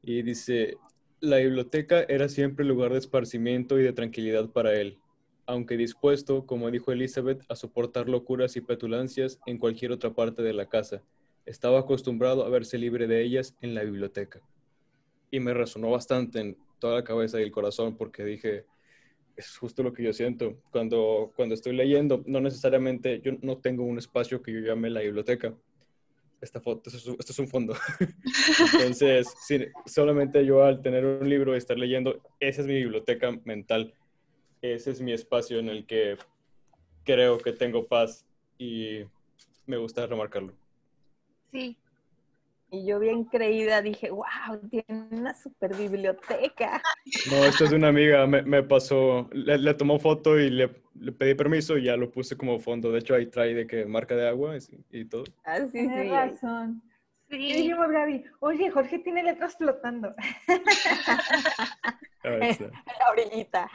y 0.00 0.22
dice, 0.22 0.76
la 1.20 1.38
biblioteca 1.38 2.04
era 2.04 2.28
siempre 2.28 2.64
lugar 2.64 2.92
de 2.92 3.00
esparcimiento 3.00 3.80
y 3.80 3.82
de 3.82 3.92
tranquilidad 3.92 4.48
para 4.50 4.74
él, 4.74 4.98
aunque 5.46 5.76
dispuesto, 5.76 6.46
como 6.46 6.70
dijo 6.70 6.92
Elizabeth, 6.92 7.42
a 7.48 7.56
soportar 7.56 8.08
locuras 8.08 8.54
y 8.54 8.60
petulancias 8.60 9.40
en 9.46 9.58
cualquier 9.58 9.90
otra 9.90 10.14
parte 10.14 10.42
de 10.42 10.52
la 10.52 10.68
casa 10.68 11.02
estaba 11.46 11.80
acostumbrado 11.80 12.44
a 12.44 12.48
verse 12.48 12.78
libre 12.78 13.06
de 13.06 13.22
ellas 13.22 13.54
en 13.60 13.74
la 13.74 13.82
biblioteca. 13.82 14.40
Y 15.30 15.40
me 15.40 15.54
resonó 15.54 15.90
bastante 15.90 16.40
en 16.40 16.56
toda 16.82 16.96
la 16.96 17.04
cabeza 17.04 17.38
y 17.38 17.44
el 17.44 17.52
corazón 17.52 17.96
porque 17.96 18.24
dije, 18.24 18.66
es 19.36 19.56
justo 19.56 19.84
lo 19.84 19.92
que 19.92 20.02
yo 20.02 20.12
siento. 20.12 20.58
Cuando, 20.72 21.32
cuando 21.36 21.54
estoy 21.54 21.76
leyendo, 21.76 22.24
no 22.26 22.40
necesariamente, 22.40 23.20
yo 23.20 23.32
no 23.40 23.58
tengo 23.58 23.84
un 23.84 23.98
espacio 23.98 24.42
que 24.42 24.52
yo 24.52 24.58
llame 24.58 24.90
la 24.90 25.00
biblioteca. 25.00 25.54
Esta 26.40 26.60
foto, 26.60 26.90
esto 26.90 27.16
es, 27.20 27.38
un 27.38 27.46
fondo. 27.46 27.76
Entonces, 28.74 29.32
solamente 29.86 30.44
yo 30.44 30.64
al 30.64 30.82
tener 30.82 31.04
un 31.04 31.28
libro 31.28 31.54
y 31.54 31.58
estar 31.58 31.78
leyendo, 31.78 32.20
esa 32.40 32.62
es 32.62 32.66
mi 32.66 32.74
biblioteca 32.74 33.30
mental. 33.44 33.94
Ese 34.60 34.90
es 34.90 35.00
mi 35.00 35.12
espacio 35.12 35.60
en 35.60 35.68
el 35.68 35.86
que 35.86 36.16
creo 37.04 37.38
que 37.38 37.52
tengo 37.52 37.86
paz 37.86 38.26
y 38.58 39.04
me 39.66 39.76
gusta 39.76 40.04
remarcarlo. 40.04 40.52
Sí. 41.52 41.76
Y 42.74 42.86
yo 42.86 42.98
bien 42.98 43.24
creída 43.24 43.82
dije, 43.82 44.08
wow, 44.10 44.26
tiene 44.70 45.06
una 45.10 45.34
super 45.34 45.76
biblioteca. 45.76 46.80
No, 47.30 47.44
esto 47.44 47.64
es 47.64 47.70
de 47.70 47.76
una 47.76 47.88
amiga, 47.88 48.26
me, 48.26 48.62
pasó, 48.62 49.28
le, 49.30 49.74
tomó 49.74 49.98
foto 49.98 50.38
y 50.38 50.48
le, 50.48 50.68
pedí 51.18 51.34
permiso 51.34 51.76
y 51.76 51.84
ya 51.84 51.98
lo 51.98 52.10
puse 52.10 52.34
como 52.34 52.58
fondo. 52.58 52.90
De 52.90 53.00
hecho, 53.00 53.14
ahí 53.14 53.26
trae 53.26 53.52
de 53.52 53.66
que 53.66 53.84
marca 53.84 54.16
de 54.16 54.26
agua 54.26 54.56
y, 54.90 55.04
todo. 55.04 55.24
Ah, 55.44 55.58
sí, 55.58 55.72
Tienes 55.72 56.10
razón. 56.10 56.82
Sí. 57.28 57.36
Y 57.36 57.52
dijimos, 57.52 57.90
Gaby, 57.90 58.24
oye, 58.40 58.70
Jorge 58.70 59.00
tiene 59.00 59.22
letras 59.22 59.54
flotando. 59.58 60.14
la 62.24 63.10
orillita. 63.10 63.70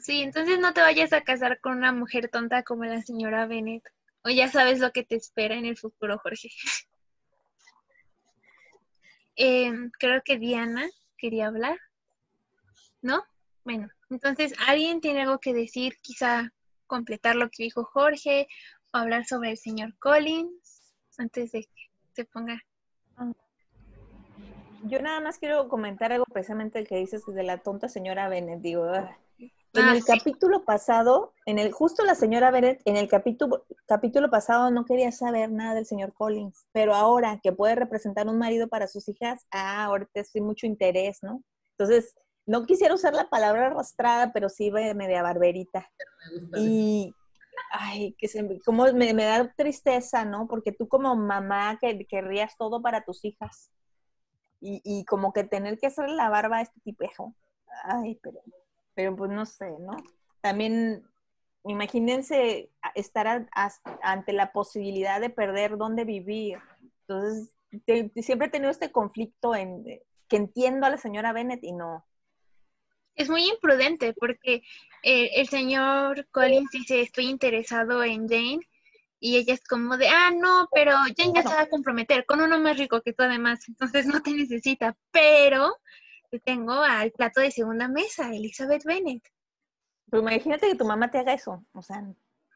Sí, 0.00 0.22
entonces 0.22 0.58
no 0.58 0.74
te 0.74 0.80
vayas 0.80 1.12
a 1.12 1.20
casar 1.20 1.60
con 1.60 1.76
una 1.76 1.92
mujer 1.92 2.28
tonta 2.28 2.64
como 2.64 2.84
la 2.84 3.00
señora 3.00 3.46
Bennett. 3.46 3.84
O 4.24 4.30
ya 4.30 4.48
sabes 4.48 4.80
lo 4.80 4.92
que 4.92 5.04
te 5.04 5.16
espera 5.16 5.54
en 5.54 5.64
el 5.64 5.76
futuro, 5.76 6.18
Jorge. 6.18 6.48
Em, 9.40 9.92
creo 10.00 10.20
que 10.24 10.36
Diana 10.36 10.88
quería 11.16 11.46
hablar. 11.46 11.78
¿No? 13.00 13.22
Bueno, 13.62 13.88
entonces, 14.10 14.52
¿alguien 14.66 15.00
tiene 15.00 15.22
algo 15.22 15.38
que 15.38 15.54
decir? 15.54 15.96
Quizá 16.02 16.52
completar 16.88 17.36
lo 17.36 17.48
que 17.48 17.62
dijo 17.62 17.84
Jorge 17.84 18.48
o 18.92 18.96
hablar 18.96 19.26
sobre 19.26 19.50
el 19.52 19.56
señor 19.56 19.96
Collins 20.00 20.92
antes 21.18 21.52
de 21.52 21.62
que 21.62 21.90
se 22.14 22.24
ponga. 22.24 22.60
Yo 24.84 25.00
nada 25.02 25.20
más 25.20 25.38
quiero 25.38 25.68
comentar 25.68 26.12
algo 26.12 26.24
precisamente 26.32 26.78
el 26.78 26.88
que 26.88 26.96
dices 26.96 27.22
de 27.26 27.42
la 27.42 27.58
tonta 27.58 27.88
señora 27.88 28.28
Bennett. 28.28 28.60
Digo, 28.60 28.90
en 29.74 29.84
ah, 29.84 29.94
el 29.94 30.04
capítulo 30.04 30.64
pasado, 30.64 31.34
en 31.44 31.58
el 31.58 31.72
justo 31.72 32.04
la 32.04 32.14
señora 32.14 32.50
Bennett, 32.50 32.80
en 32.84 32.96
el 32.96 33.08
capítulo, 33.08 33.66
capítulo 33.86 34.30
pasado 34.30 34.70
no 34.70 34.84
quería 34.84 35.12
saber 35.12 35.50
nada 35.50 35.74
del 35.74 35.86
señor 35.86 36.14
Collins, 36.14 36.66
pero 36.72 36.94
ahora 36.94 37.38
que 37.42 37.52
puede 37.52 37.74
representar 37.74 38.28
un 38.28 38.38
marido 38.38 38.68
para 38.68 38.88
sus 38.88 39.08
hijas, 39.08 39.46
ah, 39.50 39.84
ahorita 39.84 40.24
sí 40.24 40.40
mucho 40.40 40.66
interés, 40.66 41.18
¿no? 41.22 41.42
Entonces, 41.72 42.16
no 42.46 42.64
quisiera 42.64 42.94
usar 42.94 43.12
la 43.12 43.28
palabra 43.28 43.66
arrastrada, 43.66 44.32
pero 44.32 44.48
sí 44.48 44.70
media 44.70 45.22
barberita. 45.22 45.90
Y, 46.56 47.14
ay, 47.70 48.14
que 48.18 48.26
se, 48.26 48.58
como 48.64 48.90
me, 48.94 49.12
da 49.12 49.52
tristeza, 49.54 50.24
¿no? 50.24 50.48
Porque 50.48 50.72
tú 50.72 50.88
como 50.88 51.14
mamá 51.14 51.78
que 51.78 52.06
querrías 52.06 52.56
todo 52.56 52.80
para 52.80 53.04
tus 53.04 53.24
hijas. 53.26 53.70
Y, 54.60 54.80
y 54.82 55.04
como 55.04 55.34
que 55.34 55.44
tener 55.44 55.78
que 55.78 55.88
hacerle 55.88 56.16
la 56.16 56.30
barba 56.30 56.56
a 56.56 56.62
este 56.62 56.80
tipejo. 56.80 57.34
Ay, 57.84 58.18
pero 58.22 58.40
pero 58.98 59.14
pues 59.14 59.30
no 59.30 59.46
sé, 59.46 59.70
¿no? 59.78 59.96
También 60.40 61.04
imagínense 61.62 62.68
estar 62.96 63.46
ante 64.02 64.32
la 64.32 64.50
posibilidad 64.50 65.20
de 65.20 65.30
perder 65.30 65.76
dónde 65.76 66.04
vivir. 66.04 66.58
Entonces, 67.02 67.54
siempre 68.16 68.48
he 68.48 68.50
tenido 68.50 68.72
este 68.72 68.90
conflicto 68.90 69.54
en, 69.54 69.84
que 70.26 70.36
entiendo 70.36 70.84
a 70.84 70.90
la 70.90 70.96
señora 70.96 71.32
Bennett 71.32 71.62
y 71.62 71.70
no. 71.70 72.04
Es 73.14 73.30
muy 73.30 73.48
imprudente 73.48 74.14
porque 74.14 74.64
eh, 75.04 75.30
el 75.36 75.48
señor 75.48 76.26
Collins 76.32 76.72
dice, 76.72 77.00
estoy 77.00 77.26
interesado 77.26 78.02
en 78.02 78.28
Jane, 78.28 78.68
y 79.20 79.36
ella 79.36 79.54
es 79.54 79.62
como 79.62 79.96
de, 79.96 80.08
ah, 80.08 80.32
no, 80.36 80.68
pero 80.74 80.96
Jane 81.16 81.34
ya 81.36 81.42
se 81.42 81.54
va 81.54 81.60
a 81.60 81.68
comprometer 81.68 82.26
con 82.26 82.40
uno 82.40 82.58
más 82.58 82.76
rico 82.76 83.00
que 83.02 83.12
tú 83.12 83.22
además, 83.22 83.60
entonces 83.68 84.06
no 84.06 84.20
te 84.22 84.32
necesita, 84.32 84.96
pero 85.12 85.76
te 86.30 86.38
tengo 86.40 86.74
al 86.74 87.10
plato 87.12 87.40
de 87.40 87.50
segunda 87.50 87.88
mesa, 87.88 88.34
Elizabeth 88.34 88.84
Bennett. 88.84 89.22
Pero 90.10 90.22
imagínate 90.22 90.68
que 90.68 90.74
tu 90.74 90.84
mamá 90.84 91.10
te 91.10 91.18
haga 91.18 91.34
eso, 91.34 91.64
o 91.72 91.82
sea, 91.82 92.02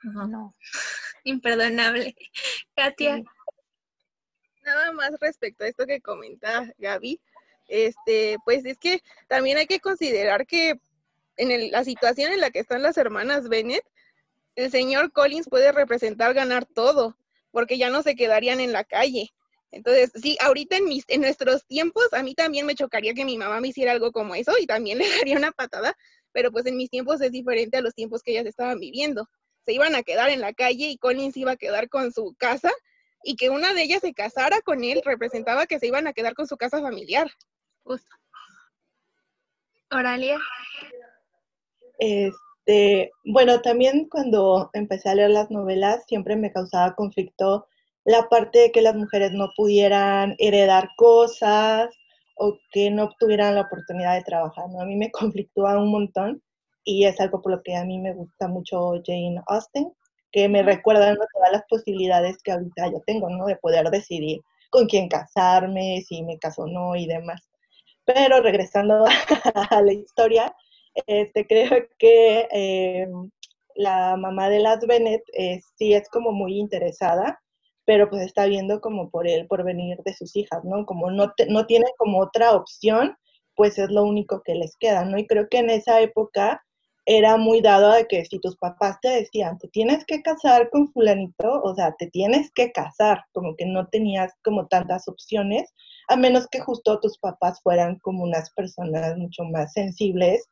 no. 0.03 0.55
Imperdonable. 1.25 2.15
Katia. 2.75 3.23
Nada 4.65 4.93
más 4.93 5.13
respecto 5.21 5.65
a 5.65 5.69
esto 5.69 5.87
que 5.87 6.01
comenta 6.01 6.73
Gaby, 6.79 7.21
este, 7.69 8.37
pues 8.45 8.65
es 8.65 8.79
que 8.79 9.03
también 9.29 9.59
hay 9.59 9.67
que 9.67 9.81
considerar 9.81 10.47
que 10.47 10.81
en 11.37 11.71
la 11.71 11.85
situación 11.85 12.33
en 12.33 12.41
la 12.41 12.51
que 12.51 12.61
están 12.61 12.83
las 12.83 12.97
hermanas 12.97 13.49
Bennett, 13.49 13.85
el 14.55 14.71
señor 14.71 15.13
Collins 15.13 15.49
puede 15.49 15.73
representar 15.73 16.35
ganar 16.35 16.67
todo, 16.67 17.17
porque 17.51 17.79
ya 17.79 17.91
no 17.91 18.03
se 18.03 18.15
quedarían 18.15 18.61
en 18.61 18.73
la 18.73 18.85
calle. 18.85 19.33
Entonces, 19.73 20.13
sí, 20.15 20.37
ahorita 20.41 20.77
en, 20.77 20.85
mis, 20.85 21.05
en 21.09 21.23
nuestros 21.23 21.67
tiempos, 21.67 22.13
a 22.13 22.23
mí 22.23 22.35
también 22.35 22.67
me 22.67 22.75
chocaría 22.75 23.15
que 23.15 23.25
mi 23.25 23.39
mamá 23.39 23.59
me 23.61 23.69
hiciera 23.69 23.93
algo 23.93 24.13
como 24.13 24.35
eso 24.35 24.53
y 24.61 24.67
también 24.67 24.99
le 24.99 25.09
daría 25.09 25.37
una 25.37 25.51
patada, 25.51 25.97
pero 26.31 26.53
pues 26.53 26.67
en 26.67 26.77
mis 26.77 26.91
tiempos 26.91 27.21
es 27.23 27.33
diferente 27.33 27.79
a 27.79 27.81
los 27.81 27.95
tiempos 27.95 28.23
que 28.23 28.33
ellas 28.33 28.47
estaban 28.47 28.79
viviendo. 28.79 29.29
Se 29.65 29.73
iban 29.73 29.95
a 29.95 30.03
quedar 30.03 30.31
en 30.31 30.41
la 30.41 30.53
calle 30.53 30.87
y 30.87 30.99
Collins 30.99 31.37
iba 31.37 31.53
a 31.53 31.57
quedar 31.57 31.89
con 31.89 32.13
su 32.13 32.35
casa 32.39 32.71
y 33.25 33.37
que 33.37 33.49
una 33.49 33.73
de 33.73 33.83
ellas 33.83 34.01
se 34.01 34.13
casara 34.13 34.61
con 34.61 34.85
él 34.85 35.01
representaba 35.05 35.67
que 35.67 35.79
se 35.79 35.87
iban 35.87 36.07
a 36.07 36.13
quedar 36.13 36.35
con 36.35 36.47
su 36.47 36.57
casa 36.57 36.81
familiar. 36.81 37.31
Justo. 37.85 38.15
Oralia. 39.91 40.39
Este, 41.99 43.11
bueno, 43.25 43.63
también 43.63 44.09
cuando 44.09 44.71
empecé 44.75 45.09
a 45.09 45.15
leer 45.15 45.31
las 45.31 45.51
novelas 45.51 46.05
siempre 46.07 46.37
me 46.37 46.53
causaba 46.53 46.95
conflicto 46.95 47.69
la 48.05 48.29
parte 48.29 48.59
de 48.59 48.73
que 48.73 48.83
las 48.83 48.95
mujeres 48.95 49.33
no 49.33 49.51
pudieran 49.57 50.35
heredar 50.39 50.91
cosas 50.97 51.89
o 52.37 52.59
que 52.73 52.91
no 52.91 53.05
obtuvieran 53.05 53.55
la 53.55 53.63
oportunidad 53.63 54.15
de 54.15 54.25
trabajar, 54.25 54.69
¿no? 54.71 54.81
A 54.81 54.85
mí 54.85 54.97
me 54.97 55.11
conflictúa 55.13 55.79
un 55.79 55.91
montón 55.91 56.43
y 56.85 57.05
es 57.05 57.21
algo 57.21 57.41
por 57.43 57.53
lo 57.53 57.63
que 57.63 57.77
a 57.77 57.85
mí 57.85 57.99
me 57.99 58.15
gusta 58.15 58.49
mucho 58.49 58.93
Jane 59.05 59.41
Austen, 59.47 59.93
que 60.33 60.49
me 60.49 60.63
recuerda 60.63 61.15
todas 61.15 61.53
las 61.53 61.63
posibilidades 61.69 62.39
que 62.43 62.53
ahorita 62.53 62.89
yo 62.91 63.01
tengo, 63.07 63.31
¿no? 63.31 63.47
De 63.47 63.57
poder 63.57 63.89
decidir 63.91 64.41
con 64.71 64.87
quién 64.87 65.09
casarme, 65.09 66.03
si 66.09 66.23
me 66.23 66.39
caso 66.39 66.63
o 66.63 66.67
no 66.67 66.97
y 66.97 67.07
demás. 67.07 67.43
Pero 68.05 68.41
regresando 68.41 69.05
a 69.71 69.83
la 69.83 69.93
historia, 69.93 70.53
este, 71.07 71.47
creo 71.47 71.87
que 71.99 72.49
eh, 72.51 73.07
la 73.77 74.17
mamá 74.17 74.49
de 74.49 74.61
las 74.61 74.85
Bennett 74.87 75.23
eh, 75.35 75.61
sí 75.77 75.95
es 75.95 76.09
como 76.09 76.33
muy 76.33 76.59
interesada 76.59 77.42
pero 77.93 78.09
pues 78.09 78.23
está 78.23 78.47
viendo 78.47 78.81
como 78.81 79.11
por 79.11 79.29
el 79.29 79.47
porvenir 79.47 79.99
de 80.03 80.15
sus 80.15 80.35
hijas, 80.35 80.65
¿no? 80.65 80.87
Como 80.87 81.11
no, 81.11 81.31
no 81.49 81.67
tiene 81.67 81.85
como 81.99 82.21
otra 82.21 82.53
opción, 82.53 83.19
pues 83.55 83.77
es 83.79 83.91
lo 83.91 84.05
único 84.05 84.41
que 84.43 84.55
les 84.55 84.79
queda, 84.79 85.05
¿no? 85.05 85.19
Y 85.19 85.27
creo 85.27 85.47
que 85.51 85.59
en 85.59 85.69
esa 85.69 86.01
época 86.01 86.65
era 87.05 87.37
muy 87.37 87.61
dado 87.61 87.93
a 87.93 88.05
que 88.05 88.25
si 88.25 88.39
tus 88.39 88.57
papás 88.57 88.97
te 89.03 89.11
decían, 89.11 89.59
te 89.59 89.69
tienes 89.69 90.07
que 90.07 90.23
casar 90.23 90.71
con 90.71 90.91
fulanito, 90.91 91.61
o 91.63 91.75
sea, 91.75 91.95
te 91.99 92.07
tienes 92.07 92.51
que 92.55 92.73
casar, 92.73 93.27
como 93.33 93.57
que 93.57 93.67
no 93.67 93.87
tenías 93.89 94.33
como 94.43 94.69
tantas 94.69 95.07
opciones, 95.07 95.71
a 96.09 96.17
menos 96.17 96.47
que 96.51 96.61
justo 96.61 96.99
tus 96.99 97.19
papás 97.19 97.61
fueran 97.63 97.99
como 97.99 98.23
unas 98.23 98.51
personas 98.55 99.19
mucho 99.19 99.45
más 99.45 99.75
sensibles 99.75 100.47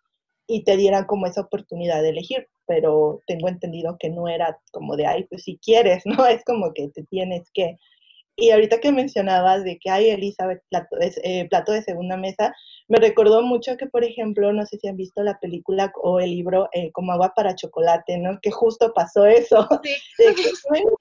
y 0.47 0.63
te 0.65 0.77
dieran 0.77 1.07
como 1.07 1.25
esa 1.25 1.41
oportunidad 1.41 2.03
de 2.03 2.11
elegir, 2.11 2.49
pero 2.71 3.21
tengo 3.27 3.49
entendido 3.49 3.97
que 3.99 4.11
no 4.11 4.29
era 4.29 4.57
como 4.71 4.95
de, 4.95 5.05
ay, 5.05 5.25
pues 5.25 5.43
si 5.43 5.59
quieres, 5.59 6.05
¿no? 6.25 6.25
Es 6.25 6.45
como 6.45 6.73
que 6.73 6.89
te 6.91 7.03
tienes 7.03 7.51
que. 7.53 7.77
Y 8.37 8.53
ahorita 8.53 8.79
que 8.79 8.93
mencionabas 8.93 9.65
de 9.65 9.77
que 9.79 9.91
hay 9.91 10.09
Elizabeth 10.09 10.63
plato 10.71 10.97
de, 10.97 11.13
eh, 11.25 11.49
plato 11.51 11.73
de 11.73 11.83
segunda 11.83 12.17
mesa, 12.17 12.55
me 12.87 12.99
recordó 13.01 13.43
mucho 13.43 13.77
que, 13.77 13.87
por 13.87 14.05
ejemplo, 14.05 14.53
no 14.53 14.65
sé 14.67 14.79
si 14.79 14.87
han 14.87 14.97
visto 14.97 15.21
la 15.25 15.39
película 15.41 15.93
o 16.01 16.21
el 16.21 16.31
libro 16.31 16.69
eh, 16.73 16.93
Como 16.93 17.11
agua 17.11 17.33
para 17.35 17.57
chocolate, 17.57 18.19
¿no? 18.19 18.39
Que 18.41 18.53
justo 18.53 18.93
pasó 18.95 19.27
eso, 19.27 19.69
sí. 19.83 19.97
de 20.19 20.35
que 20.37 20.51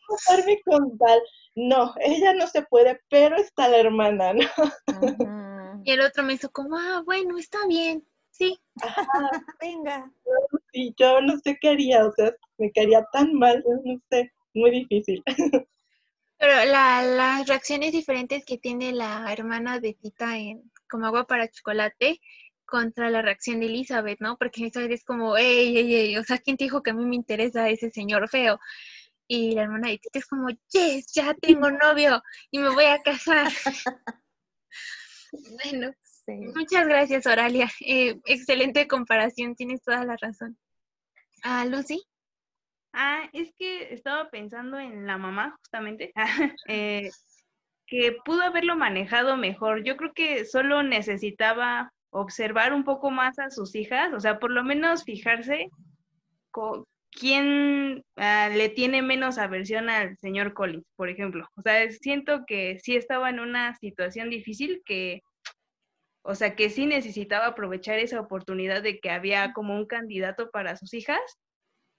casarme 0.09 0.59
con 0.65 0.97
tal. 0.97 1.21
No, 1.53 1.93
ella 2.03 2.33
no 2.33 2.47
se 2.47 2.63
puede, 2.63 2.99
pero 3.09 3.35
está 3.35 3.67
la 3.67 3.77
hermana, 3.77 4.33
¿no? 4.33 5.81
Y 5.85 5.91
el 5.91 6.01
otro 6.01 6.23
me 6.23 6.33
hizo 6.33 6.49
como, 6.49 6.75
ah, 6.77 7.03
bueno, 7.05 7.37
está 7.37 7.59
bien, 7.67 8.03
sí, 8.31 8.59
venga. 9.61 10.11
Y 10.73 10.93
yo 10.97 11.21
no 11.21 11.37
sé 11.39 11.57
qué 11.61 11.69
haría, 11.69 12.05
o 12.05 12.11
sea, 12.13 12.31
me 12.57 12.71
quedaría 12.71 13.05
tan 13.11 13.33
mal, 13.33 13.63
no 13.85 13.99
sé, 14.09 14.31
muy 14.53 14.71
difícil. 14.71 15.23
Pero 16.37 16.71
la, 16.71 17.03
las 17.03 17.47
reacciones 17.47 17.91
diferentes 17.91 18.45
que 18.45 18.57
tiene 18.57 18.93
la 18.93 19.31
hermana 19.31 19.79
de 19.79 19.93
Tita 19.93 20.37
en 20.37 20.71
Como 20.89 21.05
agua 21.05 21.27
para 21.27 21.49
chocolate 21.49 22.21
contra 22.65 23.09
la 23.09 23.21
reacción 23.21 23.59
de 23.59 23.65
Elizabeth, 23.65 24.21
¿no? 24.21 24.37
Porque 24.37 24.61
Elizabeth 24.61 24.91
es 24.91 25.03
como, 25.03 25.35
ey, 25.35 25.77
ey, 25.77 25.95
ey, 25.95 26.17
o 26.17 26.23
sea, 26.23 26.37
¿quién 26.37 26.55
te 26.55 26.63
dijo 26.63 26.81
que 26.81 26.91
a 26.91 26.93
mí 26.93 27.05
me 27.05 27.15
interesa 27.15 27.67
ese 27.67 27.89
señor 27.91 28.29
feo? 28.29 28.59
Y 29.27 29.53
la 29.53 29.63
hermana 29.63 29.89
de 29.89 29.97
Tita 29.97 30.19
es 30.19 30.25
como, 30.27 30.47
yes, 30.71 31.11
ya 31.13 31.33
tengo 31.33 31.69
novio 31.71 32.21
y 32.51 32.59
me 32.59 32.69
voy 32.69 32.85
a 32.85 33.01
casar. 33.01 33.51
bueno, 35.31 35.91
Muchas 36.37 36.87
gracias, 36.87 37.25
Oralia. 37.25 37.69
Eh, 37.85 38.19
excelente 38.25 38.87
comparación, 38.87 39.55
tienes 39.55 39.81
toda 39.81 40.05
la 40.05 40.15
razón. 40.17 40.57
Ah, 41.43 41.65
Lucy. 41.65 42.03
Ah, 42.93 43.29
es 43.33 43.53
que 43.57 43.93
estaba 43.93 44.29
pensando 44.29 44.79
en 44.79 45.05
la 45.05 45.17
mamá, 45.17 45.55
justamente, 45.59 46.11
eh, 46.67 47.09
que 47.85 48.17
pudo 48.25 48.41
haberlo 48.41 48.75
manejado 48.75 49.37
mejor. 49.37 49.83
Yo 49.83 49.95
creo 49.95 50.13
que 50.13 50.45
solo 50.45 50.83
necesitaba 50.83 51.91
observar 52.11 52.73
un 52.73 52.83
poco 52.83 53.11
más 53.11 53.37
a 53.39 53.51
sus 53.51 53.75
hijas, 53.75 54.13
o 54.13 54.19
sea, 54.19 54.39
por 54.39 54.51
lo 54.51 54.63
menos 54.63 55.03
fijarse 55.03 55.69
con 56.51 56.83
quién 57.11 58.03
ah, 58.17 58.49
le 58.49 58.69
tiene 58.69 59.01
menos 59.01 59.37
aversión 59.37 59.89
al 59.89 60.17
señor 60.17 60.53
Collins, 60.53 60.85
por 60.95 61.09
ejemplo. 61.09 61.47
O 61.55 61.61
sea, 61.61 61.89
siento 61.91 62.43
que 62.47 62.79
sí 62.79 62.95
estaba 62.95 63.29
en 63.29 63.39
una 63.39 63.75
situación 63.75 64.29
difícil 64.29 64.81
que 64.85 65.21
o 66.21 66.35
sea, 66.35 66.55
que 66.55 66.69
sí 66.69 66.85
necesitaba 66.85 67.47
aprovechar 67.47 67.99
esa 67.99 68.19
oportunidad 68.19 68.83
de 68.83 68.99
que 68.99 69.09
había 69.09 69.53
como 69.53 69.75
un 69.75 69.85
candidato 69.85 70.49
para 70.51 70.75
sus 70.75 70.93
hijas, 70.93 71.19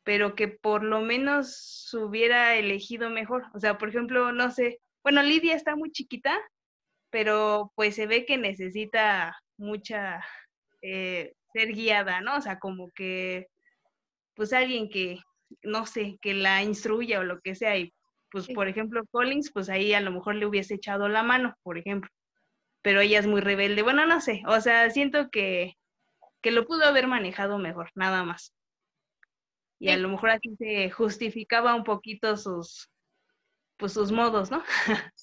pero 0.04 0.34
que 0.34 0.48
por 0.48 0.82
lo 0.84 1.00
menos 1.00 1.90
hubiera 1.94 2.56
elegido 2.56 3.10
mejor. 3.10 3.44
O 3.54 3.60
sea, 3.60 3.78
por 3.78 3.88
ejemplo, 3.88 4.32
no 4.32 4.50
sé, 4.50 4.80
bueno, 5.02 5.22
Lidia 5.22 5.54
está 5.54 5.76
muy 5.76 5.90
chiquita, 5.90 6.38
pero 7.10 7.72
pues 7.74 7.94
se 7.96 8.06
ve 8.06 8.26
que 8.26 8.36
necesita 8.38 9.36
mucha 9.56 10.24
eh, 10.82 11.32
ser 11.52 11.72
guiada, 11.72 12.20
¿no? 12.20 12.36
O 12.36 12.40
sea, 12.40 12.58
como 12.58 12.90
que, 12.94 13.46
pues 14.34 14.52
alguien 14.52 14.90
que, 14.90 15.18
no 15.62 15.86
sé, 15.86 16.18
que 16.22 16.34
la 16.34 16.62
instruya 16.62 17.20
o 17.20 17.24
lo 17.24 17.40
que 17.40 17.54
sea. 17.54 17.76
Y 17.78 17.92
pues, 18.30 18.48
por 18.48 18.68
ejemplo, 18.68 19.02
Collins, 19.10 19.50
pues 19.52 19.68
ahí 19.70 19.94
a 19.94 20.00
lo 20.00 20.12
mejor 20.12 20.36
le 20.36 20.46
hubiese 20.46 20.74
echado 20.74 21.08
la 21.08 21.22
mano, 21.22 21.54
por 21.62 21.78
ejemplo 21.78 22.10
pero 22.82 23.00
ella 23.00 23.18
es 23.18 23.26
muy 23.26 23.40
rebelde. 23.40 23.82
Bueno, 23.82 24.06
no 24.06 24.20
sé, 24.20 24.42
o 24.46 24.60
sea, 24.60 24.90
siento 24.90 25.30
que, 25.30 25.76
que 26.40 26.50
lo 26.50 26.66
pudo 26.66 26.84
haber 26.84 27.06
manejado 27.06 27.58
mejor, 27.58 27.90
nada 27.94 28.24
más. 28.24 28.54
Y 29.78 29.88
a 29.88 29.96
lo 29.96 30.08
mejor 30.08 30.30
así 30.30 30.54
se 30.56 30.90
justificaba 30.90 31.74
un 31.74 31.84
poquito 31.84 32.36
sus, 32.36 32.90
pues 33.78 33.94
sus 33.94 34.12
modos, 34.12 34.50
¿no? 34.50 34.62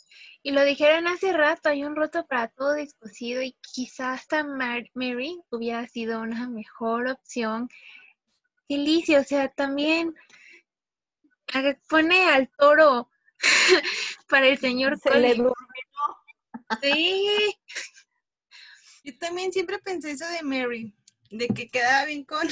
y 0.41 0.51
lo 0.51 0.63
dijeron 0.63 1.07
hace 1.07 1.31
rato, 1.31 1.69
hay 1.69 1.83
un 1.83 1.95
roto 1.95 2.25
para 2.25 2.47
todo 2.47 2.73
descosido 2.73 3.43
y 3.43 3.55
quizás 3.61 4.21
hasta 4.21 4.43
Mary 4.43 5.39
hubiera 5.51 5.87
sido 5.87 6.21
una 6.21 6.49
mejor 6.49 7.07
opción. 7.07 7.69
Felicia, 8.67 9.19
o 9.19 9.23
sea, 9.23 9.49
también 9.49 10.15
pone 11.87 12.29
al 12.29 12.49
toro 12.57 13.09
para 14.29 14.47
el 14.47 14.57
señor 14.57 14.97
Se 14.97 15.19
le 15.19 15.35
Sí. 16.81 17.55
Yo 19.03 19.17
también 19.19 19.53
siempre 19.53 19.79
pensé 19.79 20.11
eso 20.11 20.27
de 20.27 20.43
Mary, 20.43 20.93
de 21.31 21.47
que 21.47 21.69
quedaba 21.69 22.05
bien 22.05 22.25
con, 22.25 22.45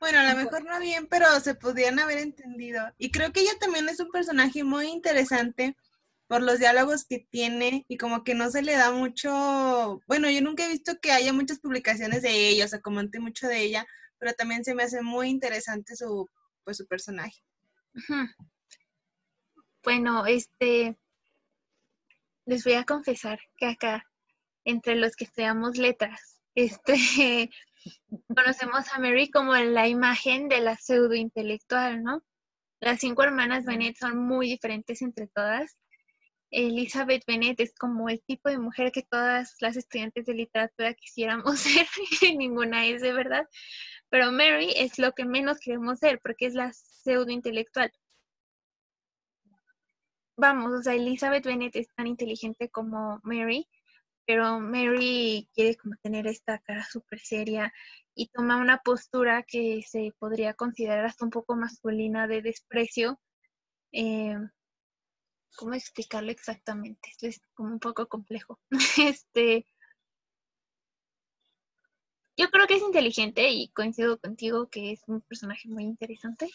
bueno, 0.00 0.18
a 0.18 0.32
lo 0.32 0.36
mejor 0.36 0.64
no 0.64 0.78
bien, 0.80 1.06
pero 1.06 1.40
se 1.40 1.54
podían 1.54 1.98
haber 1.98 2.18
entendido. 2.18 2.82
Y 2.98 3.10
creo 3.10 3.32
que 3.32 3.40
ella 3.40 3.58
también 3.58 3.88
es 3.88 3.98
un 4.00 4.10
personaje 4.10 4.64
muy 4.64 4.88
interesante 4.88 5.76
por 6.26 6.42
los 6.42 6.58
diálogos 6.58 7.06
que 7.06 7.26
tiene 7.30 7.86
y 7.88 7.96
como 7.96 8.22
que 8.22 8.34
no 8.34 8.50
se 8.50 8.60
le 8.60 8.74
da 8.74 8.92
mucho, 8.92 10.00
bueno, 10.06 10.30
yo 10.30 10.42
nunca 10.42 10.66
he 10.66 10.68
visto 10.68 11.00
que 11.00 11.10
haya 11.10 11.32
muchas 11.32 11.58
publicaciones 11.58 12.20
de 12.20 12.50
ella, 12.50 12.66
o 12.66 12.68
sea, 12.68 12.80
comenté 12.80 13.18
mucho 13.18 13.48
de 13.48 13.62
ella, 13.62 13.86
pero 14.18 14.34
también 14.34 14.62
se 14.62 14.74
me 14.74 14.82
hace 14.82 15.00
muy 15.00 15.30
interesante 15.30 15.96
su, 15.96 16.28
pues, 16.64 16.76
su 16.76 16.86
personaje. 16.86 17.42
Bueno, 19.82 20.26
este, 20.26 20.98
les 22.48 22.64
voy 22.64 22.72
a 22.72 22.84
confesar 22.84 23.38
que 23.58 23.66
acá 23.66 24.04
entre 24.64 24.96
los 24.96 25.14
que 25.16 25.24
estudiamos 25.24 25.76
letras. 25.76 26.40
Este, 26.54 26.94
conocemos 28.34 28.86
a 28.90 28.98
Mary 28.98 29.30
como 29.30 29.54
la 29.54 29.86
imagen 29.86 30.48
de 30.48 30.60
la 30.60 30.76
pseudo 30.76 31.14
intelectual, 31.14 32.02
¿no? 32.02 32.24
Las 32.80 33.00
cinco 33.00 33.22
hermanas 33.22 33.66
Bennett 33.66 33.98
son 33.98 34.16
muy 34.16 34.48
diferentes 34.48 35.02
entre 35.02 35.26
todas. 35.26 35.76
Elizabeth 36.50 37.22
Bennett 37.26 37.60
es 37.60 37.74
como 37.74 38.08
el 38.08 38.22
tipo 38.22 38.48
de 38.48 38.58
mujer 38.58 38.92
que 38.92 39.02
todas 39.02 39.54
las 39.60 39.76
estudiantes 39.76 40.24
de 40.24 40.32
literatura 40.32 40.94
quisiéramos 40.94 41.60
ser, 41.60 41.86
ninguna 42.38 42.86
es 42.86 43.02
de 43.02 43.12
verdad. 43.12 43.46
Pero 44.08 44.32
Mary 44.32 44.72
es 44.74 44.98
lo 44.98 45.12
que 45.12 45.26
menos 45.26 45.58
queremos 45.60 45.98
ser 45.98 46.18
porque 46.22 46.46
es 46.46 46.54
la 46.54 46.72
pseudo 46.72 47.30
intelectual. 47.30 47.92
Vamos, 50.40 50.72
o 50.72 50.82
sea, 50.82 50.94
Elizabeth 50.94 51.44
Bennett 51.44 51.74
es 51.74 51.88
tan 51.96 52.06
inteligente 52.06 52.70
como 52.70 53.20
Mary, 53.24 53.68
pero 54.24 54.60
Mary 54.60 55.48
quiere 55.52 55.76
como 55.76 55.96
tener 55.96 56.28
esta 56.28 56.60
cara 56.60 56.84
súper 56.84 57.18
seria 57.18 57.72
y 58.14 58.28
toma 58.28 58.58
una 58.58 58.78
postura 58.78 59.42
que 59.42 59.82
se 59.82 60.14
podría 60.20 60.54
considerar 60.54 61.04
hasta 61.06 61.24
un 61.24 61.32
poco 61.32 61.56
masculina 61.56 62.28
de 62.28 62.42
desprecio. 62.42 63.20
Eh, 63.90 64.36
¿Cómo 65.56 65.74
explicarlo 65.74 66.30
exactamente? 66.30 67.10
Esto 67.10 67.26
es 67.26 67.40
como 67.54 67.72
un 67.72 67.80
poco 67.80 68.06
complejo. 68.06 68.60
este, 68.96 69.66
yo 72.36 72.48
creo 72.50 72.68
que 72.68 72.74
es 72.76 72.82
inteligente 72.82 73.50
y 73.50 73.70
coincido 73.70 74.18
contigo 74.20 74.68
que 74.68 74.92
es 74.92 75.02
un 75.08 75.20
personaje 75.20 75.68
muy 75.68 75.82
interesante, 75.82 76.48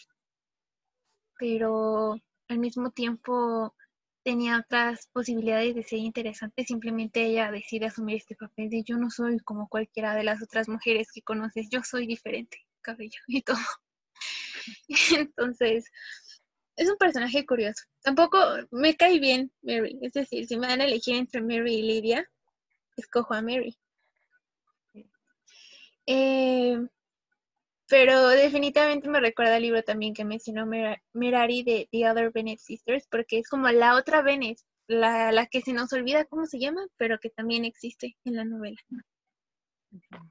pero 1.38 2.18
al 2.48 2.58
mismo 2.58 2.90
tiempo 2.90 3.74
tenía 4.22 4.58
otras 4.58 5.08
posibilidades 5.12 5.74
de 5.74 5.82
ser 5.82 5.98
interesante, 5.98 6.64
simplemente 6.64 7.24
ella 7.24 7.50
decide 7.50 7.86
asumir 7.86 8.16
este 8.16 8.34
papel 8.34 8.70
de 8.70 8.82
yo 8.82 8.96
no 8.96 9.10
soy 9.10 9.38
como 9.40 9.68
cualquiera 9.68 10.14
de 10.14 10.24
las 10.24 10.42
otras 10.42 10.68
mujeres 10.68 11.08
que 11.12 11.22
conoces, 11.22 11.68
yo 11.70 11.82
soy 11.82 12.06
diferente, 12.06 12.58
cabello 12.80 13.20
y 13.28 13.42
todo. 13.42 13.58
Entonces, 15.18 15.90
es 16.76 16.88
un 16.88 16.96
personaje 16.96 17.44
curioso. 17.46 17.84
Tampoco 18.02 18.38
me 18.70 18.96
cae 18.96 19.20
bien 19.20 19.52
Mary, 19.62 19.98
es 20.02 20.12
decir, 20.12 20.46
si 20.46 20.56
me 20.56 20.66
van 20.66 20.80
a 20.80 20.84
elegir 20.84 21.16
entre 21.16 21.42
Mary 21.42 21.74
y 21.74 21.82
Lydia, 21.82 22.28
escojo 22.96 23.34
a 23.34 23.42
Mary. 23.42 23.76
Eh, 26.06 26.78
pero 27.88 28.28
definitivamente 28.28 29.08
me 29.08 29.20
recuerda 29.20 29.56
el 29.56 29.62
libro 29.62 29.82
también 29.82 30.14
que 30.14 30.24
mencionó 30.24 30.66
Merari 31.12 31.62
de 31.62 31.88
The 31.90 32.10
Other 32.10 32.30
Bennett 32.32 32.58
Sisters, 32.58 33.06
porque 33.10 33.38
es 33.38 33.48
como 33.48 33.68
la 33.68 33.96
otra 33.96 34.22
Bennett, 34.22 34.58
la, 34.86 35.32
la, 35.32 35.46
que 35.46 35.60
se 35.60 35.72
nos 35.72 35.92
olvida 35.92 36.24
cómo 36.24 36.46
se 36.46 36.58
llama, 36.58 36.86
pero 36.96 37.18
que 37.18 37.30
también 37.30 37.64
existe 37.64 38.16
en 38.24 38.36
la 38.36 38.44
novela. 38.44 38.78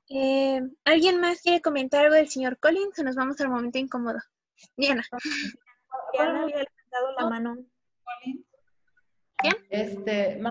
Eh, 0.09 0.61
¿Alguien 0.83 1.21
más 1.21 1.41
quiere 1.41 1.61
comentar 1.61 2.03
algo 2.03 2.15
del 2.15 2.29
señor 2.29 2.59
Collins 2.59 2.99
o 2.99 3.03
nos 3.03 3.15
vamos 3.15 3.39
al 3.39 3.49
momento 3.49 3.77
incómodo? 3.77 4.19
Diana. 4.75 5.03
Diana 6.13 6.43
había 6.43 6.57
levantado 6.57 7.11
la 7.17 7.29
mano. 7.29 7.57
¿Quién? 9.37 9.55
Este, 9.69 10.41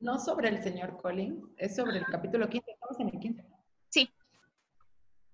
no 0.00 0.18
sobre 0.18 0.48
el 0.48 0.62
señor 0.62 0.96
Collins, 0.96 1.44
es 1.56 1.76
sobre 1.76 1.98
el 1.98 2.06
capítulo 2.06 2.48
15, 2.48 2.70
estamos 2.70 3.00
en 3.00 3.08
el 3.08 3.20
15. 3.20 3.51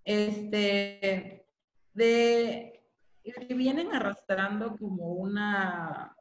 Este, 0.08 1.44
de, 1.92 2.82
que 3.22 3.54
vienen 3.54 3.92
arrastrando 3.92 4.74
como 4.78 5.12
una, 5.12 6.16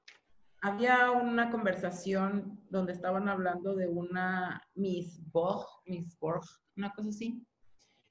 había 0.61 1.11
una 1.11 1.49
conversación 1.49 2.59
donde 2.69 2.91
estaban 2.91 3.29
hablando 3.29 3.77
de 3.77 3.87
una 3.87 4.61
Miss 4.75 5.21
Borg, 5.31 5.65
Miss 5.85 6.19
Borg, 6.19 6.43
una 6.75 6.91
cosa 6.91 7.07
así, 7.07 7.41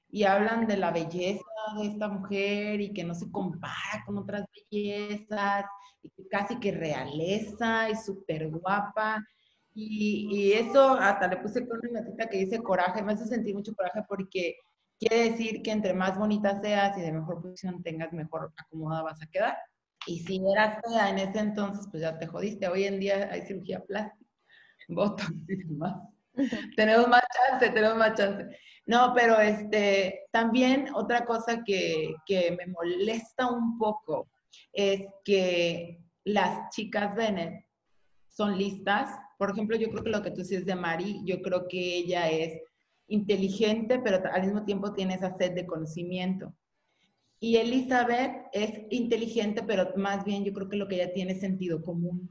y 0.09 0.23
hablan 0.23 0.65
de 0.65 0.77
la 0.77 0.89
belleza 0.89 1.43
de 1.79 1.85
esta 1.89 2.07
mujer 2.07 2.81
y 2.81 2.91
que 2.91 3.03
no 3.03 3.13
se 3.13 3.29
compara 3.29 4.03
con 4.07 4.17
otras 4.17 4.45
bellezas, 4.71 5.65
y 6.01 6.27
casi 6.27 6.59
que 6.59 6.71
realeza 6.71 7.87
y 7.91 7.95
súper 7.95 8.49
guapa. 8.49 9.23
Y, 9.75 10.27
y, 10.31 10.53
eso 10.53 10.93
hasta 10.93 11.27
le 11.27 11.37
puse 11.37 11.67
con 11.67 11.79
una 11.87 12.01
notita 12.01 12.27
que 12.27 12.39
dice 12.39 12.63
coraje, 12.63 13.03
me 13.03 13.13
hace 13.13 13.27
sentir 13.27 13.53
mucho 13.53 13.75
coraje 13.75 14.01
porque 14.09 14.55
Quiere 14.99 15.31
decir 15.31 15.61
que 15.61 15.71
entre 15.71 15.93
más 15.93 16.17
bonita 16.17 16.59
seas 16.61 16.97
y 16.97 17.01
de 17.01 17.11
mejor 17.11 17.41
posición 17.41 17.83
tengas, 17.83 18.11
mejor 18.13 18.51
acomodada 18.57 19.03
vas 19.03 19.21
a 19.21 19.27
quedar. 19.27 19.57
Y 20.07 20.19
si 20.19 20.41
eras 20.51 20.79
fea 20.87 21.09
en 21.09 21.19
ese 21.19 21.39
entonces, 21.39 21.87
pues 21.91 22.01
ya 22.01 22.17
te 22.17 22.27
jodiste. 22.27 22.67
Hoy 22.67 22.85
en 22.85 22.99
día 22.99 23.29
hay 23.31 23.41
cirugía 23.41 23.83
plástica, 23.85 24.25
botox 24.87 25.31
y 25.47 25.55
demás. 25.55 25.95
tenemos 26.75 27.07
más 27.07 27.23
chance, 27.35 27.69
tenemos 27.69 27.97
más 27.97 28.13
chance. 28.15 28.45
No, 28.85 29.13
pero 29.13 29.39
este, 29.39 30.27
también 30.31 30.87
otra 30.95 31.25
cosa 31.25 31.63
que, 31.63 32.15
que 32.25 32.51
me 32.57 32.67
molesta 32.67 33.51
un 33.51 33.77
poco 33.77 34.29
es 34.71 35.01
que 35.25 35.99
las 36.23 36.69
chicas 36.69 37.13
Bennett 37.15 37.65
son 38.29 38.57
listas. 38.57 39.11
Por 39.37 39.51
ejemplo, 39.51 39.75
yo 39.75 39.89
creo 39.89 40.03
que 40.03 40.09
lo 40.09 40.21
que 40.21 40.31
tú 40.31 40.41
dices 40.41 40.65
de 40.65 40.75
Mari, 40.75 41.21
yo 41.25 41.41
creo 41.41 41.67
que 41.67 41.97
ella 41.97 42.29
es 42.29 42.61
inteligente, 43.07 43.99
pero 43.99 44.21
al 44.31 44.43
mismo 44.43 44.65
tiempo 44.65 44.93
tiene 44.93 45.15
esa 45.15 45.35
sed 45.37 45.53
de 45.53 45.65
conocimiento. 45.65 46.53
Y 47.39 47.57
Elizabeth 47.57 48.47
es 48.51 48.81
inteligente, 48.89 49.63
pero 49.63 49.93
más 49.95 50.25
bien 50.25 50.43
yo 50.43 50.53
creo 50.53 50.69
que 50.69 50.77
lo 50.77 50.87
que 50.87 50.95
ella 50.95 51.13
tiene 51.13 51.33
es 51.33 51.39
sentido 51.39 51.81
común. 51.81 52.29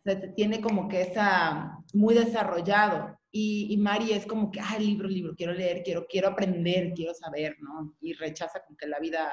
O 0.00 0.02
sea, 0.02 0.34
tiene 0.34 0.60
como 0.60 0.88
que 0.88 1.02
esa 1.02 1.78
muy 1.94 2.14
desarrollado. 2.14 3.18
Y, 3.32 3.68
y 3.70 3.76
Mari 3.76 4.12
es 4.12 4.26
como 4.26 4.50
que, 4.50 4.60
ah, 4.60 4.78
libro, 4.78 5.08
libro, 5.08 5.34
quiero 5.36 5.52
leer, 5.52 5.82
quiero, 5.82 6.06
quiero 6.08 6.28
aprender, 6.28 6.92
quiero 6.94 7.14
saber, 7.14 7.56
¿no? 7.60 7.96
Y 8.00 8.12
rechaza 8.14 8.62
con 8.66 8.76
que 8.76 8.88
la 8.88 8.98
vida, 8.98 9.32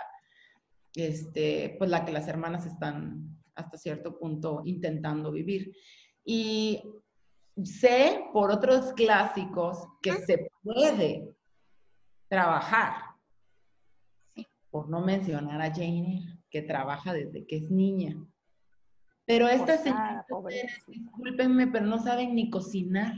este, 0.95 1.75
pues 1.77 1.89
la 1.89 2.05
que 2.05 2.11
las 2.11 2.27
hermanas 2.27 2.65
están 2.65 3.37
hasta 3.55 3.77
cierto 3.77 4.17
punto 4.17 4.61
intentando 4.65 5.31
vivir. 5.31 5.73
Y 6.23 6.81
sé 7.65 8.25
por 8.33 8.51
otros 8.51 8.93
clásicos 8.93 9.87
que 10.01 10.13
se 10.13 10.49
puede 10.63 11.35
trabajar, 12.27 12.93
por 14.69 14.89
no 14.89 15.01
mencionar 15.01 15.61
a 15.61 15.73
Jane, 15.73 16.41
que 16.49 16.61
trabaja 16.61 17.13
desde 17.13 17.45
que 17.45 17.57
es 17.57 17.71
niña. 17.71 18.17
Pero 19.25 19.47
estas 19.47 19.83
señoras, 19.83 20.25
discúlpenme, 20.87 21.67
pero 21.67 21.85
no 21.85 21.99
saben 21.99 22.35
ni 22.35 22.49
cocinar. 22.49 23.13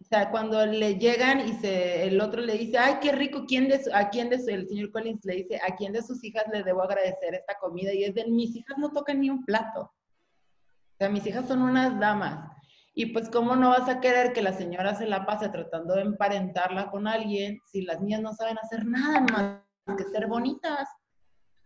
O 0.00 0.04
sea, 0.04 0.30
cuando 0.30 0.64
le 0.64 0.98
llegan 0.98 1.46
y 1.46 1.52
se, 1.54 2.06
el 2.06 2.20
otro 2.22 2.40
le 2.40 2.56
dice, 2.56 2.78
ay, 2.78 2.96
qué 3.02 3.12
rico, 3.12 3.44
¿quién 3.46 3.68
de 3.68 3.80
¿a 3.92 4.08
quién 4.08 4.30
de 4.30 4.38
su, 4.38 4.48
el 4.48 4.66
señor 4.66 4.90
Collins 4.90 5.24
le 5.26 5.36
dice, 5.36 5.60
a 5.62 5.76
quién 5.76 5.92
de 5.92 6.02
sus 6.02 6.24
hijas 6.24 6.44
le 6.50 6.62
debo 6.62 6.82
agradecer 6.82 7.34
esta 7.34 7.58
comida? 7.60 7.92
Y 7.92 8.04
es 8.04 8.14
de, 8.14 8.26
mis 8.26 8.56
hijas 8.56 8.78
no 8.78 8.90
tocan 8.90 9.20
ni 9.20 9.28
un 9.28 9.44
plato. 9.44 9.82
O 9.82 10.96
sea, 10.96 11.10
mis 11.10 11.26
hijas 11.26 11.46
son 11.46 11.60
unas 11.60 11.98
damas. 12.00 12.50
Y 12.94 13.06
pues, 13.06 13.30
¿cómo 13.30 13.56
no 13.56 13.70
vas 13.70 13.88
a 13.88 14.00
querer 14.00 14.32
que 14.32 14.42
la 14.42 14.52
señora 14.52 14.94
se 14.94 15.06
la 15.06 15.24
pase 15.24 15.48
tratando 15.48 15.94
de 15.94 16.02
emparentarla 16.02 16.90
con 16.90 17.06
alguien 17.06 17.60
si 17.66 17.82
las 17.82 18.00
niñas 18.00 18.20
no 18.20 18.34
saben 18.34 18.58
hacer 18.58 18.84
nada 18.84 19.20
más 19.20 19.96
que 19.96 20.04
ser 20.04 20.26
bonitas? 20.26 20.88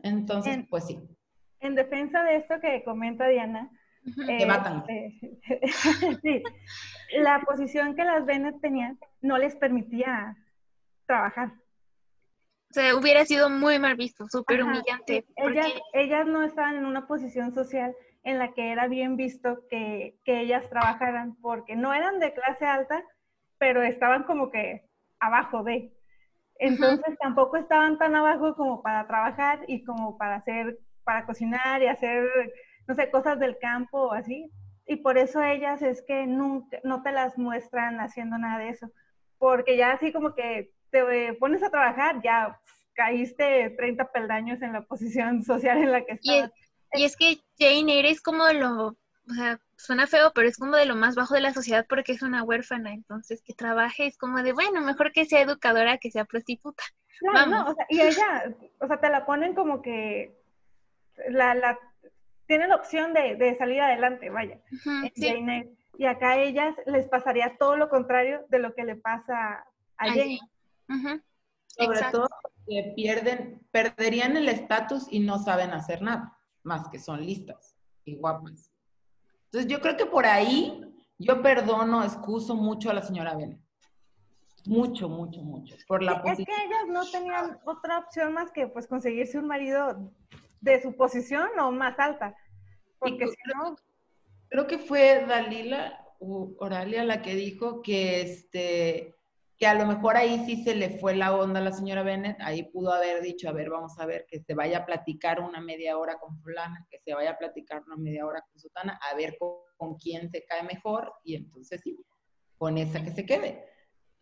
Entonces, 0.01 0.65
pues 0.69 0.87
sí. 0.87 1.01
En 1.61 1.75
defensa 1.75 2.23
de 2.23 2.37
esto 2.37 2.61
que 2.61 2.85
comenta 2.85 3.27
Diana, 3.27 3.71
que 4.27 4.45
matan. 4.45 4.85
Eh, 4.89 5.19
sí, 6.23 6.43
la 7.19 7.41
posición 7.41 7.97
que 7.97 8.05
las 8.05 8.27
Bennett 8.27 8.61
tenían 8.61 8.99
no 9.23 9.39
les 9.39 9.57
permitía 9.57 10.37
trabajar. 11.07 11.53
O 12.71 12.75
sea, 12.75 12.97
hubiera 12.97 13.25
sido 13.25 13.49
muy 13.49 13.79
mal 13.79 13.95
visto, 13.97 14.27
súper 14.29 14.63
humillante. 14.63 15.25
Ellas, 15.37 15.73
ellas 15.93 16.27
no 16.27 16.43
estaban 16.43 16.77
en 16.77 16.85
una 16.85 17.07
posición 17.07 17.55
social 17.55 17.95
en 18.25 18.39
la 18.39 18.53
que 18.55 18.73
era 18.73 18.89
bien 18.89 19.17
visto 19.17 19.67
que, 19.69 20.19
ellas 20.25 20.69
trabajaran, 20.71 21.37
porque 21.41 21.77
no 21.77 21.93
eran 21.93 22.19
de 22.19 22.33
clase 22.33 22.65
alta, 22.65 23.05
pero 23.59 23.83
estaban 23.83 24.25
como 24.25 24.51
que 24.51 24.89
abajo 25.21 25.63
de. 25.63 25.93
Entonces 26.59 27.17
tampoco 27.21 27.57
estaban 27.57 27.99
tan 27.99 28.15
abajo 28.15 28.57
como 28.57 28.83
para 28.83 29.07
trabajar 29.07 29.61
y 29.69 29.85
como 29.85 30.17
para 30.17 30.37
hacer, 30.37 30.79
para 31.05 31.27
cocinar 31.27 31.83
y 31.83 31.87
hacer, 31.87 32.27
no 32.87 32.95
sé, 32.95 33.11
cosas 33.11 33.39
del 33.39 33.59
campo 33.59 34.09
o 34.09 34.13
así. 34.13 34.51
Y 34.87 34.97
por 34.97 35.19
eso 35.19 35.43
ellas 35.43 35.83
es 35.83 36.03
que 36.03 36.27
nunca, 36.27 36.79
no 36.83 37.03
te 37.03 37.13
las 37.13 37.37
muestran 37.37 38.01
haciendo 38.01 38.39
nada 38.39 38.59
de 38.59 38.71
eso. 38.71 38.91
Porque 39.39 39.77
ya 39.77 39.93
así 39.93 40.13
como 40.13 40.35
que 40.35 40.71
te 40.91 41.35
pones 41.35 41.63
a 41.63 41.71
trabajar, 41.71 42.23
ya 42.23 42.59
caíste 42.95 43.71
30 43.77 44.11
peldaños 44.13 44.63
en 44.63 44.73
la 44.73 44.83
posición 44.83 45.43
social 45.45 45.79
en 45.79 45.93
la 45.93 46.05
que 46.05 46.13
estabas. 46.13 46.51
Y 46.95 47.05
es 47.05 47.17
que 47.17 47.41
Jane 47.59 47.93
Eyre 47.93 48.11
es 48.11 48.21
como 48.21 48.47
lo, 48.53 48.87
o 48.89 49.35
sea, 49.35 49.61
suena 49.77 50.07
feo, 50.07 50.33
pero 50.35 50.49
es 50.49 50.57
como 50.57 50.77
de 50.77 50.87
lo 50.87 50.97
más 50.97 51.15
bajo 51.15 51.35
de 51.35 51.41
la 51.41 51.53
sociedad 51.53 51.87
porque 51.89 52.13
es 52.13 52.23
una 52.23 52.43
huérfana, 52.43 52.93
entonces 52.93 53.43
que 53.43 53.55
trabaje 53.55 54.07
es 54.07 54.17
como 54.17 54.43
de, 54.43 54.53
bueno, 54.53 54.81
mejor 54.81 55.13
que 55.13 55.25
sea 55.25 55.41
educadora 55.41 55.99
que 55.99 56.11
sea 56.11 56.25
prostituta. 56.25 56.83
No, 57.21 57.47
no, 57.47 57.71
o 57.71 57.75
sea, 57.75 57.87
y 57.89 58.01
ella, 58.01 58.55
o 58.81 58.87
sea, 58.87 59.01
te 59.01 59.09
la 59.09 59.25
ponen 59.25 59.55
como 59.55 59.83
que 59.83 60.37
la, 61.29 61.55
la 61.55 61.79
tiene 62.47 62.69
la 62.69 62.77
opción 62.77 63.15
de, 63.15 63.37
de 63.37 63.57
salir 63.57 63.81
adelante, 63.81 64.31
vaya. 64.31 64.61
Jane 65.17 65.59
Eyre. 65.59 65.71
y 65.99 66.07
acá 66.07 66.31
a 66.31 66.39
ellas 66.39 66.75
les 66.87 67.09
pasaría 67.09 67.57
todo 67.59 67.77
lo 67.77 67.89
contrario 67.89 68.45
de 68.49 68.59
lo 68.59 68.75
que 68.75 68.85
le 68.85 68.97
pasa 68.97 69.65
a 69.97 70.09
Jane. 70.09 70.41
Sobre 71.77 72.03
todo 72.13 72.29
que 72.67 72.93
pierden, 72.95 73.61
perderían 73.71 74.37
el 74.37 74.49
estatus 74.49 75.07
y 75.11 75.21
no 75.21 75.39
saben 75.39 75.73
hacer 75.73 76.03
nada, 76.03 76.39
más 76.65 76.89
que 76.89 76.99
son 76.99 77.25
listas 77.25 77.77
y 78.05 78.17
guapas. 78.17 78.73
Entonces 79.47 79.71
yo 79.71 79.81
creo 79.81 79.97
que 79.97 80.07
por 80.07 80.27
ahí 80.27 80.83
yo 81.19 81.41
perdono, 81.43 82.03
excuso 82.03 82.57
mucho 82.57 82.91
a 82.91 82.95
la 82.95 83.03
señora 83.03 83.37
Bennett. 83.37 83.61
Mucho, 84.67 85.09
mucho, 85.09 85.43
mucho. 85.43 85.77
Por 85.87 86.03
la 86.03 86.23
es 86.25 86.39
que 86.39 86.43
ellas 86.43 86.87
no 86.89 87.09
tenían 87.11 87.61
otra 87.67 87.99
opción 87.99 88.33
más 88.33 88.51
que 88.51 88.67
pues 88.67 88.87
conseguirse 88.87 89.39
un 89.39 89.47
marido 89.47 90.11
de 90.61 90.83
su 90.83 90.97
posición 90.97 91.49
o 91.61 91.71
más 91.71 91.99
alta. 91.99 92.35
Porque 92.99 93.29
si 93.29 93.37
no... 93.55 93.77
Creo 94.49 94.67
que 94.67 94.79
fue 94.79 95.27
Dalila 95.27 96.05
o 96.19 96.55
Oralia 96.59 97.05
la 97.05 97.21
que 97.21 97.35
dijo 97.35 97.83
que 97.83 98.23
este 98.23 99.15
a 99.65 99.75
lo 99.75 99.87
mejor 99.87 100.17
ahí 100.17 100.45
sí 100.47 100.65
se 100.65 100.75
le 100.75 100.99
fue 100.99 101.15
la 101.15 101.35
onda 101.35 101.61
a 101.61 101.63
la 101.63 101.73
señora 101.73 102.03
Bennett, 102.03 102.41
ahí 102.41 102.65
pudo 102.65 102.93
haber 102.93 103.23
dicho, 103.23 103.49
a 103.49 103.53
ver, 103.53 103.71
vamos 103.71 103.99
a 103.99 104.07
ver, 104.07 104.27
que 104.29 104.41
se 104.41 104.55
vaya 104.55 104.79
a 104.79 104.87
platicar 104.87 105.41
una 105.41 105.61
media 105.61 105.99
hora 105.99 106.19
con 106.19 106.39
fulana, 106.41 106.87
que 106.91 106.99
se 106.99 107.15
vaya 107.15 107.33
a 107.33 107.39
platicar 107.39 107.83
una 107.87 107.97
media 107.97 108.27
hora 108.27 108.43
con 108.43 108.59
sutana, 108.59 108.99
a 109.11 109.15
ver 109.17 109.37
con, 109.39 109.97
quién 109.97 110.31
se 110.31 110.45
cae 110.45 110.63
mejor, 110.63 111.13
y 111.25 111.35
entonces 111.35 111.81
sí, 111.83 111.99
con 112.57 112.79
esa 112.79 113.05
que 113.05 113.11
se 113.11 113.27
quede 113.27 113.65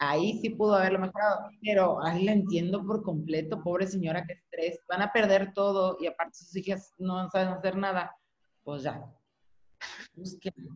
ahí 0.03 0.41
sí 0.41 0.51
pudo 0.51 0.75
haberlo 0.75 0.99
mejorado, 0.99 1.49
pero 1.63 2.05
ahí 2.05 2.25
la 2.25 2.33
entiendo 2.33 2.85
por 2.85 3.03
completo, 3.03 3.63
pobre 3.63 3.87
señora, 3.87 4.25
qué 4.27 4.33
estrés, 4.33 4.81
van 4.89 5.03
a 5.03 5.13
perder 5.13 5.53
todo 5.55 5.97
y 6.01 6.07
aparte 6.07 6.39
sus 6.39 6.57
hijas 6.57 6.93
no 6.99 7.31
saben 7.31 7.49
hacer 7.49 7.77
nada, 7.77 8.17
pues 8.65 8.83
ya, 8.83 9.05
búsquele, 10.15 10.69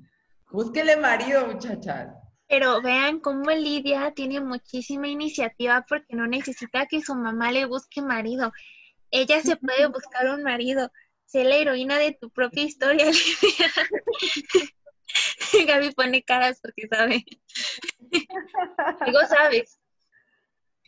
búsquele 0.50 0.96
marido, 0.96 1.44
muchachas. 1.46 2.25
Pero 2.48 2.80
vean 2.80 3.20
cómo 3.20 3.50
Lidia 3.50 4.12
tiene 4.12 4.40
muchísima 4.40 5.08
iniciativa 5.08 5.84
porque 5.88 6.14
no 6.14 6.26
necesita 6.26 6.86
que 6.86 7.02
su 7.02 7.14
mamá 7.14 7.50
le 7.50 7.64
busque 7.64 8.02
marido. 8.02 8.52
Ella 9.10 9.40
se 9.40 9.56
puede 9.56 9.86
buscar 9.86 10.28
un 10.28 10.42
marido. 10.42 10.90
Sé 11.24 11.44
la 11.44 11.56
heroína 11.56 11.98
de 11.98 12.12
tu 12.12 12.30
propia 12.30 12.62
historia, 12.62 13.06
Lidia. 13.10 13.72
Gaby 15.66 15.92
pone 15.92 16.22
caras 16.22 16.60
porque 16.60 16.88
sabe. 16.88 17.24
Digo, 17.98 19.20
sabes. 19.28 19.80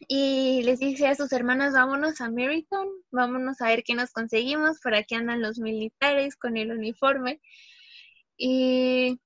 Y 0.07 0.63
les 0.63 0.79
dice 0.79 1.09
a 1.09 1.15
sus 1.15 1.33
hermanas, 1.33 1.73
vámonos 1.73 2.21
a 2.21 2.31
Meriton, 2.31 2.89
vámonos 3.11 3.61
a 3.61 3.67
ver 3.67 3.83
qué 3.83 3.95
nos 3.95 4.13
conseguimos. 4.13 4.81
Por 4.81 4.95
aquí 4.95 5.17
andan 5.17 5.43
los 5.43 5.59
militares 5.59 6.37
con 6.37 6.57
el 6.57 6.71
uniforme. 6.71 7.41
Y 8.37 9.21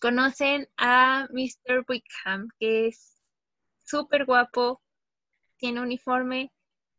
conocen 0.00 0.68
a 0.76 1.28
Mr. 1.30 1.84
Wickham, 1.88 2.48
que 2.58 2.88
es 2.88 3.22
súper 3.84 4.24
guapo, 4.24 4.82
tiene 5.58 5.80
uniforme 5.80 6.52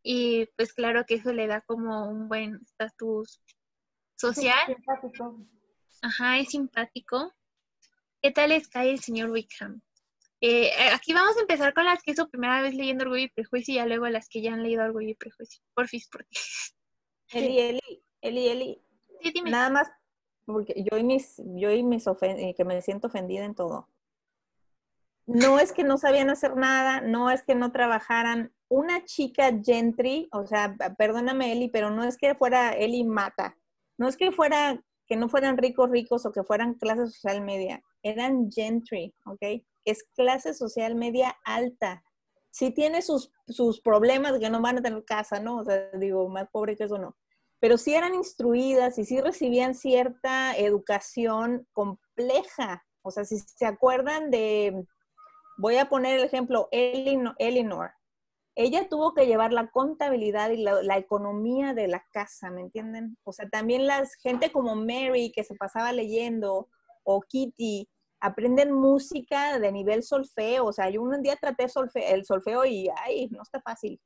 y 0.04 0.46
pues 0.56 0.74
claro 0.74 1.06
que 1.06 1.16
eso 1.16 1.34
le 1.34 1.48
da 1.48 1.62
como 1.62 2.10
un 2.10 2.28
buen 2.28 2.60
estatus 2.64 3.42
social. 4.16 4.78
Ajá, 6.02 6.40
es 6.40 6.50
simpático. 6.50 7.34
¿Qué 8.22 8.32
tal 8.32 8.50
les 8.50 8.68
cae 8.68 8.92
el 8.92 9.00
señor 9.00 9.32
Wickham? 9.32 9.82
Eh, 10.42 10.68
eh, 10.68 10.90
aquí 10.94 11.14
vamos 11.14 11.38
a 11.38 11.42
empezar 11.42 11.74
con 11.74 11.86
las 11.86 12.02
que 12.02 12.12
es 12.12 12.18
su 12.18 12.30
primera 12.30 12.62
vez 12.62 12.74
leyendo 12.74 13.04
Orgullo 13.04 13.26
y 13.26 13.30
Prejuicio 13.30 13.74
y 13.74 13.78
ya 13.78 13.86
luego 13.86 14.08
las 14.10 14.28
que 14.28 14.42
ya 14.42 14.54
han 14.54 14.64
leído 14.64 14.84
Orgullo 14.84 15.10
y 15.10 15.16
Prejuicio. 15.16 15.64
Porfis, 15.74 16.08
porque. 16.12 16.40
Eli, 17.30 17.60
Eli, 17.60 18.04
Eli, 18.22 18.48
Eli. 18.48 18.82
Sí, 19.22 19.32
dime. 19.32 19.52
Nada 19.52 19.70
más, 19.70 19.88
porque 20.46 20.86
yo 20.90 20.98
y 20.98 21.04
mis, 21.04 21.42
yo 21.56 21.72
y 21.72 21.84
mis 21.84 22.06
que 22.58 22.66
me 22.66 22.82
siento 22.82 23.08
ofendida 23.08 23.46
en 23.46 23.56
todo. 23.56 23.88
No 25.28 25.60
es 25.60 25.72
que 25.72 25.84
no 25.84 25.98
sabían 25.98 26.30
hacer 26.30 26.56
nada, 26.56 27.02
no 27.02 27.30
es 27.30 27.44
que 27.44 27.56
no 27.56 27.72
trabajaran. 27.72 28.54
Una 28.68 29.06
chica 29.06 29.52
gentry, 29.64 30.28
o 30.32 30.46
sea, 30.46 30.76
perdóname 30.98 31.52
Eli, 31.52 31.70
pero 31.70 31.92
no 31.92 32.04
es 32.04 32.18
que 32.18 32.36
fuera 32.36 32.72
Eli 32.74 33.04
mata, 33.04 33.58
no 33.98 34.08
es 34.08 34.18
que 34.18 34.32
fuera, 34.32 34.82
que 35.08 35.16
no 35.16 35.30
fueran 35.30 35.58
ricos 35.58 35.90
ricos 35.90 36.26
o 36.26 36.32
que 36.32 36.44
fueran 36.44 36.74
clase 36.76 37.08
social 37.08 37.42
media, 37.42 37.84
eran 38.02 38.50
gentry, 38.52 39.14
¿ok? 39.26 39.62
es 39.86 40.04
clase 40.16 40.54
social 40.54 40.96
media 40.96 41.36
alta. 41.44 42.04
Sí 42.52 42.72
tiene 42.72 43.02
sus, 43.02 43.32
sus 43.48 43.82
problemas 43.82 44.38
que 44.40 44.50
no 44.50 44.62
van 44.62 44.80
a 44.80 44.82
tener 44.82 45.04
casa, 45.06 45.40
¿no? 45.40 45.60
O 45.60 45.64
sea, 45.64 45.90
digo, 45.94 46.28
más 46.30 46.50
pobre 46.52 46.76
que 46.76 46.84
eso 46.84 46.98
no. 46.98 47.16
Pero 47.62 47.78
sí 47.78 47.94
eran 47.94 48.16
instruidas 48.16 48.98
y 48.98 49.06
sí 49.06 49.22
recibían 49.22 49.76
cierta 49.76 50.58
educación 50.58 51.68
compleja. 51.72 52.84
O 53.04 53.12
sea, 53.12 53.24
si 53.24 53.38
se 53.38 53.68
acuerdan 53.68 54.32
de, 54.32 54.84
voy 55.58 55.78
a 55.78 55.88
poner 55.88 56.20
el 56.20 56.26
ejemplo, 56.26 56.68
Eleanor. 56.72 57.92
Ella 58.56 58.90
tuvo 58.90 59.14
que 59.14 59.28
llevar 59.28 59.54
la 59.54 59.70
contabilidad 59.70 60.50
y 60.50 60.58
la, 60.58 60.98
economía 60.98 61.74
de 61.74 61.88
la 61.88 62.04
casa, 62.12 62.50
¿me 62.50 62.62
entienden? 62.62 63.16
O 63.24 63.32
sea, 63.32 63.48
también 63.48 63.86
la 63.86 64.04
gente 64.22 64.52
como 64.52 64.76
Mary 64.76 65.32
que 65.32 65.44
se 65.44 65.56
pasaba 65.56 65.94
leyendo 65.94 66.68
o 67.04 67.22
Kitty, 67.22 67.88
aprenden 68.20 68.74
música 68.74 69.60
de 69.60 69.72
nivel 69.72 70.04
solfeo, 70.04 70.66
o 70.66 70.74
sea, 70.74 70.90
yo 70.90 71.02
un 71.02 71.22
día 71.22 71.36
traté 71.38 71.68
el 71.96 72.26
solfeo 72.26 72.66
y, 72.66 72.90
ay, 73.04 73.30
no 73.30 73.42
está 73.42 73.62
fácil, 73.62 74.02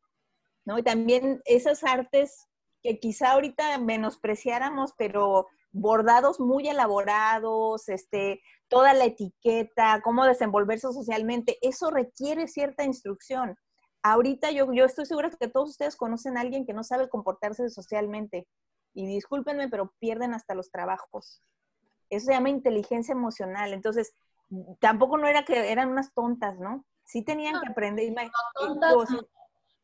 ¿no? 0.66 0.78
Y 0.78 0.84
también 0.84 1.42
esas 1.46 1.84
artes 1.84 2.48
que 2.86 3.00
quizá 3.00 3.32
ahorita 3.32 3.80
menospreciáramos, 3.80 4.94
pero 4.96 5.48
bordados 5.72 6.40
muy 6.40 6.68
elaborados, 6.68 7.90
este, 7.90 8.44
toda 8.68 8.94
la 8.94 9.06
etiqueta, 9.06 10.02
cómo 10.04 10.24
desenvolverse 10.24 10.88
socialmente, 10.94 11.58
eso 11.62 11.90
requiere 11.90 12.48
cierta 12.48 12.84
instrucción. 12.84 13.58
Ahorita 14.04 14.52
yo, 14.52 14.72
yo 14.72 14.86
estoy 14.86 15.08
segura 15.08 15.32
que 15.32 15.48
todos 15.48 15.72
ustedes 15.72 15.96
conocen 15.96 16.38
a 16.38 16.42
alguien 16.42 16.64
que 16.64 16.74
no 16.74 16.84
sabe 16.84 17.10
comportarse 17.10 17.68
socialmente. 17.70 18.48
Y 18.94 19.08
discúlpenme, 19.08 19.68
pero 19.68 19.94
pierden 20.00 20.36
hasta 20.36 20.54
los 20.54 20.70
trabajos. 20.70 21.42
Eso 22.12 22.28
se 22.28 22.34
llama 22.34 22.50
inteligencia 22.50 23.14
emocional. 23.14 23.74
Entonces, 23.74 24.14
tampoco 24.80 25.18
no 25.18 25.28
era 25.28 25.44
que 25.44 25.72
eran 25.72 25.90
unas 25.90 26.14
tontas, 26.14 26.60
¿no? 26.60 26.86
Sí 27.04 27.24
tenían 27.24 27.60
que 27.60 27.72
aprender. 27.72 28.14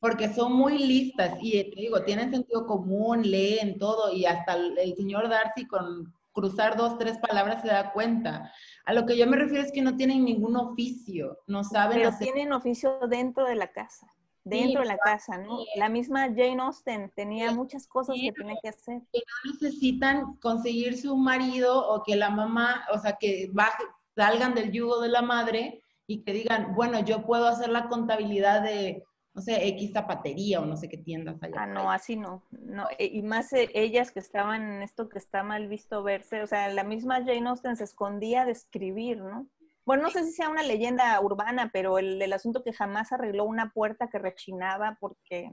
Porque 0.02 0.34
son 0.34 0.54
muy 0.54 0.80
listas 0.80 1.38
y 1.42 1.64
te 1.64 1.80
digo, 1.80 2.04
tienen 2.04 2.32
sentido 2.32 2.66
común, 2.66 3.22
leen 3.22 3.78
todo 3.78 4.12
y 4.12 4.26
hasta 4.26 4.56
el, 4.56 4.96
señor 4.98 5.30
Darcy 5.30 5.68
con 5.68 6.12
cruzar 6.32 6.76
dos, 6.76 6.98
tres 6.98 7.20
palabras 7.20 7.62
se 7.62 7.68
da 7.68 7.94
cuenta. 7.94 8.52
A 8.86 8.94
lo 8.94 9.06
que 9.06 9.16
yo 9.16 9.28
me 9.28 9.38
refiero 9.38 9.64
es 9.64 9.72
que 9.72 9.84
no 9.84 9.96
tienen 9.96 10.26
ningún 10.26 10.58
oficio, 10.58 11.38
no 11.46 11.64
saben 11.64 12.00
Pero 12.00 12.18
tienen 12.18 12.52
oficio 12.52 12.98
dentro 13.08 13.46
de 13.46 13.54
la 13.54 13.72
casa, 13.72 14.08
dentro 14.44 14.82
de 14.82 14.88
la 14.88 14.98
casa, 14.98 15.38
¿no? 15.38 15.60
La 15.76 15.88
misma 15.88 16.30
Jane 16.30 16.64
Austen 16.64 17.12
tenía 17.16 17.52
muchas 17.52 17.86
cosas 17.86 18.16
que 18.20 18.32
tenía 18.32 18.56
que 18.60 18.70
hacer. 18.70 19.04
Que 19.14 19.20
no 19.20 19.52
necesitan 19.54 20.36
conseguirse 20.38 21.12
un 21.12 21.24
marido 21.24 21.88
o 21.88 22.02
que 22.02 22.16
la 22.16 22.32
mamá, 22.32 22.88
o 22.92 22.98
sea, 22.98 23.18
que 23.20 23.52
baje, 23.54 23.84
salgan 24.16 24.56
del 24.56 24.72
yugo 24.72 25.00
de 25.00 25.10
la 25.10 25.22
madre 25.22 25.84
y 26.08 26.24
que 26.24 26.34
digan, 26.34 26.74
bueno, 26.74 27.02
yo 27.02 27.24
puedo 27.24 27.46
hacer 27.46 27.70
la 27.70 27.88
contabilidad 27.88 28.64
de, 28.64 29.06
no 29.34 29.42
sé, 29.42 29.68
X 29.68 29.94
zapatería 29.94 30.60
o 30.60 30.66
no 30.66 30.76
sé 30.76 30.90
qué 30.90 30.98
tiendas 30.98 31.42
allá. 31.42 31.56
Ah, 31.58 31.66
no, 31.66 31.92
así 31.92 32.18
no. 32.18 32.44
no. 32.52 32.88
E, 32.98 33.06
y 33.06 33.22
más 33.22 33.54
eh, 33.54 33.70
ellas 33.74 34.12
que 34.12 34.20
estaban 34.20 34.62
en 34.62 34.82
esto 34.82 35.08
que 35.08 35.20
está 35.20 35.44
mal 35.44 35.68
visto 35.68 36.04
verse, 36.04 36.42
o 36.42 36.48
sea, 36.48 36.70
la 36.70 36.84
misma 36.84 37.24
Jane 37.24 37.48
Austen 37.48 37.78
se 37.78 37.86
escondía 37.86 38.44
de 38.46 38.52
escribir, 38.52 39.20
¿no? 39.20 39.48
Bueno, 39.86 40.04
no 40.04 40.10
sé 40.12 40.26
si 40.26 40.34
sea 40.34 40.50
una 40.50 40.64
leyenda 40.64 41.20
urbana, 41.22 41.70
pero 41.74 41.98
el, 41.98 42.22
el 42.22 42.34
asunto 42.34 42.64
que 42.64 42.74
jamás 42.74 43.12
arregló 43.12 43.46
una 43.46 43.72
puerta 43.72 44.10
que 44.10 44.20
rechinaba 44.20 44.98
porque 45.00 45.50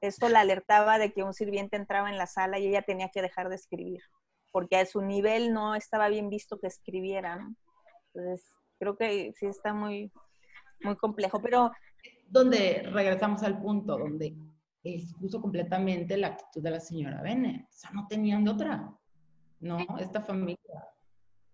esto 0.00 0.28
la 0.28 0.40
alertaba 0.40 0.98
de 0.98 1.12
que 1.12 1.22
un 1.22 1.34
sirviente 1.34 1.76
entraba 1.76 2.08
en 2.08 2.18
la 2.18 2.26
sala 2.26 2.58
y 2.58 2.66
ella 2.68 2.82
tenía 2.82 3.10
que 3.10 3.22
dejar 3.22 3.48
de 3.48 3.56
escribir, 3.56 4.02
porque 4.52 4.76
a 4.76 4.86
su 4.86 5.02
nivel 5.02 5.52
no 5.52 5.74
estaba 5.74 6.08
bien 6.08 6.30
visto 6.30 6.58
que 6.58 6.68
escribiera, 6.68 7.36
¿no? 7.36 7.54
Entonces, 8.14 8.54
creo 8.78 8.96
que 8.96 9.32
sí 9.36 9.46
está 9.46 9.74
muy, 9.74 10.12
muy 10.80 10.96
complejo, 10.96 11.42
pero... 11.42 11.72
Donde 12.26 12.82
regresamos 12.92 13.42
al 13.42 13.60
punto 13.60 13.96
donde 13.98 14.36
expuso 14.82 15.40
completamente 15.40 16.16
la 16.16 16.28
actitud 16.28 16.62
de 16.62 16.70
la 16.70 16.80
señora 16.80 17.22
Bennett. 17.22 17.64
O 17.64 17.72
sea, 17.72 17.90
no 17.90 18.06
tenían 18.06 18.44
de 18.44 18.50
otra. 18.50 18.92
No, 19.60 19.78
esta 19.98 20.20
familia, 20.20 20.84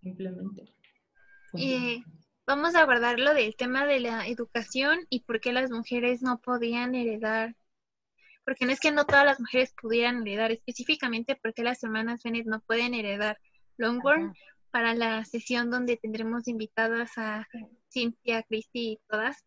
simplemente. 0.01 0.65
Vamos 2.45 2.75
a 2.75 2.83
guardar 2.83 3.19
lo 3.19 3.33
del 3.33 3.55
tema 3.55 3.85
de 3.85 4.01
la 4.01 4.27
educación 4.27 4.99
y 5.09 5.21
por 5.21 5.39
qué 5.39 5.53
las 5.53 5.71
mujeres 5.71 6.21
no 6.21 6.39
podían 6.39 6.95
heredar. 6.95 7.55
Porque 8.43 8.65
no 8.65 8.73
es 8.73 8.81
que 8.81 8.91
no 8.91 9.05
todas 9.05 9.25
las 9.25 9.39
mujeres 9.39 9.73
pudieran 9.81 10.27
heredar, 10.27 10.51
específicamente 10.51 11.39
porque 11.41 11.63
las 11.63 11.81
hermanas 11.83 12.21
Bennett 12.23 12.45
no 12.45 12.59
pueden 12.59 12.93
heredar. 12.93 13.37
Longbourn 13.77 14.33
para 14.69 14.93
la 14.93 15.23
sesión 15.23 15.71
donde 15.71 15.97
tendremos 15.97 16.47
invitadas 16.47 17.11
a 17.17 17.47
Cintia, 17.89 18.43
Cristi 18.43 18.93
y 18.93 18.99
todas, 19.07 19.45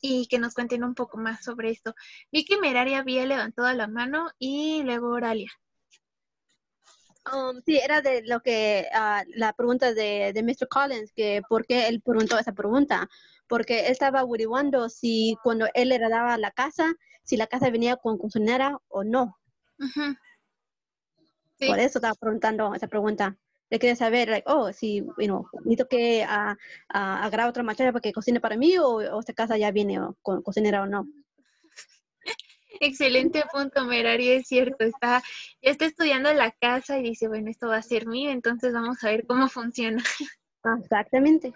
y 0.00 0.26
que 0.26 0.38
nos 0.38 0.54
cuenten 0.54 0.84
un 0.84 0.94
poco 0.94 1.18
más 1.18 1.44
sobre 1.44 1.70
esto. 1.70 1.94
Vi 2.32 2.44
que 2.44 2.58
Meraria 2.58 3.00
había 3.00 3.26
levantado 3.26 3.72
la 3.72 3.88
mano 3.88 4.30
y 4.38 4.82
luego 4.82 5.08
Oralia. 5.10 5.50
Um, 7.32 7.60
sí, 7.66 7.78
era 7.78 8.00
de 8.00 8.22
lo 8.24 8.40
que 8.40 8.86
ah, 8.94 9.22
la 9.34 9.52
pregunta 9.52 9.92
de, 9.92 10.32
de 10.32 10.42
Mr. 10.42 10.68
Collins, 10.68 11.12
que 11.12 11.42
por 11.48 11.66
qué 11.66 11.88
él 11.88 12.00
preguntó 12.00 12.38
esa 12.38 12.52
pregunta. 12.52 13.08
Porque 13.46 13.86
él 13.86 13.92
estaba 13.92 14.20
averiguando 14.20 14.88
si 14.88 15.36
cuando 15.42 15.66
él 15.74 15.92
heredaba 15.92 16.36
la 16.38 16.50
casa, 16.50 16.94
si 17.24 17.36
la 17.36 17.46
casa 17.46 17.70
venía 17.70 17.96
con 17.96 18.18
cocinera 18.18 18.78
o 18.88 19.04
no. 19.04 19.38
Por 21.58 21.78
eso 21.78 21.98
estaba 21.98 22.14
preguntando 22.14 22.74
esa 22.74 22.86
pregunta. 22.86 23.36
Le 23.70 23.78
quería 23.78 23.96
saber, 23.96 24.28
like, 24.28 24.44
oh, 24.46 24.72
si, 24.72 25.04
you 25.18 25.26
know, 25.26 25.46
necesito 25.64 25.88
que 25.88 26.24
uh, 26.24 26.54
agarrar 26.88 27.48
otra 27.48 27.62
muchacha 27.62 27.92
para 27.92 28.00
que 28.00 28.12
cocine 28.12 28.40
para 28.40 28.56
mí 28.56 28.78
o, 28.78 28.96
o 28.96 29.20
esta 29.20 29.34
casa 29.34 29.56
ya 29.58 29.70
viene 29.70 29.98
con 30.22 30.42
cocinera 30.42 30.82
o 30.82 30.86
no. 30.86 31.06
Excelente 32.80 33.44
punto, 33.52 33.84
Merari, 33.84 34.30
es 34.30 34.46
cierto. 34.46 34.84
Está, 34.84 35.22
ya 35.62 35.70
está 35.70 35.86
estudiando 35.86 36.32
la 36.32 36.50
casa 36.52 36.98
y 36.98 37.02
dice, 37.02 37.28
bueno, 37.28 37.50
esto 37.50 37.68
va 37.68 37.76
a 37.76 37.82
ser 37.82 38.06
mío, 38.06 38.30
entonces 38.30 38.72
vamos 38.72 39.02
a 39.04 39.08
ver 39.08 39.26
cómo 39.26 39.48
funciona. 39.48 40.02
Exactamente. 40.80 41.52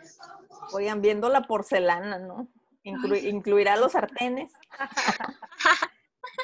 Vayan 0.72 1.00
viendo 1.00 1.28
la 1.28 1.42
porcelana, 1.42 2.18
¿no? 2.18 2.48
¿Incluirá 2.84 3.76
los 3.76 3.92
sartenes? 3.92 4.52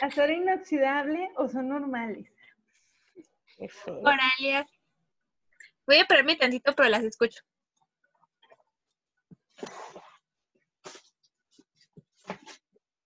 ¿Acero 0.03 0.33
inoxidable 0.33 1.31
o 1.37 1.49
son 1.49 1.69
normales? 1.69 2.31
Oralia. 3.87 4.67
Voy 5.89 5.97
a 6.01 6.05
pararme 6.05 6.37
tantito, 6.37 6.75
pero 6.75 6.91
las 6.91 7.03
escucho. 7.03 7.41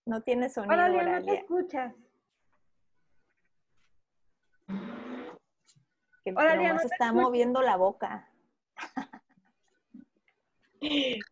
No 0.05 0.21
tiene 0.23 0.51
sonido, 0.51 0.75
Oralia, 0.75 1.03
Oralia. 1.03 1.21
no 1.21 1.27
te 1.27 1.35
escuchas. 1.39 1.95
Que 6.25 6.33
Oralia, 6.35 6.73
no 6.73 6.81
te 6.81 6.87
está 6.87 7.07
escucho. 7.07 7.23
moviendo 7.23 7.63
la 7.63 7.77
boca. 7.77 8.29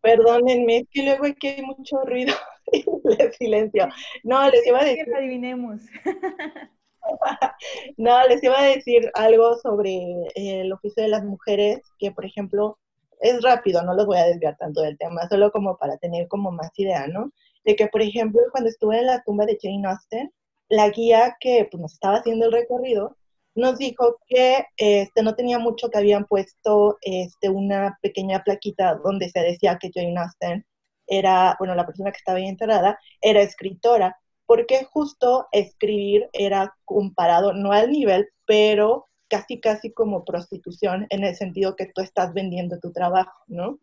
Perdónenme, 0.00 0.76
es 0.78 0.88
que 0.88 1.02
luego 1.02 1.26
aquí 1.26 1.48
hay 1.48 1.62
mucho 1.62 2.00
ruido 2.04 2.32
y 2.72 2.84
le 3.02 3.32
silencio. 3.32 3.88
No, 4.22 4.48
les 4.48 4.64
iba 4.64 4.78
a 4.78 4.84
decir, 4.84 5.04
Que 5.04 5.10
lo 5.10 5.16
adivinemos. 5.16 5.80
no, 7.96 8.26
les 8.28 8.42
iba 8.42 8.58
a 8.58 8.64
decir 8.64 9.10
algo 9.14 9.56
sobre 9.56 9.90
eh, 10.34 10.62
el 10.62 10.72
oficio 10.72 11.02
de 11.02 11.08
las 11.08 11.24
mujeres, 11.24 11.80
que 11.98 12.12
por 12.12 12.24
ejemplo, 12.24 12.78
es 13.20 13.42
rápido, 13.42 13.82
no 13.82 13.94
los 13.94 14.06
voy 14.06 14.18
a 14.18 14.26
desviar 14.26 14.56
tanto 14.56 14.80
del 14.82 14.98
tema, 14.98 15.28
solo 15.28 15.52
como 15.52 15.76
para 15.76 15.98
tener 15.98 16.28
como 16.28 16.50
más 16.50 16.70
idea, 16.76 17.06
¿no? 17.06 17.32
De 17.64 17.76
que, 17.76 17.88
por 17.88 18.02
ejemplo, 18.02 18.40
cuando 18.50 18.70
estuve 18.70 18.98
en 18.98 19.06
la 19.06 19.22
tumba 19.22 19.44
de 19.46 19.58
Jane 19.60 19.86
Austen, 19.86 20.32
la 20.68 20.88
guía 20.90 21.36
que 21.40 21.68
pues, 21.70 21.80
nos 21.80 21.92
estaba 21.92 22.16
haciendo 22.16 22.46
el 22.46 22.52
recorrido 22.52 23.16
nos 23.54 23.78
dijo 23.78 24.18
que 24.26 24.64
este, 24.76 25.22
no 25.22 25.34
tenía 25.34 25.58
mucho 25.58 25.90
que 25.90 25.98
habían 25.98 26.24
puesto 26.26 26.98
este, 27.02 27.48
una 27.50 27.98
pequeña 28.02 28.42
plaquita 28.44 28.94
donde 28.96 29.28
se 29.28 29.40
decía 29.40 29.78
que 29.78 29.90
Jane 29.92 30.18
Austen 30.18 30.64
era, 31.06 31.56
bueno, 31.58 31.74
la 31.74 31.86
persona 31.86 32.12
que 32.12 32.18
estaba 32.18 32.38
ahí 32.38 32.46
enterrada, 32.46 32.98
era 33.20 33.42
escritora, 33.42 34.16
porque 34.50 34.82
justo 34.82 35.46
escribir 35.52 36.28
era 36.32 36.74
comparado, 36.84 37.52
no 37.52 37.70
al 37.70 37.92
nivel, 37.92 38.30
pero 38.48 39.06
casi, 39.28 39.60
casi 39.60 39.92
como 39.92 40.24
prostitución, 40.24 41.06
en 41.10 41.22
el 41.22 41.36
sentido 41.36 41.76
que 41.76 41.86
tú 41.86 42.00
estás 42.02 42.34
vendiendo 42.34 42.80
tu 42.80 42.90
trabajo, 42.90 43.30
¿no? 43.46 43.78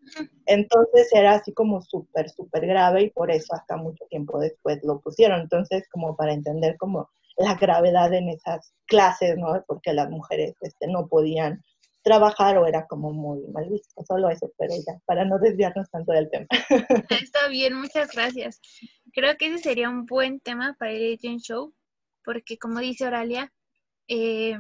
Entonces 0.46 1.08
era 1.14 1.36
así 1.36 1.54
como 1.54 1.82
súper, 1.82 2.30
súper 2.30 2.68
grave 2.68 3.04
y 3.04 3.10
por 3.12 3.32
eso 3.32 3.56
hasta 3.56 3.78
mucho 3.78 4.04
tiempo 4.10 4.40
después 4.40 4.80
lo 4.84 5.00
pusieron. 5.00 5.40
Entonces, 5.40 5.88
como 5.90 6.18
para 6.18 6.34
entender 6.34 6.76
como 6.76 7.10
la 7.38 7.56
gravedad 7.56 8.14
en 8.14 8.28
esas 8.28 8.74
clases, 8.88 9.38
¿no? 9.38 9.64
Porque 9.68 9.94
las 9.94 10.10
mujeres 10.10 10.54
este, 10.60 10.88
no 10.88 11.08
podían 11.08 11.64
trabajar 12.08 12.58
o 12.58 12.66
era 12.66 12.88
como 12.88 13.12
muy 13.12 13.46
mal 13.52 13.68
visto, 13.70 14.02
solo 14.08 14.30
eso, 14.30 14.50
pero 14.58 14.74
ya, 14.76 14.98
para 15.06 15.26
no 15.26 15.38
desviarnos 15.40 15.90
tanto 15.92 16.14
del 16.14 16.30
tema. 16.30 16.48
Está 17.10 17.50
bien, 17.50 17.74
muchas 17.74 18.12
gracias. 18.14 18.62
Creo 19.14 19.36
que 19.38 19.48
ese 19.48 19.58
sería 19.58 19.90
un 19.90 20.06
buen 20.06 20.40
tema 20.40 20.76
para 20.80 20.92
el 20.92 21.16
Agent 21.16 21.42
Show, 21.42 21.74
porque 22.24 22.58
como 22.58 22.80
dice 22.80 23.06
Oralia, 23.06 23.52
eh, 24.08 24.58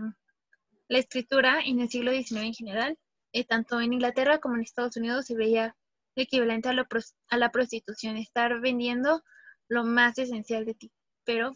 la 0.90 0.98
escritura 1.00 1.62
en 1.66 1.80
el 1.80 1.90
siglo 1.90 2.12
XIX 2.12 2.44
en 2.48 2.54
general, 2.54 2.98
eh, 3.32 3.46
tanto 3.46 3.80
en 3.80 3.94
Inglaterra 3.94 4.40
como 4.40 4.56
en 4.56 4.62
Estados 4.64 4.98
Unidos, 4.98 5.26
se 5.26 5.36
veía 5.36 5.74
equivalente 6.16 6.68
a, 6.68 6.74
lo 6.74 6.86
pros- 6.86 7.16
a 7.30 7.38
la 7.38 7.52
prostitución, 7.52 8.18
estar 8.18 8.60
vendiendo 8.60 9.22
lo 9.70 9.84
más 9.86 10.18
esencial 10.18 10.66
de 10.66 10.74
ti. 10.74 10.92
Pero, 11.24 11.52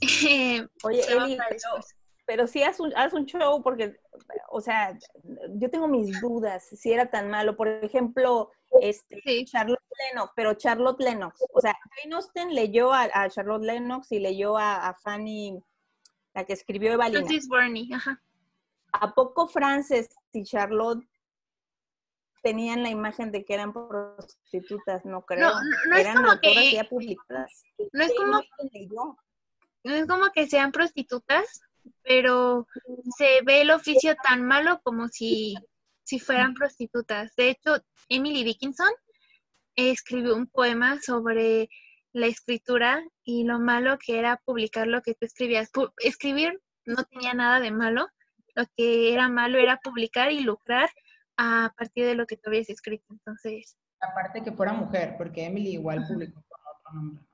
eh, 0.28 0.66
Oye, 0.82 1.00
Eli, 1.08 1.36
pero, 1.36 1.44
después. 1.50 1.94
Pero 2.28 2.46
sí 2.46 2.62
haz 2.62 2.78
un, 2.78 2.94
haz 2.94 3.14
un 3.14 3.24
show 3.24 3.62
porque, 3.62 3.98
o 4.50 4.60
sea, 4.60 4.98
yo 5.54 5.70
tengo 5.70 5.88
mis 5.88 6.20
dudas 6.20 6.62
si 6.62 6.92
era 6.92 7.10
tan 7.10 7.30
malo. 7.30 7.56
Por 7.56 7.68
ejemplo, 7.68 8.50
este, 8.82 9.46
Charlotte 9.46 9.80
Lennox, 10.12 10.32
pero 10.36 10.52
Charlotte 10.52 11.00
Lennox, 11.00 11.42
o 11.50 11.60
sea, 11.62 11.74
Jane 12.02 12.14
Austen 12.14 12.54
leyó 12.54 12.92
a, 12.92 13.08
a 13.14 13.30
Charlotte 13.30 13.64
Lennox 13.64 14.12
y 14.12 14.18
leyó 14.18 14.58
a, 14.58 14.88
a 14.88 14.94
Fanny, 14.94 15.58
la 16.34 16.44
que 16.44 16.52
escribió 16.52 16.92
Evalina. 16.92 17.26
Burney, 17.48 17.90
ajá. 17.94 18.22
¿A 18.92 19.14
poco 19.14 19.48
Frances 19.48 20.10
y 20.32 20.44
Charlotte 20.44 21.02
tenían 22.42 22.82
la 22.82 22.90
imagen 22.90 23.32
de 23.32 23.46
que 23.46 23.54
eran 23.54 23.72
prostitutas? 23.72 25.02
No 25.06 25.24
creo. 25.24 25.48
No, 25.48 25.54
no, 25.62 25.70
no 25.88 25.96
es 25.96 26.00
eran 26.02 26.16
como 26.16 26.40
que- 26.42 26.72
ya 26.74 26.84
publicadas. 26.84 27.64
No 27.94 28.04
es 28.04 28.12
como 28.14 28.42
no 29.84 29.94
es 29.94 30.06
como 30.06 30.26
que 30.34 30.46
sean 30.46 30.72
prostitutas, 30.72 31.62
pero 32.02 32.66
se 33.16 33.42
ve 33.44 33.62
el 33.62 33.70
oficio 33.70 34.14
tan 34.22 34.44
malo 34.44 34.80
como 34.82 35.08
si, 35.08 35.54
si 36.02 36.18
fueran 36.18 36.54
prostitutas. 36.54 37.34
De 37.36 37.50
hecho, 37.50 37.76
Emily 38.08 38.44
Dickinson 38.44 38.90
escribió 39.76 40.34
un 40.34 40.46
poema 40.46 41.00
sobre 41.00 41.68
la 42.12 42.26
escritura 42.26 43.02
y 43.24 43.44
lo 43.44 43.60
malo 43.60 43.98
que 43.98 44.18
era 44.18 44.40
publicar 44.44 44.86
lo 44.86 45.02
que 45.02 45.14
tú 45.14 45.26
escribías. 45.26 45.70
Escribir 45.98 46.60
no 46.84 47.04
tenía 47.04 47.34
nada 47.34 47.60
de 47.60 47.70
malo, 47.70 48.08
lo 48.54 48.64
que 48.76 49.12
era 49.12 49.28
malo 49.28 49.58
era 49.58 49.78
publicar 49.78 50.32
y 50.32 50.40
lucrar 50.40 50.90
a 51.36 51.72
partir 51.76 52.04
de 52.06 52.14
lo 52.14 52.26
que 52.26 52.36
tú 52.36 52.50
habías 52.50 52.68
escrito. 52.70 53.06
Entonces, 53.10 53.76
Aparte 54.00 54.42
que 54.42 54.52
fuera 54.52 54.72
mujer, 54.72 55.16
porque 55.18 55.44
Emily 55.44 55.70
igual 55.70 56.04
publicó 56.06 56.42
con 56.48 56.60
otro 56.60 56.92
nombre. 56.92 57.24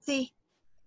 sí. 0.00 0.32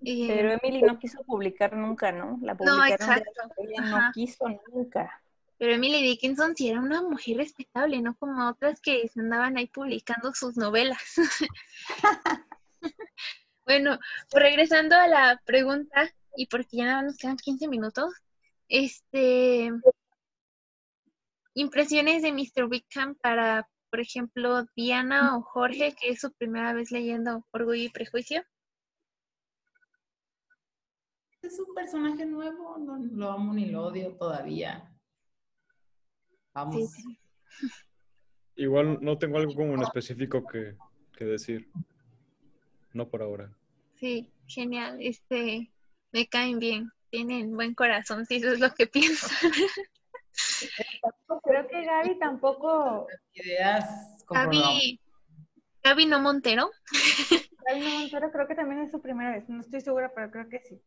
Y, 0.01 0.27
Pero 0.27 0.51
Emily 0.51 0.81
no 0.81 0.97
quiso 0.97 1.23
publicar 1.23 1.75
nunca, 1.75 2.11
¿no? 2.11 2.39
La 2.41 2.53
No, 2.53 2.57
publicaron 2.57 2.91
exacto. 2.91 3.31
ella 3.57 3.81
no 3.81 4.11
quiso 4.13 4.45
nunca. 4.71 5.21
Pero 5.57 5.73
Emily 5.73 6.01
Dickinson 6.01 6.55
sí 6.55 6.69
era 6.69 6.79
una 6.79 7.03
mujer 7.03 7.37
respetable, 7.37 8.01
no 8.01 8.15
como 8.15 8.49
otras 8.49 8.81
que 8.81 9.07
se 9.07 9.19
andaban 9.19 9.57
ahí 9.57 9.67
publicando 9.67 10.33
sus 10.33 10.57
novelas. 10.57 10.99
bueno, 13.65 13.99
pues 14.31 14.43
regresando 14.43 14.95
a 14.95 15.07
la 15.07 15.39
pregunta, 15.45 16.09
y 16.35 16.47
porque 16.47 16.77
ya 16.77 16.85
nada 16.85 17.03
nos 17.03 17.17
quedan 17.17 17.37
15 17.37 17.67
minutos, 17.67 18.11
este 18.69 19.71
impresiones 21.53 22.21
de 22.23 22.31
Mr. 22.31 22.65
Wickham 22.65 23.15
para, 23.15 23.67
por 23.89 23.99
ejemplo, 23.99 24.65
Diana 24.75 25.37
o 25.37 25.41
Jorge, 25.41 25.95
que 25.99 26.09
es 26.09 26.21
su 26.21 26.31
primera 26.31 26.73
vez 26.73 26.91
leyendo 26.91 27.45
Orgullo 27.51 27.83
y 27.83 27.89
Prejuicio. 27.89 28.43
Es 31.41 31.59
un 31.59 31.73
personaje 31.73 32.25
nuevo, 32.25 32.77
no 32.77 32.97
lo 32.97 33.31
amo 33.31 33.53
ni 33.53 33.65
lo 33.65 33.85
odio 33.85 34.15
todavía. 34.15 34.93
Vamos. 36.53 36.93
Igual 38.55 38.99
no 39.01 39.17
tengo 39.17 39.37
algo 39.37 39.55
como 39.55 39.73
en 39.73 39.81
específico 39.83 40.45
que, 40.45 40.75
que 41.17 41.25
decir. 41.25 41.69
No 42.93 43.09
por 43.09 43.23
ahora. 43.23 43.51
Sí, 43.95 44.29
genial. 44.47 44.97
Este, 44.99 45.71
me 46.11 46.27
caen 46.27 46.59
bien, 46.59 46.91
tienen 47.09 47.55
buen 47.55 47.73
corazón, 47.73 48.25
si 48.25 48.35
eso 48.35 48.51
es 48.51 48.59
lo 48.59 48.73
que 48.73 48.87
piensan. 48.87 49.51
Creo 51.43 51.67
que 51.67 51.85
Gaby 51.85 52.19
tampoco. 52.19 53.07
Ideas 53.33 54.25
Gaby, 54.29 54.99
Gaby 55.83 56.05
no 56.05 56.19
Montero. 56.19 56.69
Gaby 57.67 57.79
no 57.81 57.89
Montero 57.99 58.31
creo 58.31 58.47
que 58.47 58.55
también 58.55 58.81
es 58.81 58.91
su 58.91 59.01
primera 59.01 59.31
vez. 59.31 59.49
No 59.49 59.61
estoy 59.61 59.81
segura, 59.81 60.11
pero 60.13 60.29
creo 60.31 60.49
que 60.49 60.59
sí. 60.59 60.81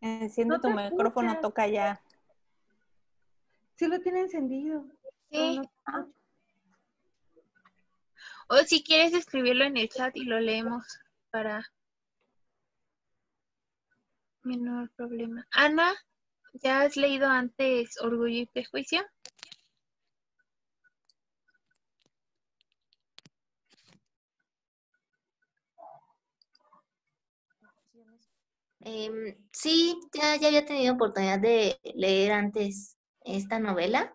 Enciende 0.00 0.54
no 0.54 0.60
tu 0.60 0.70
micrófono, 0.70 1.40
toca 1.40 1.66
ya. 1.66 2.00
Sí 3.76 3.86
lo 3.86 4.00
tiene 4.00 4.20
encendido. 4.20 4.84
Sí. 5.30 5.60
Ah. 5.86 6.06
O 8.48 8.56
si 8.58 8.82
quieres 8.82 9.12
escribirlo 9.14 9.64
en 9.64 9.76
el 9.76 9.88
chat 9.88 10.16
y 10.16 10.24
lo 10.24 10.40
leemos 10.40 10.98
para 11.30 11.64
menor 14.42 14.90
problema. 14.96 15.46
Ana, 15.52 15.94
¿ya 16.54 16.82
has 16.82 16.96
leído 16.96 17.28
antes 17.28 18.00
Orgullo 18.00 18.40
y 18.40 18.46
Prejuicio? 18.46 19.02
Em, 28.80 29.36
sí, 29.52 29.98
ya, 30.14 30.36
ya 30.36 30.48
había 30.48 30.64
tenido 30.64 30.94
oportunidad 30.94 31.38
de 31.38 31.78
leer 31.94 32.32
antes 32.32 32.96
esta 33.24 33.58
novela. 33.58 34.14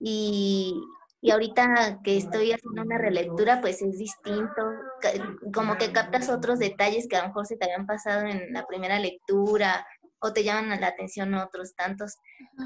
Y, 0.00 0.74
y 1.20 1.30
ahorita 1.30 2.00
que 2.02 2.16
estoy 2.16 2.52
haciendo 2.52 2.82
una 2.82 2.98
relectura, 2.98 3.60
pues 3.60 3.80
es 3.80 3.98
distinto, 3.98 4.62
como 5.54 5.76
que 5.76 5.92
captas 5.92 6.28
otros 6.28 6.58
detalles 6.58 7.06
que 7.08 7.16
a 7.16 7.22
lo 7.22 7.28
mejor 7.28 7.46
se 7.46 7.56
te 7.56 7.64
habían 7.64 7.86
pasado 7.86 8.26
en 8.26 8.52
la 8.52 8.66
primera 8.66 8.98
lectura 8.98 9.86
o 10.18 10.32
te 10.32 10.44
llaman 10.44 10.80
la 10.80 10.88
atención 10.88 11.34
otros 11.34 11.74
tantos. 11.74 12.16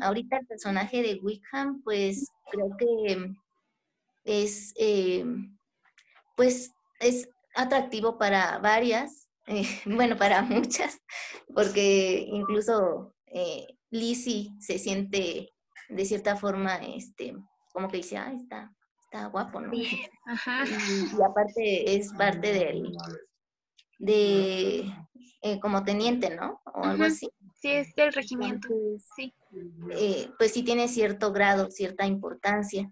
Ahorita 0.00 0.38
el 0.38 0.46
personaje 0.46 1.02
de 1.02 1.20
Wickham, 1.22 1.82
pues 1.82 2.30
creo 2.50 2.76
que 2.78 3.32
es, 4.24 4.72
eh, 4.76 5.24
pues 6.36 6.72
es 7.00 7.28
atractivo 7.54 8.18
para 8.18 8.58
varias, 8.58 9.27
eh, 9.48 9.66
bueno, 9.86 10.16
para 10.16 10.42
muchas, 10.42 11.00
porque 11.54 12.26
incluso 12.30 13.14
eh, 13.26 13.66
Lizzie 13.90 14.50
se 14.60 14.78
siente 14.78 15.52
de 15.88 16.04
cierta 16.04 16.36
forma, 16.36 16.76
este, 16.76 17.34
como 17.72 17.88
que 17.88 17.98
dice, 17.98 18.18
ah, 18.18 18.32
está, 18.32 18.72
está 19.04 19.26
guapo, 19.26 19.60
¿no? 19.60 19.72
Ajá. 20.26 20.64
Y, 20.66 21.22
aparte 21.22 21.96
es 21.96 22.12
parte 22.12 22.52
del, 22.52 22.92
de, 23.98 24.92
eh, 25.42 25.60
como 25.60 25.82
teniente, 25.84 26.34
¿no? 26.34 26.60
O 26.74 26.84
algo 26.84 27.04
así. 27.04 27.28
Sí, 27.60 27.70
es 27.70 27.94
del 27.94 28.12
regimiento, 28.12 28.68
sí. 29.16 29.34
Eh, 29.90 30.30
pues 30.38 30.52
sí 30.52 30.62
tiene 30.62 30.88
cierto 30.88 31.32
grado, 31.32 31.70
cierta 31.70 32.06
importancia. 32.06 32.90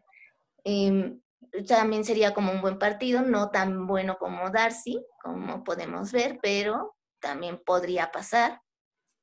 Em, 0.65 1.21
también 1.65 2.05
sería 2.05 2.35
como 2.35 2.53
un 2.53 2.61
buen 2.61 2.79
partido, 2.79 3.23
no 3.23 3.51
tan 3.51 3.87
bueno 3.87 4.17
como 4.19 4.51
Darcy, 4.51 5.05
como 5.23 5.65
podemos 5.65 6.13
ver, 6.13 6.39
pero 6.43 6.97
también 7.21 7.61
podría 7.65 8.11
pasar. 8.11 8.61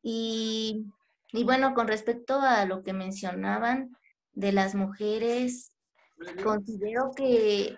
Y, 0.02 0.86
y 1.32 1.44
bueno, 1.44 1.74
con 1.74 1.88
respecto 1.88 2.40
a 2.42 2.66
lo 2.66 2.84
que 2.84 2.94
mencionaban 2.94 3.96
de 4.34 4.52
las 4.52 4.76
mujeres, 4.76 5.74
considero 6.44 7.12
que 7.16 7.76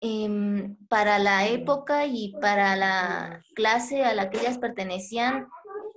em, 0.00 0.76
para 0.86 1.18
la 1.18 1.46
época 1.48 2.06
y 2.06 2.32
para 2.40 2.76
la 2.76 3.42
clase 3.54 4.04
a 4.04 4.14
la 4.14 4.30
que 4.30 4.40
ellas 4.40 4.58
pertenecían, 4.58 5.48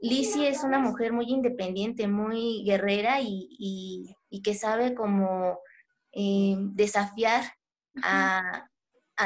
Lizzie 0.01 0.49
es 0.49 0.63
una 0.63 0.79
mujer 0.79 1.13
muy 1.13 1.25
independiente, 1.29 2.07
muy 2.07 2.63
guerrera 2.65 3.21
y, 3.21 4.15
que 4.43 4.53
sabe 4.53 4.93
cómo 4.93 5.59
em, 6.13 6.73
desafiar 6.73 7.43
a, 8.01 8.69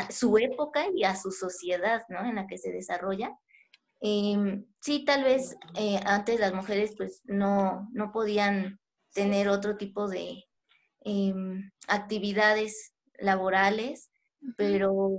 su 0.09 0.37
época 0.37 0.85
y 0.93 1.03
a 1.05 1.15
su 1.15 1.31
sociedad 1.31 2.03
¿no? 2.09 2.19
en 2.25 2.35
la 2.35 2.47
que 2.47 2.57
se 2.57 2.71
desarrolla. 2.71 3.37
Em, 3.99 4.65
sí, 4.79 5.05
tal 5.05 5.23
vez 5.23 5.57
eh, 5.75 5.99
antes 6.05 6.39
las 6.39 6.53
mujeres 6.53 6.93
pues 6.97 7.21
no, 7.25 7.87
no 7.93 8.11
podían 8.11 8.79
tener 9.13 9.49
otro 9.49 9.77
tipo 9.77 10.07
de 10.07 10.43
em, 11.03 11.71
actividades 11.87 12.93
laborales, 13.17 14.11
pero, 14.55 15.09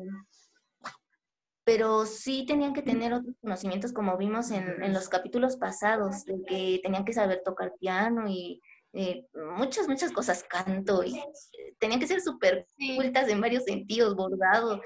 pero 1.64 2.06
sí 2.06 2.44
tenían 2.46 2.72
que 2.72 2.82
tener 2.82 3.12
otros 3.12 3.34
conocimientos, 3.40 3.92
como 3.92 4.16
vimos 4.16 4.50
en, 4.50 4.92
los 4.92 5.08
capítulos 5.08 5.56
pasados, 5.56 6.24
de 6.24 6.42
que 6.46 6.80
tenían 6.82 7.04
que 7.04 7.12
saber 7.12 7.42
tocar 7.44 7.72
piano 7.80 8.28
y 8.28 8.60
eh, 8.92 9.26
muchas, 9.56 9.88
muchas 9.88 10.12
cosas, 10.12 10.44
canto, 10.44 11.04
y 11.04 11.22
tenían 11.78 12.00
que 12.00 12.06
ser 12.06 12.20
súper 12.20 12.66
cultas 12.96 13.28
en 13.28 13.40
varios 13.40 13.64
sentidos, 13.64 14.16
bordado, 14.16 14.80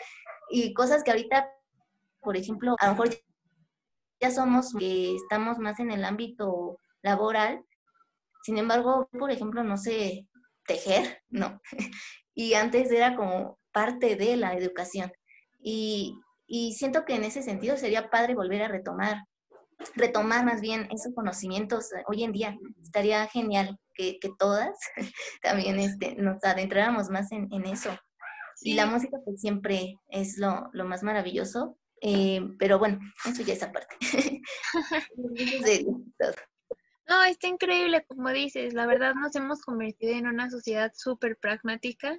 y 0.50 0.74
cosas 0.74 1.04
que 1.04 1.10
ahorita, 1.10 1.48
por 2.20 2.36
ejemplo, 2.36 2.74
a 2.80 2.86
lo 2.86 2.92
mejor 2.92 3.10
ya 4.20 4.30
somos 4.30 4.72
que 4.78 5.14
estamos 5.16 5.58
más 5.58 5.80
en 5.80 5.90
el 5.90 6.04
ámbito 6.04 6.78
laboral, 7.02 7.64
sin 8.42 8.58
embargo, 8.58 9.08
por 9.18 9.30
ejemplo, 9.30 9.62
no 9.62 9.76
sé 9.76 10.26
tejer, 10.66 11.22
no. 11.30 11.60
Y 12.34 12.54
antes 12.54 12.90
era 12.90 13.16
como 13.16 13.58
parte 13.72 14.16
de 14.16 14.36
la 14.36 14.54
educación. 14.54 15.12
Y, 15.60 16.18
siento 16.76 17.04
que 17.06 17.14
en 17.14 17.24
ese 17.24 17.42
sentido 17.42 17.78
sería 17.78 18.10
padre 18.10 18.34
volver 18.34 18.62
a 18.62 18.68
retomar, 18.68 19.24
retomar 19.94 20.44
más 20.44 20.60
bien 20.60 20.86
esos 20.90 21.14
conocimientos 21.14 21.88
hoy 22.06 22.24
en 22.24 22.32
día. 22.32 22.58
Estaría 22.82 23.26
genial 23.28 23.78
que, 23.94 24.18
todas 24.38 24.76
también 25.42 25.78
este, 25.78 26.14
nos 26.16 26.42
adentráramos 26.44 27.08
más 27.10 27.30
en, 27.32 27.48
eso. 27.66 27.90
Y 28.60 28.74
la 28.74 28.86
música 28.86 29.16
pues 29.24 29.40
siempre 29.40 29.96
es 30.08 30.38
lo, 30.38 30.70
más 30.84 31.02
maravilloso, 31.02 31.78
eh, 32.00 32.40
pero 32.58 32.78
bueno, 32.78 33.00
eso 33.24 33.42
ya 33.42 33.54
es 33.54 33.62
aparte. 33.62 33.96
No, 37.08 37.22
está 37.24 37.48
increíble, 37.48 38.04
como 38.06 38.30
dices, 38.30 38.74
la 38.74 38.86
verdad 38.86 39.14
nos 39.14 39.34
hemos 39.36 39.60
convertido 39.60 40.12
en 40.14 40.26
una 40.26 40.48
sociedad 40.48 40.92
súper 40.94 41.36
pragmática 41.36 42.18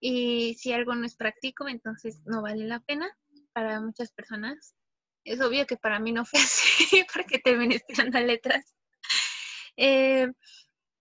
y 0.00 0.54
si 0.54 0.72
algo 0.72 0.94
no 0.94 1.04
es 1.04 1.16
práctico, 1.16 1.68
entonces 1.68 2.20
no 2.24 2.40
vale 2.40 2.64
la 2.64 2.80
pena 2.80 3.08
para 3.52 3.80
muchas 3.80 4.10
personas. 4.12 4.74
Es 5.24 5.40
obvio 5.40 5.66
que 5.66 5.76
para 5.76 6.00
mí 6.00 6.12
no 6.12 6.24
fue 6.24 6.40
así 6.40 7.04
porque 7.14 7.38
terminé 7.38 7.76
estudiando 7.76 8.20
letras. 8.20 8.74
Eh, 9.76 10.28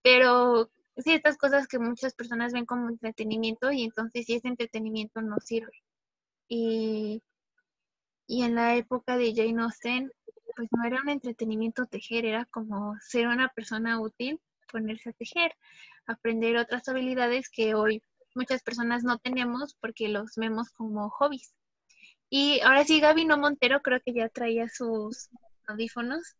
pero 0.03 0.71
sí, 0.97 1.13
estas 1.13 1.37
cosas 1.37 1.67
que 1.67 1.79
muchas 1.79 2.13
personas 2.13 2.53
ven 2.53 2.65
como 2.65 2.89
entretenimiento 2.89 3.71
y 3.71 3.83
entonces 3.83 4.25
si 4.25 4.35
ese 4.35 4.47
entretenimiento 4.47 5.21
no 5.21 5.37
sirve. 5.39 5.83
Y, 6.47 7.23
y 8.27 8.43
en 8.43 8.55
la 8.55 8.75
época 8.75 9.17
de 9.17 9.33
Jane 9.35 9.61
Austen, 9.63 10.11
pues 10.55 10.69
no 10.71 10.83
era 10.85 11.01
un 11.01 11.09
entretenimiento 11.09 11.85
tejer, 11.85 12.25
era 12.25 12.45
como 12.45 12.95
ser 12.99 13.27
una 13.27 13.49
persona 13.49 13.99
útil, 13.99 14.39
ponerse 14.71 15.09
a 15.09 15.13
tejer, 15.13 15.55
aprender 16.05 16.57
otras 16.57 16.87
habilidades 16.87 17.49
que 17.49 17.73
hoy 17.75 18.03
muchas 18.35 18.63
personas 18.63 19.03
no 19.03 19.17
tenemos 19.19 19.75
porque 19.79 20.07
los 20.07 20.35
vemos 20.35 20.69
como 20.71 21.09
hobbies. 21.09 21.53
Y 22.29 22.61
ahora 22.61 22.85
sí, 22.85 23.01
Gabino 23.01 23.37
Montero 23.37 23.81
creo 23.81 23.99
que 24.05 24.13
ya 24.13 24.29
traía 24.29 24.69
sus 24.69 25.29
audífonos. 25.67 26.35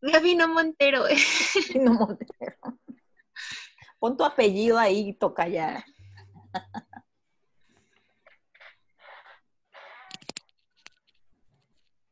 Gabino 0.00 0.48
Montero. 0.48 1.04
Gabino 1.04 1.94
Montero. 1.94 2.56
Pon 4.02 4.16
tu 4.16 4.24
apellido 4.24 4.80
ahí, 4.80 5.12
toca 5.12 5.46
ya. 5.46 5.84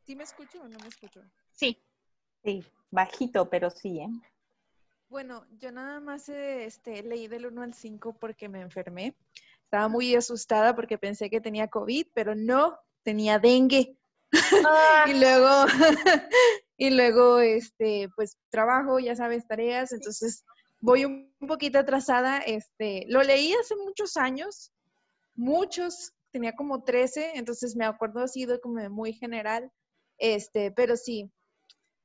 ¿Sí 0.07 0.15
me 0.15 0.23
escucho 0.23 0.63
o 0.63 0.69
no 0.69 0.79
me 0.79 0.87
escucho? 0.87 1.21
Sí. 1.51 1.83
Sí, 2.45 2.65
bajito, 2.93 3.51
pero 3.51 3.71
sí, 3.71 3.99
¿eh? 3.99 4.09
Bueno, 5.09 5.45
yo 5.59 5.73
nada 5.73 5.99
más 5.99 6.29
este, 6.29 7.03
leí 7.03 7.27
del 7.27 7.47
1 7.47 7.63
al 7.63 7.75
5 7.75 8.17
porque 8.21 8.49
me 8.49 8.61
enfermé. 8.61 9.17
Estaba 9.65 9.89
muy 9.89 10.15
asustada 10.15 10.77
porque 10.77 10.97
pensé 10.97 11.29
que 11.29 11.41
tenía 11.41 11.67
COVID, 11.67 12.07
pero 12.15 12.37
no, 12.37 12.79
tenía 13.03 13.41
dengue. 13.41 13.97
Ah. 14.65 15.07
y 15.09 15.19
luego, 15.19 15.67
y 16.77 16.91
luego, 16.91 17.41
este, 17.41 18.09
pues 18.15 18.39
trabajo, 18.49 19.01
ya 19.01 19.17
sabes, 19.17 19.45
tareas, 19.49 19.91
entonces 19.91 20.45
voy 20.81 21.05
un 21.05 21.33
poquito 21.47 21.79
atrasada. 21.79 22.39
Este, 22.39 23.05
lo 23.09 23.23
leí 23.23 23.53
hace 23.55 23.77
muchos 23.77 24.17
años, 24.17 24.73
muchos, 25.35 26.13
tenía 26.33 26.55
como 26.55 26.83
13, 26.85 27.33
entonces 27.35 27.77
me 27.77 27.85
acuerdo 27.85 28.21
así 28.21 28.47
de 28.47 28.61
como 28.61 28.89
muy 28.91 29.13
general. 29.13 29.71
Este, 30.19 30.71
pero 30.73 30.97
sí, 30.97 31.31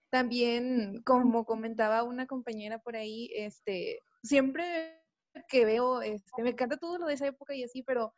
también, 0.09 1.01
como 1.03 1.45
comentaba 1.45 2.03
una 2.03 2.27
compañera 2.27 2.79
por 2.79 2.95
ahí, 2.95 3.29
este, 3.35 4.01
siempre 4.23 5.01
que 5.49 5.65
veo, 5.65 6.01
este, 6.01 6.43
me 6.43 6.51
encanta 6.51 6.77
todo 6.77 6.97
lo 6.97 7.07
de 7.07 7.15
esa 7.15 7.27
época 7.27 7.53
y 7.53 7.63
así, 7.63 7.83
pero 7.83 8.13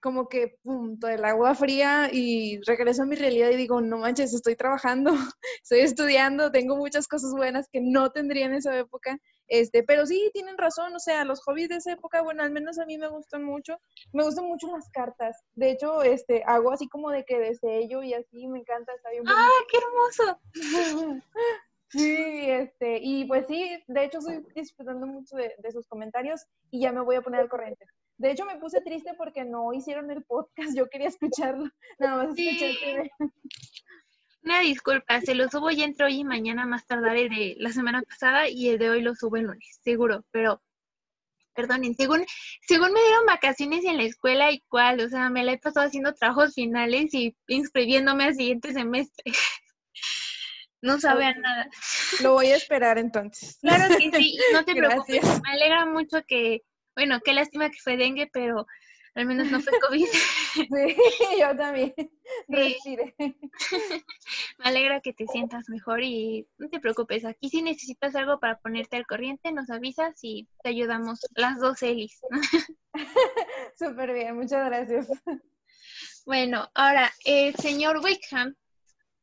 como 0.00 0.28
que 0.28 0.58
punto 0.62 1.08
el 1.08 1.24
agua 1.24 1.54
fría 1.54 2.08
y 2.12 2.60
regreso 2.62 3.02
a 3.02 3.06
mi 3.06 3.16
realidad 3.16 3.50
y 3.50 3.56
digo, 3.56 3.80
no 3.80 3.98
manches, 3.98 4.32
estoy 4.32 4.56
trabajando, 4.56 5.12
estoy 5.62 5.80
estudiando, 5.80 6.50
tengo 6.52 6.76
muchas 6.76 7.08
cosas 7.08 7.32
buenas 7.32 7.68
que 7.70 7.80
no 7.80 8.10
tendría 8.10 8.46
en 8.46 8.54
esa 8.54 8.76
época. 8.76 9.18
Este, 9.48 9.82
pero 9.82 10.06
sí, 10.06 10.30
tienen 10.32 10.58
razón, 10.58 10.94
o 10.94 11.00
sea, 11.00 11.24
los 11.24 11.42
hobbies 11.42 11.70
de 11.70 11.76
esa 11.76 11.92
época, 11.92 12.22
bueno, 12.22 12.42
al 12.42 12.50
menos 12.50 12.78
a 12.78 12.86
mí 12.86 12.98
me 12.98 13.08
gustan 13.08 13.42
mucho, 13.42 13.78
me 14.12 14.22
gustan 14.22 14.44
mucho 14.46 14.68
las 14.68 14.90
cartas. 14.90 15.42
De 15.54 15.70
hecho, 15.70 16.02
este, 16.02 16.42
hago 16.46 16.70
así 16.70 16.88
como 16.88 17.10
de 17.10 17.24
que 17.24 17.38
desde 17.38 17.78
ello 17.78 18.02
y 18.02 18.14
así, 18.14 18.46
me 18.46 18.60
encanta, 18.60 18.92
está 18.94 19.10
bien 19.10 19.24
¡Ah, 19.26 19.48
qué 19.70 19.78
hermoso! 19.78 20.40
sí, 21.88 22.50
este, 22.50 22.98
y 23.02 23.24
pues 23.24 23.46
sí, 23.46 23.82
de 23.86 24.04
hecho 24.04 24.18
estoy 24.18 24.46
disfrutando 24.54 25.06
mucho 25.06 25.36
de, 25.36 25.54
de 25.58 25.72
sus 25.72 25.86
comentarios 25.86 26.44
y 26.70 26.82
ya 26.82 26.92
me 26.92 27.00
voy 27.00 27.16
a 27.16 27.22
poner 27.22 27.40
al 27.40 27.48
corriente. 27.48 27.86
De 28.18 28.32
hecho, 28.32 28.44
me 28.44 28.56
puse 28.56 28.80
triste 28.80 29.14
porque 29.16 29.44
no 29.44 29.72
hicieron 29.72 30.10
el 30.10 30.24
podcast. 30.24 30.76
Yo 30.76 30.88
quería 30.88 31.06
escucharlo. 31.06 31.70
Nada 32.00 32.16
más 32.16 32.36
escuché 32.36 33.10
Una 34.48 34.60
disculpa, 34.60 35.20
se 35.20 35.34
lo 35.34 35.46
subo 35.50 35.70
y 35.70 35.82
entro 35.82 36.06
hoy 36.06 36.20
y 36.20 36.24
mañana 36.24 36.64
más 36.64 36.86
tardar 36.86 37.18
el 37.18 37.28
de 37.28 37.56
la 37.58 37.70
semana 37.70 38.00
pasada 38.00 38.48
y 38.48 38.70
el 38.70 38.78
de 38.78 38.88
hoy 38.88 39.02
lo 39.02 39.14
subo 39.14 39.36
el 39.36 39.42
lunes, 39.42 39.78
seguro. 39.84 40.24
Pero 40.30 40.62
perdonen, 41.52 41.94
según, 41.94 42.24
según 42.66 42.94
me 42.94 43.00
dieron 43.02 43.26
vacaciones 43.26 43.84
en 43.84 43.98
la 43.98 44.04
escuela 44.04 44.50
y 44.50 44.60
cuál, 44.60 45.00
o 45.00 45.08
sea, 45.10 45.28
me 45.28 45.44
la 45.44 45.52
he 45.52 45.58
pasado 45.58 45.86
haciendo 45.86 46.14
trabajos 46.14 46.54
finales 46.54 47.12
y 47.12 47.36
inscribiéndome 47.46 48.24
al 48.24 48.36
siguiente 48.36 48.72
semestre. 48.72 49.22
no 50.80 50.98
sabe 50.98 51.34
nada. 51.34 51.68
Lo 52.22 52.32
voy 52.32 52.46
a 52.46 52.56
esperar 52.56 52.96
entonces. 52.96 53.58
Claro 53.60 53.94
que 53.98 54.10
sí, 54.10 54.38
no 54.54 54.64
te 54.64 54.74
preocupes. 54.74 55.42
Me 55.42 55.52
alegra 55.52 55.84
mucho 55.84 56.22
que, 56.26 56.62
bueno, 56.96 57.20
qué 57.22 57.34
lástima 57.34 57.68
que 57.68 57.80
fue 57.84 57.98
dengue, 57.98 58.30
pero 58.32 58.66
al 59.14 59.26
menos 59.26 59.50
no 59.50 59.60
fue 59.60 59.78
COVID. 59.78 60.06
Sí, 60.68 60.96
yo 61.40 61.56
también. 61.56 61.94
Me 64.58 64.64
alegra 64.64 65.00
que 65.00 65.12
te 65.12 65.26
sientas 65.26 65.68
mejor 65.68 66.02
y 66.02 66.46
no 66.58 66.68
te 66.68 66.80
preocupes. 66.80 67.24
Aquí 67.24 67.48
si 67.48 67.62
necesitas 67.62 68.14
algo 68.14 68.38
para 68.40 68.58
ponerte 68.58 68.96
al 68.96 69.06
corriente, 69.06 69.52
nos 69.52 69.70
avisas 69.70 70.18
y 70.22 70.48
te 70.62 70.70
ayudamos 70.70 71.20
las 71.34 71.58
dos 71.60 71.82
Elis. 71.82 72.20
Súper 73.78 74.12
bien, 74.12 74.36
muchas 74.36 74.66
gracias. 74.66 75.08
Bueno, 76.26 76.68
ahora, 76.74 77.10
el 77.24 77.54
señor 77.54 77.98
Wickham, 78.04 78.54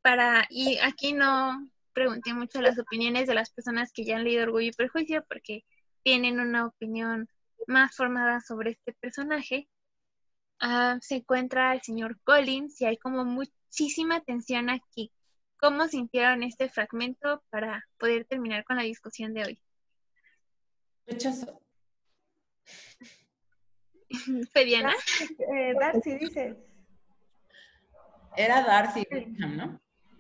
para, 0.02 0.45
y 0.49 0.77
aquí 0.80 1.14
no 1.14 1.69
pregunté 1.93 2.34
mucho 2.34 2.61
las 2.61 2.77
opiniones 2.77 3.27
de 3.27 3.34
las 3.34 3.52
personas 3.52 3.91
que 3.93 4.03
ya 4.03 4.18
han 4.18 4.23
leído 4.23 4.43
Orgullo 4.43 4.68
y 4.68 4.72
Prejuicio 4.72 5.23
porque 5.27 5.64
tienen 6.03 6.39
una 6.39 6.68
opinión 6.68 7.27
más 7.68 7.95
formada 7.95 8.41
sobre 8.41 8.72
este 8.72 8.93
personaje. 8.93 9.68
Ah, 10.60 10.98
se 11.02 11.15
encuentra 11.15 11.73
el 11.73 11.82
señor 11.82 12.19
Collins 12.23 12.80
y 12.82 12.86
hay 12.86 12.98
como 12.98 13.26
muchísima 13.26 14.22
tensión 14.22 14.69
aquí. 14.69 15.11
¿Cómo 15.57 15.88
sintieron 15.88 16.44
este 16.44 16.69
fragmento 16.69 17.44
para 17.49 17.84
poder 17.98 18.26
terminar 18.26 18.64
con 18.65 18.77
la 18.77 18.84
discusión 18.84 19.34
de 19.34 19.44
hoy? 19.44 19.61
Rechazo. 21.07 21.61
Fediana. 24.53 24.94
Eh, 25.56 25.73
Darcy 25.80 26.18
dice. 26.18 26.57
Era 28.38 28.64
Darcy, 28.64 29.07
¿no? 29.38 29.80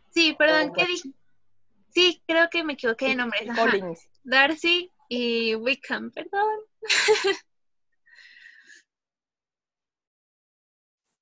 Sí, 0.09 0.35
perdón, 0.37 0.73
¿qué 0.73 0.85
dije? 0.85 1.09
Sí, 1.89 2.21
creo 2.25 2.49
que 2.49 2.63
me 2.63 2.73
equivoqué 2.73 3.09
de 3.09 3.15
nombre. 3.15 3.39
Collins. 3.55 4.07
Darcy 4.23 4.91
y 5.09 5.55
Wickham, 5.55 6.11
perdón. 6.11 6.59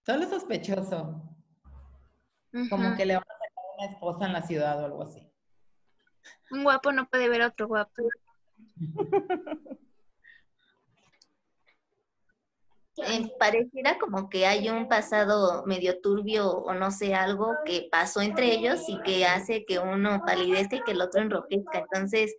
Solo 0.06 0.30
sospechoso. 0.30 1.22
Como 2.70 2.96
que 2.96 3.06
le 3.06 3.16
van 3.16 3.24
a 3.24 3.34
sacar 3.34 3.64
una 3.78 3.92
esposa 3.94 4.26
en 4.26 4.34
la 4.34 4.42
ciudad 4.44 4.82
o 4.82 4.86
algo 4.86 5.04
así. 5.04 5.32
Un 6.52 6.64
guapo 6.64 6.92
no 6.92 7.08
puede 7.10 7.30
ver 7.30 7.42
a 7.42 7.48
otro 7.48 7.68
guapo. 7.68 8.04
Eh, 12.98 13.34
pareciera 13.40 13.98
como 13.98 14.30
que 14.30 14.46
hay 14.46 14.70
un 14.70 14.88
pasado 14.88 15.66
medio 15.66 16.00
turbio 16.00 16.52
o 16.52 16.76
no 16.76 16.92
sé, 16.92 17.16
algo 17.16 17.56
que 17.66 17.88
pasó 17.92 18.22
entre 18.22 18.54
ellos 18.54 18.82
y 18.88 19.02
que 19.02 19.26
hace 19.26 19.66
que 19.66 19.80
uno 19.80 20.22
palidezca 20.24 20.76
y 20.76 20.84
que 20.84 20.92
el 20.92 21.02
otro 21.02 21.22
enroquezca. 21.22 21.80
Entonces, 21.80 22.36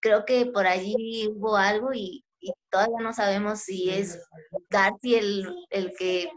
creo 0.00 0.26
que 0.26 0.44
por 0.44 0.66
allí 0.66 1.28
hubo 1.34 1.56
algo 1.56 1.94
y, 1.94 2.26
y 2.40 2.52
todavía 2.68 2.98
no 3.00 3.14
sabemos 3.14 3.60
si 3.60 3.88
es 3.88 4.22
Garty 4.68 5.14
el, 5.14 5.66
el 5.70 5.94
que 5.96 6.30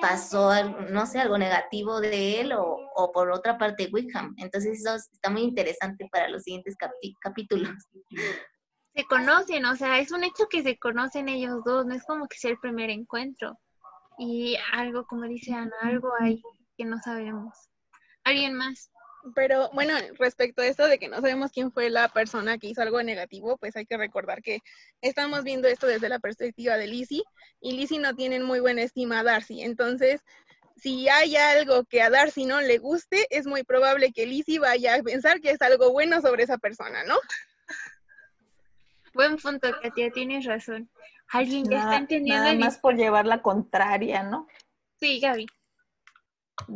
pasó, 0.00 0.50
no 0.90 1.06
sé, 1.06 1.20
algo 1.20 1.38
negativo 1.38 2.00
de 2.00 2.40
él 2.40 2.52
o, 2.54 3.12
por 3.12 3.30
otra 3.30 3.58
parte 3.58 3.88
Wickham. 3.92 4.34
Entonces 4.38 4.80
eso 4.80 4.94
está 4.94 5.30
muy 5.30 5.42
interesante 5.42 6.08
para 6.10 6.28
los 6.28 6.42
siguientes 6.42 6.76
capítulos. 7.20 7.70
Se 8.94 9.04
conocen, 9.04 9.64
o 9.64 9.74
sea, 9.74 9.98
es 9.98 10.12
un 10.12 10.22
hecho 10.22 10.48
que 10.50 10.62
se 10.62 10.78
conocen 10.78 11.28
ellos 11.28 11.62
dos, 11.64 11.86
no 11.86 11.94
es 11.94 12.04
como 12.04 12.28
que 12.28 12.36
sea 12.36 12.50
el 12.50 12.58
primer 12.58 12.90
encuentro. 12.90 13.58
Y 14.18 14.56
algo, 14.72 15.06
como 15.06 15.22
dice 15.24 15.54
Ana, 15.54 15.74
algo 15.82 16.10
hay 16.20 16.42
que 16.76 16.84
no 16.84 16.98
sabemos. 16.98 17.70
¿Alguien 18.24 18.54
más? 18.54 18.91
Pero 19.34 19.70
bueno, 19.72 19.94
respecto 20.18 20.62
a 20.62 20.66
esto 20.66 20.86
de 20.86 20.98
que 20.98 21.08
no 21.08 21.16
sabemos 21.20 21.52
quién 21.52 21.70
fue 21.70 21.90
la 21.90 22.08
persona 22.08 22.58
que 22.58 22.66
hizo 22.68 22.82
algo 22.82 23.02
negativo, 23.02 23.56
pues 23.56 23.76
hay 23.76 23.86
que 23.86 23.96
recordar 23.96 24.42
que 24.42 24.58
estamos 25.00 25.44
viendo 25.44 25.68
esto 25.68 25.86
desde 25.86 26.08
la 26.08 26.18
perspectiva 26.18 26.76
de 26.76 26.88
Lizzie 26.88 27.22
y 27.60 27.72
Lizzie 27.72 28.00
no 28.00 28.14
tiene 28.14 28.40
muy 28.40 28.60
buena 28.60 28.82
estima 28.82 29.20
a 29.20 29.22
Darcy. 29.22 29.62
Entonces, 29.62 30.22
si 30.76 31.08
hay 31.08 31.36
algo 31.36 31.84
que 31.84 32.02
a 32.02 32.10
Darcy 32.10 32.44
no 32.44 32.60
le 32.60 32.78
guste, 32.78 33.26
es 33.30 33.46
muy 33.46 33.62
probable 33.62 34.12
que 34.12 34.26
Lizzie 34.26 34.58
vaya 34.58 34.96
a 34.96 35.02
pensar 35.02 35.40
que 35.40 35.50
es 35.50 35.62
algo 35.62 35.92
bueno 35.92 36.20
sobre 36.20 36.42
esa 36.42 36.58
persona, 36.58 37.04
¿no? 37.04 37.16
Buen 39.14 39.36
punto, 39.36 39.68
Katia, 39.82 40.10
tienes 40.10 40.46
razón. 40.46 40.90
Alguien 41.28 41.66
que 41.66 41.76
está 41.76 41.96
entendiendo. 41.96 42.44
Nada 42.44 42.58
más 42.58 42.78
por 42.78 42.96
llevar 42.96 43.26
la 43.26 43.42
contraria, 43.42 44.22
¿no? 44.22 44.48
Sí, 44.98 45.20
Gaby. 45.20 45.46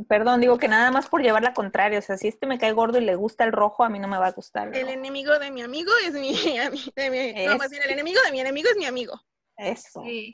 Perdón, 0.09 0.41
digo 0.41 0.59
que 0.59 0.69
nada 0.69 0.91
más 0.91 1.09
por 1.09 1.23
llevar 1.23 1.43
la 1.43 1.55
contraria. 1.55 1.99
O 1.99 2.03
sea, 2.03 2.17
si 2.17 2.29
este 2.29 2.47
me 2.47 2.59
cae 2.59 2.73
gordo 2.73 2.99
y 2.99 3.05
le 3.05 3.15
gusta 3.15 3.45
el 3.45 3.53
rojo, 3.53 3.85
a 3.85 3.89
mí 3.89 3.99
no 3.99 4.09
me 4.09 4.19
va 4.19 4.29
a 4.29 4.33
gustar. 4.33 4.75
El 4.75 4.89
enemigo 4.89 5.39
de 5.39 5.51
mi 5.51 5.63
amigo 5.63 5.93
es 6.05 6.15
mi, 6.15 6.33
No, 7.47 7.59
más 7.59 7.71
bien, 7.71 7.83
el 7.83 7.91
enemigo 7.91 8.21
de 8.25 8.33
mi 8.33 8.41
enemigo 8.41 8.69
es 8.71 8.77
mi 8.77 8.87
amigo. 8.87 9.21
Eso. 9.57 10.03
Sí. 10.05 10.33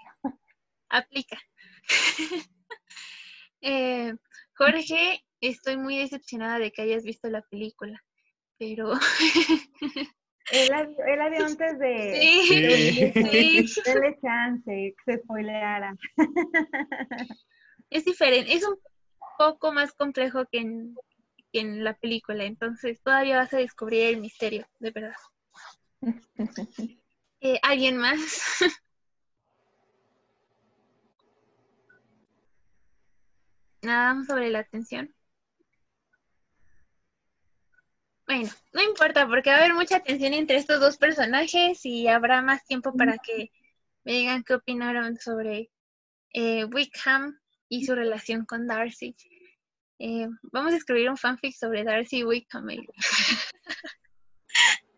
Aplica. 0.88 1.38
Eh, 3.64 4.12
Jorge, 4.56 5.24
estoy 5.40 5.76
muy 5.76 5.96
decepcionada 5.96 6.58
de 6.58 6.72
que 6.72 6.82
hayas 6.82 7.04
visto 7.04 7.30
la 7.30 7.42
película, 7.42 8.02
pero... 8.58 8.94
Él 10.50 10.68
la, 10.68 11.28
vio 11.28 11.46
antes 11.46 11.78
de... 11.78 12.18
Sí, 12.20 13.12
sí. 13.14 13.82
Dele 13.84 14.18
chance, 14.20 14.64
que 14.66 14.94
se 15.04 15.22
spoileara. 15.22 15.94
Es 17.88 18.04
diferente, 18.04 18.52
es 18.52 18.66
un 18.66 18.76
poco 19.42 19.72
más 19.72 19.92
complejo 19.92 20.46
que 20.46 20.58
en, 20.58 20.94
en 21.52 21.82
la 21.82 21.94
película, 21.94 22.44
entonces 22.44 23.02
todavía 23.02 23.38
vas 23.38 23.52
a 23.52 23.56
descubrir 23.58 24.02
el 24.04 24.20
misterio, 24.20 24.66
de 24.78 24.90
verdad. 24.90 25.16
Eh, 27.44 27.58
¿Alguien 27.60 27.96
más? 27.96 28.60
Nada 33.82 34.14
más 34.14 34.28
sobre 34.28 34.48
la 34.48 34.60
atención. 34.60 35.12
Bueno, 38.28 38.48
no 38.72 38.80
importa 38.80 39.26
porque 39.26 39.50
va 39.50 39.56
a 39.56 39.58
haber 39.58 39.74
mucha 39.74 39.98
tensión 39.98 40.34
entre 40.34 40.58
estos 40.58 40.78
dos 40.78 40.98
personajes 40.98 41.84
y 41.84 42.06
habrá 42.06 42.42
más 42.42 42.64
tiempo 42.64 42.94
para 42.94 43.18
que 43.18 43.50
me 44.04 44.12
digan 44.12 44.44
qué 44.44 44.54
opinaron 44.54 45.16
sobre 45.16 45.72
eh, 46.32 46.64
Wickham 46.66 47.40
y 47.68 47.84
su 47.84 47.96
relación 47.96 48.44
con 48.44 48.68
Darcy. 48.68 49.16
Eh, 49.98 50.26
vamos 50.52 50.72
a 50.72 50.76
escribir 50.76 51.10
un 51.10 51.16
fanfic 51.16 51.54
sobre 51.54 51.84
Darcy 51.84 52.24
Wickham. 52.24 52.66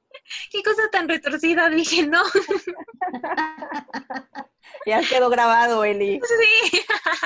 Qué 0.51 0.62
cosa 0.62 0.89
tan 0.91 1.09
retorcida, 1.09 1.69
dije, 1.69 2.07
no. 2.07 2.23
Ya 4.87 5.01
quedó 5.01 5.31
grabado, 5.31 5.85
Eli. 5.85 6.21
Sí. 6.25 6.81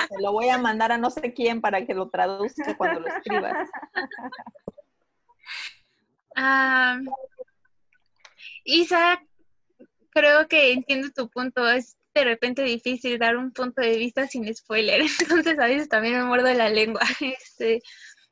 Te 0.09 0.21
lo 0.21 0.31
voy 0.31 0.49
a 0.49 0.57
mandar 0.57 0.91
a 0.91 0.97
no 0.97 1.09
sé 1.09 1.33
quién 1.33 1.61
para 1.61 1.85
que 1.85 1.93
lo 1.93 2.09
traduzca 2.09 2.75
cuando 2.77 3.01
lo 3.01 3.07
escribas. 3.07 3.69
Ah, 6.35 6.99
Isa, 8.63 9.21
creo 10.11 10.47
que 10.47 10.71
entiendo 10.71 11.09
tu 11.13 11.29
punto. 11.29 11.67
Es 11.67 11.97
de 12.19 12.25
repente 12.25 12.63
difícil 12.63 13.17
dar 13.17 13.37
un 13.37 13.51
punto 13.51 13.81
de 13.81 13.97
vista 13.97 14.27
sin 14.27 14.53
spoiler. 14.53 15.01
Entonces 15.19 15.59
a 15.59 15.65
veces 15.65 15.89
también 15.89 16.17
me 16.17 16.25
muerdo 16.25 16.53
la 16.53 16.69
lengua. 16.69 17.01
Este, 17.19 17.81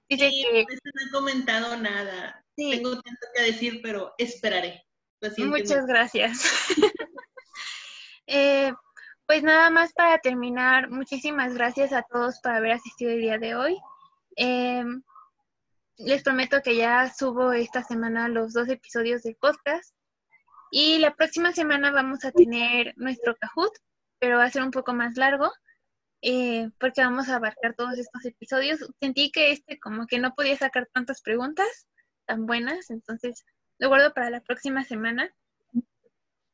dice 0.10 0.30
que... 0.30 0.66
No 0.84 1.08
he 1.08 1.12
comentado 1.12 1.78
nada. 1.78 2.44
Tengo 2.56 2.92
tanto 3.02 3.28
que 3.36 3.42
decir, 3.44 3.82
pero 3.82 4.14
esperaré. 4.18 4.86
Muchas 5.38 5.86
gracias. 5.86 6.44
Eh, 8.30 8.74
pues 9.26 9.42
nada 9.42 9.70
más 9.70 9.94
para 9.94 10.18
terminar, 10.18 10.90
muchísimas 10.90 11.54
gracias 11.54 11.94
a 11.94 12.02
todos 12.02 12.42
por 12.42 12.52
haber 12.52 12.74
asistido 12.74 13.12
el 13.12 13.22
día 13.22 13.38
de 13.38 13.56
hoy. 13.56 13.78
Em, 14.36 15.02
les 15.96 16.24
prometo 16.24 16.62
que 16.62 16.76
ya 16.76 17.10
subo 17.10 17.54
esta 17.54 17.84
semana 17.84 18.28
los 18.28 18.52
dos 18.52 18.68
episodios 18.68 19.24
del 19.24 19.38
podcast. 19.38 19.96
Y 20.72 21.00
la 21.00 21.16
próxima 21.16 21.52
semana 21.54 21.92
vamos 21.92 22.26
a 22.26 22.32
tener 22.32 22.94
nuestro 22.98 23.36
Kahoot, 23.36 23.74
pero 24.20 24.38
va 24.38 24.46
a 24.46 24.52
ser 24.52 24.64
un 24.64 24.72
poco 24.72 24.94
más 24.94 25.16
largo, 25.16 25.52
eh, 26.22 26.70
porque 26.80 27.02
vamos 27.02 27.30
a 27.30 27.36
abarcar 27.36 27.76
todos 27.76 27.98
estos 27.98 28.26
episodios. 28.26 28.80
Sentí 29.00 29.32
que 29.32 29.52
este 29.52 29.80
como 29.80 30.08
que 30.08 30.20
no 30.20 30.34
podía 30.34 30.58
sacar 30.58 30.88
tantas 30.94 31.22
preguntas 31.22 31.88
tan 32.26 32.46
buenas, 32.46 32.90
entonces 32.90 33.46
lo 33.80 33.90
guardo 33.90 34.14
para 34.14 34.30
la 34.30 34.42
próxima 34.42 34.84
semana. 34.84 35.32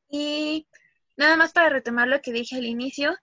Y 0.10 0.68
nada 1.18 1.38
más 1.38 1.54
para 1.54 1.70
retomar 1.70 2.08
lo 2.08 2.22
que 2.22 2.32
dije 2.32 2.58
al 2.58 2.66
inicio, 2.66 3.16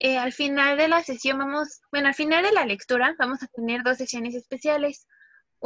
eh, 0.00 0.18
al 0.18 0.32
final 0.32 0.76
de 0.76 0.88
la 0.88 1.02
sesión 1.02 1.38
vamos, 1.38 1.82
bueno, 1.92 2.08
al 2.08 2.14
final 2.14 2.42
de 2.42 2.52
la 2.52 2.66
lectura 2.66 3.14
vamos 3.18 3.42
a 3.42 3.46
tener 3.48 3.82
dos 3.82 3.98
sesiones 3.98 4.34
especiales. 4.34 5.06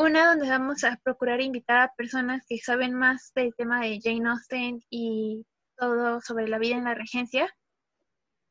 Una 0.01 0.29
donde 0.29 0.49
vamos 0.49 0.85
a 0.85 0.97
procurar 1.03 1.41
invitar 1.41 1.81
a 1.81 1.93
personas 1.97 2.47
que 2.49 2.59
saben 2.59 2.95
más 2.95 3.33
del 3.35 3.53
tema 3.57 3.81
de 3.81 3.99
Jane 4.01 4.31
Austen 4.31 4.81
y 4.89 5.45
todo 5.77 6.21
sobre 6.21 6.47
la 6.47 6.61
vida 6.61 6.77
en 6.77 6.85
la 6.85 6.95
regencia 6.95 7.53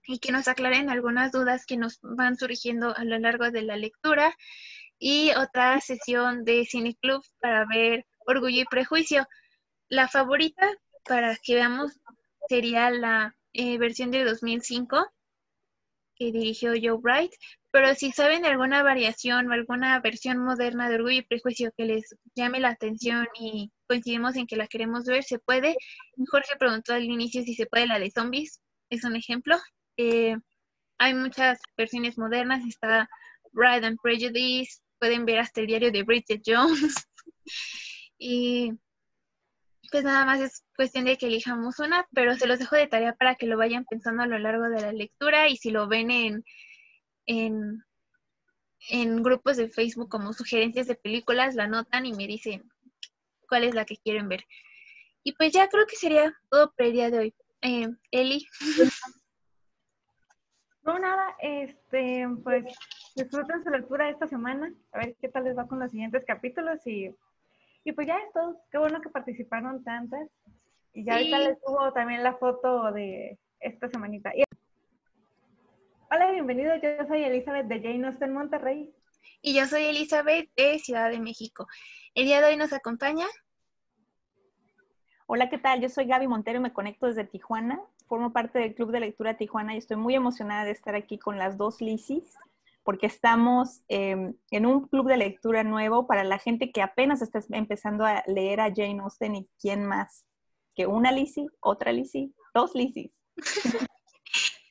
y 0.06 0.19
que 0.19 0.34
nos 0.34 0.49
aclaren 0.49 0.90
algunas 0.90 1.32
dudas 1.32 1.65
que 1.65 1.78
nos 1.78 1.99
van 2.02 2.36
surgiendo 2.36 2.94
a 2.98 3.06
lo 3.06 3.18
largo 3.18 3.49
de 3.49 3.61
la 3.61 3.78
lectura 3.78 4.36
y 4.99 5.32
otra 5.38 5.80
sesión 5.80 6.44
de 6.44 6.65
Cine 6.65 6.98
Club 7.02 7.24
para 7.40 7.65
ver 7.65 8.06
Orgullo 8.26 8.64
y 8.64 8.65
Prejuicio. 8.65 9.26
La 9.88 10.10
favorita 10.10 10.69
para 11.06 11.38
que 11.38 11.56
veamos 11.56 11.98
sería 12.49 12.90
la 12.90 13.38
eh, 13.53 13.78
versión 13.78 14.11
de 14.11 14.26
2005 14.26 15.14
que 16.18 16.34
dirigió 16.34 16.72
Joe 16.72 16.99
Bright, 16.99 17.32
pero 17.78 17.94
si 17.94 18.12
saben 18.12 18.41
de 18.41 18.48
alguna 18.48 18.82
variación 18.82 19.52
o 19.52 19.54
alguna 19.54 19.99
versión 19.99 20.40
moderna 20.40 20.90
de 20.90 20.95
Orgullo 20.95 21.20
y 21.20 21.22
Prejuicio 21.22 21.72
que 21.78 21.86
les 21.86 22.16
llame 22.34 22.60
la 22.60 22.70
atención 22.70 23.28
y 23.40 23.72
coincidimos 23.86 24.36
en 24.36 24.48
que 24.48 24.56
la 24.56 24.66
queremos 24.66 25.06
ver, 25.06 25.24
se 25.24 25.38
puede. 25.38 25.78
Jorge 26.26 26.56
preguntó 26.58 26.95
al 26.95 27.04
inicio 27.04 27.44
si 27.44 27.54
se 27.54 27.68
puede 27.68 27.86
la 27.86 27.99
de 27.99 28.10
zombies, 28.10 28.64
es 28.90 29.04
un 29.04 29.16
ejemplo. 29.16 29.58
Eh, 29.95 30.36
hay 30.98 31.14
muchas 31.14 31.60
versiones 31.78 32.18
modernas, 32.18 32.66
está 32.68 33.08
Bride 33.52 33.86
and 33.86 33.99
Prejudice, 34.02 34.82
pueden 34.98 35.26
ver 35.26 35.38
hasta 35.38 35.62
el 35.62 35.68
diario 35.68 35.91
de 35.91 36.02
Bridget 36.02 36.41
Jones. 36.44 36.95
y 38.18 38.72
pues 39.91 40.04
nada 40.04 40.26
más 40.26 40.41
es 40.41 40.64
cuestión 40.76 41.06
de 41.06 41.16
que 41.16 41.28
elijamos 41.28 41.78
una, 41.78 42.08
pero 42.12 42.34
se 42.38 42.48
los 42.48 42.58
dejo 42.58 42.76
de 42.76 42.88
tarea 42.88 43.14
para 43.14 43.36
que 43.36 43.45
lo 43.45 43.56
vayan 43.56 43.86
pensando 43.86 44.24
a 44.24 44.28
lo 44.28 44.40
largo 44.40 44.68
de 44.68 44.82
la 44.82 44.94
lectura 44.94 45.48
y 45.48 45.58
si 45.58 45.70
lo 45.70 45.88
ven 45.88 46.10
en, 46.10 46.44
en, 47.28 47.84
en 48.90 49.22
grupos 49.22 49.58
de 49.58 49.70
Facebook 49.70 50.10
como 50.10 50.34
sugerencias 50.34 50.88
de 50.88 50.95
películas, 50.95 51.56
la 51.56 51.66
anotan 51.66 52.06
y 52.06 52.14
me 52.14 52.26
dicen 52.26 52.64
cuál 53.48 53.64
es 53.64 53.76
la 53.76 53.86
que 53.86 53.98
quieren 53.98 54.28
ver. 54.28 54.44
Y 55.24 55.34
pues 55.34 55.54
ya 55.54 55.68
creo 55.68 55.86
que 55.86 55.95
sería 55.95 56.34
todo 56.49 56.74
por 56.74 56.86
el 56.86 56.94
día 56.94 57.12
de 57.12 57.20
hoy. 57.20 57.36
Eh, 57.62 57.90
Eli. 58.12 58.48
No, 60.84 60.98
nada, 60.98 61.36
este, 61.41 62.26
pues 62.45 62.64
disfruten 63.14 63.62
su 63.62 63.70
lectura 63.70 64.10
esta 64.10 64.26
semana, 64.26 64.74
a 64.94 64.99
ver 64.99 65.18
qué 65.20 65.28
tal 65.28 65.44
les 65.44 65.58
va 65.58 65.68
con 65.68 65.80
los 65.80 65.91
siguientes 65.91 66.24
capítulos 66.24 66.80
y, 66.88 67.14
y 67.84 67.91
pues 67.91 68.08
ya 68.08 68.18
es 68.20 68.32
todo. 68.32 68.62
Qué 68.72 68.78
bueno 68.78 69.02
que 69.02 69.10
participaron 69.10 69.84
tantas. 69.84 70.30
Y 70.94 71.04
ya 71.04 71.16
ahorita 71.16 71.40
les 71.40 71.60
subo 71.60 71.91
también 71.91 72.24
la 72.24 72.38
foto 72.38 72.94
de 72.94 73.38
esta 73.60 73.90
semanita. 73.90 74.32
Hola, 76.10 76.32
bienvenidos. 76.32 76.80
Yo 76.82 77.06
soy 77.06 77.26
Elizabeth 77.26 77.68
de 77.68 77.82
Jane 77.82 78.08
Austen 78.08 78.32
Monterrey. 78.32 78.90
Y 79.42 79.54
yo 79.54 79.66
soy 79.66 79.88
Elizabeth 79.88 80.50
de 80.56 80.80
Ciudad 80.80 81.10
de 81.10 81.20
México. 81.20 81.68
El 82.16 82.28
día 82.28 82.40
de 82.40 82.48
hoy 82.48 82.56
nos 82.56 82.72
acompaña. 82.72 83.26
Hola, 85.26 85.50
¿qué 85.50 85.58
tal? 85.58 85.82
Yo 85.82 85.90
soy 85.90 86.06
Gaby 86.06 86.30
Montero 86.30 86.60
y 86.60 86.62
me 86.62 86.72
conecto 86.72 87.08
desde 87.08 87.26
Tijuana. 87.26 87.82
Formo 88.08 88.32
parte 88.32 88.58
del 88.58 88.74
Club 88.74 88.92
de 88.92 89.02
Lectura 89.02 89.36
Tijuana 89.36 89.76
y 89.76 89.80
estoy 89.80 89.98
muy 89.98 90.16
emocionada 90.16 90.64
de 90.64 90.72
estar 90.72 90.96
aquí 90.96 91.20
con 91.20 91.38
las 91.38 91.58
dos 91.58 91.82
Lisis 91.82 92.38
porque 92.84 93.08
estamos 93.08 93.82
em, 93.90 94.34
en 94.50 94.66
un 94.66 94.88
club 94.88 95.10
de 95.10 95.18
lectura 95.18 95.66
nuevo 95.66 96.08
para 96.08 96.24
la 96.24 96.40
gente 96.40 96.72
que 96.72 96.82
apenas 96.82 97.22
está 97.22 97.42
empezando 97.50 98.06
a 98.06 98.24
leer 98.28 98.62
a 98.62 98.74
Jane 98.74 99.02
Austen 99.02 99.36
y 99.36 99.50
quién 99.60 99.86
más 99.86 100.26
que 100.74 100.88
una 100.88 101.12
Lizzie, 101.12 101.48
otra 101.60 101.92
Lizzie, 101.92 102.32
dos 102.54 102.76
Lizzys. 102.76 103.12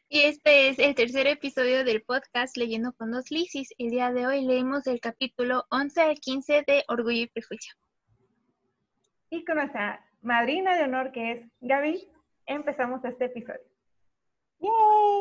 Y 0.08 0.20
este 0.20 0.68
es 0.68 0.78
el 0.78 0.94
tercer 0.94 1.26
episodio 1.26 1.84
del 1.84 2.00
podcast 2.00 2.56
Leyendo 2.56 2.92
con 2.92 3.10
dos 3.10 3.32
Lisis. 3.32 3.74
El 3.76 3.90
día 3.90 4.12
de 4.12 4.24
hoy 4.24 4.44
leemos 4.44 4.86
el 4.86 5.00
capítulo 5.00 5.64
11 5.70 6.00
al 6.00 6.14
15 6.20 6.62
de 6.64 6.84
Orgullo 6.86 7.22
y 7.22 7.26
Prejuicio. 7.26 7.74
Y 9.30 9.44
con 9.44 9.56
nuestra 9.56 10.06
madrina 10.22 10.76
de 10.76 10.84
honor 10.84 11.10
que 11.10 11.32
es 11.32 11.46
Gaby, 11.60 12.08
empezamos 12.46 13.04
este 13.04 13.24
episodio. 13.24 13.60
¡Yay! 14.60 14.70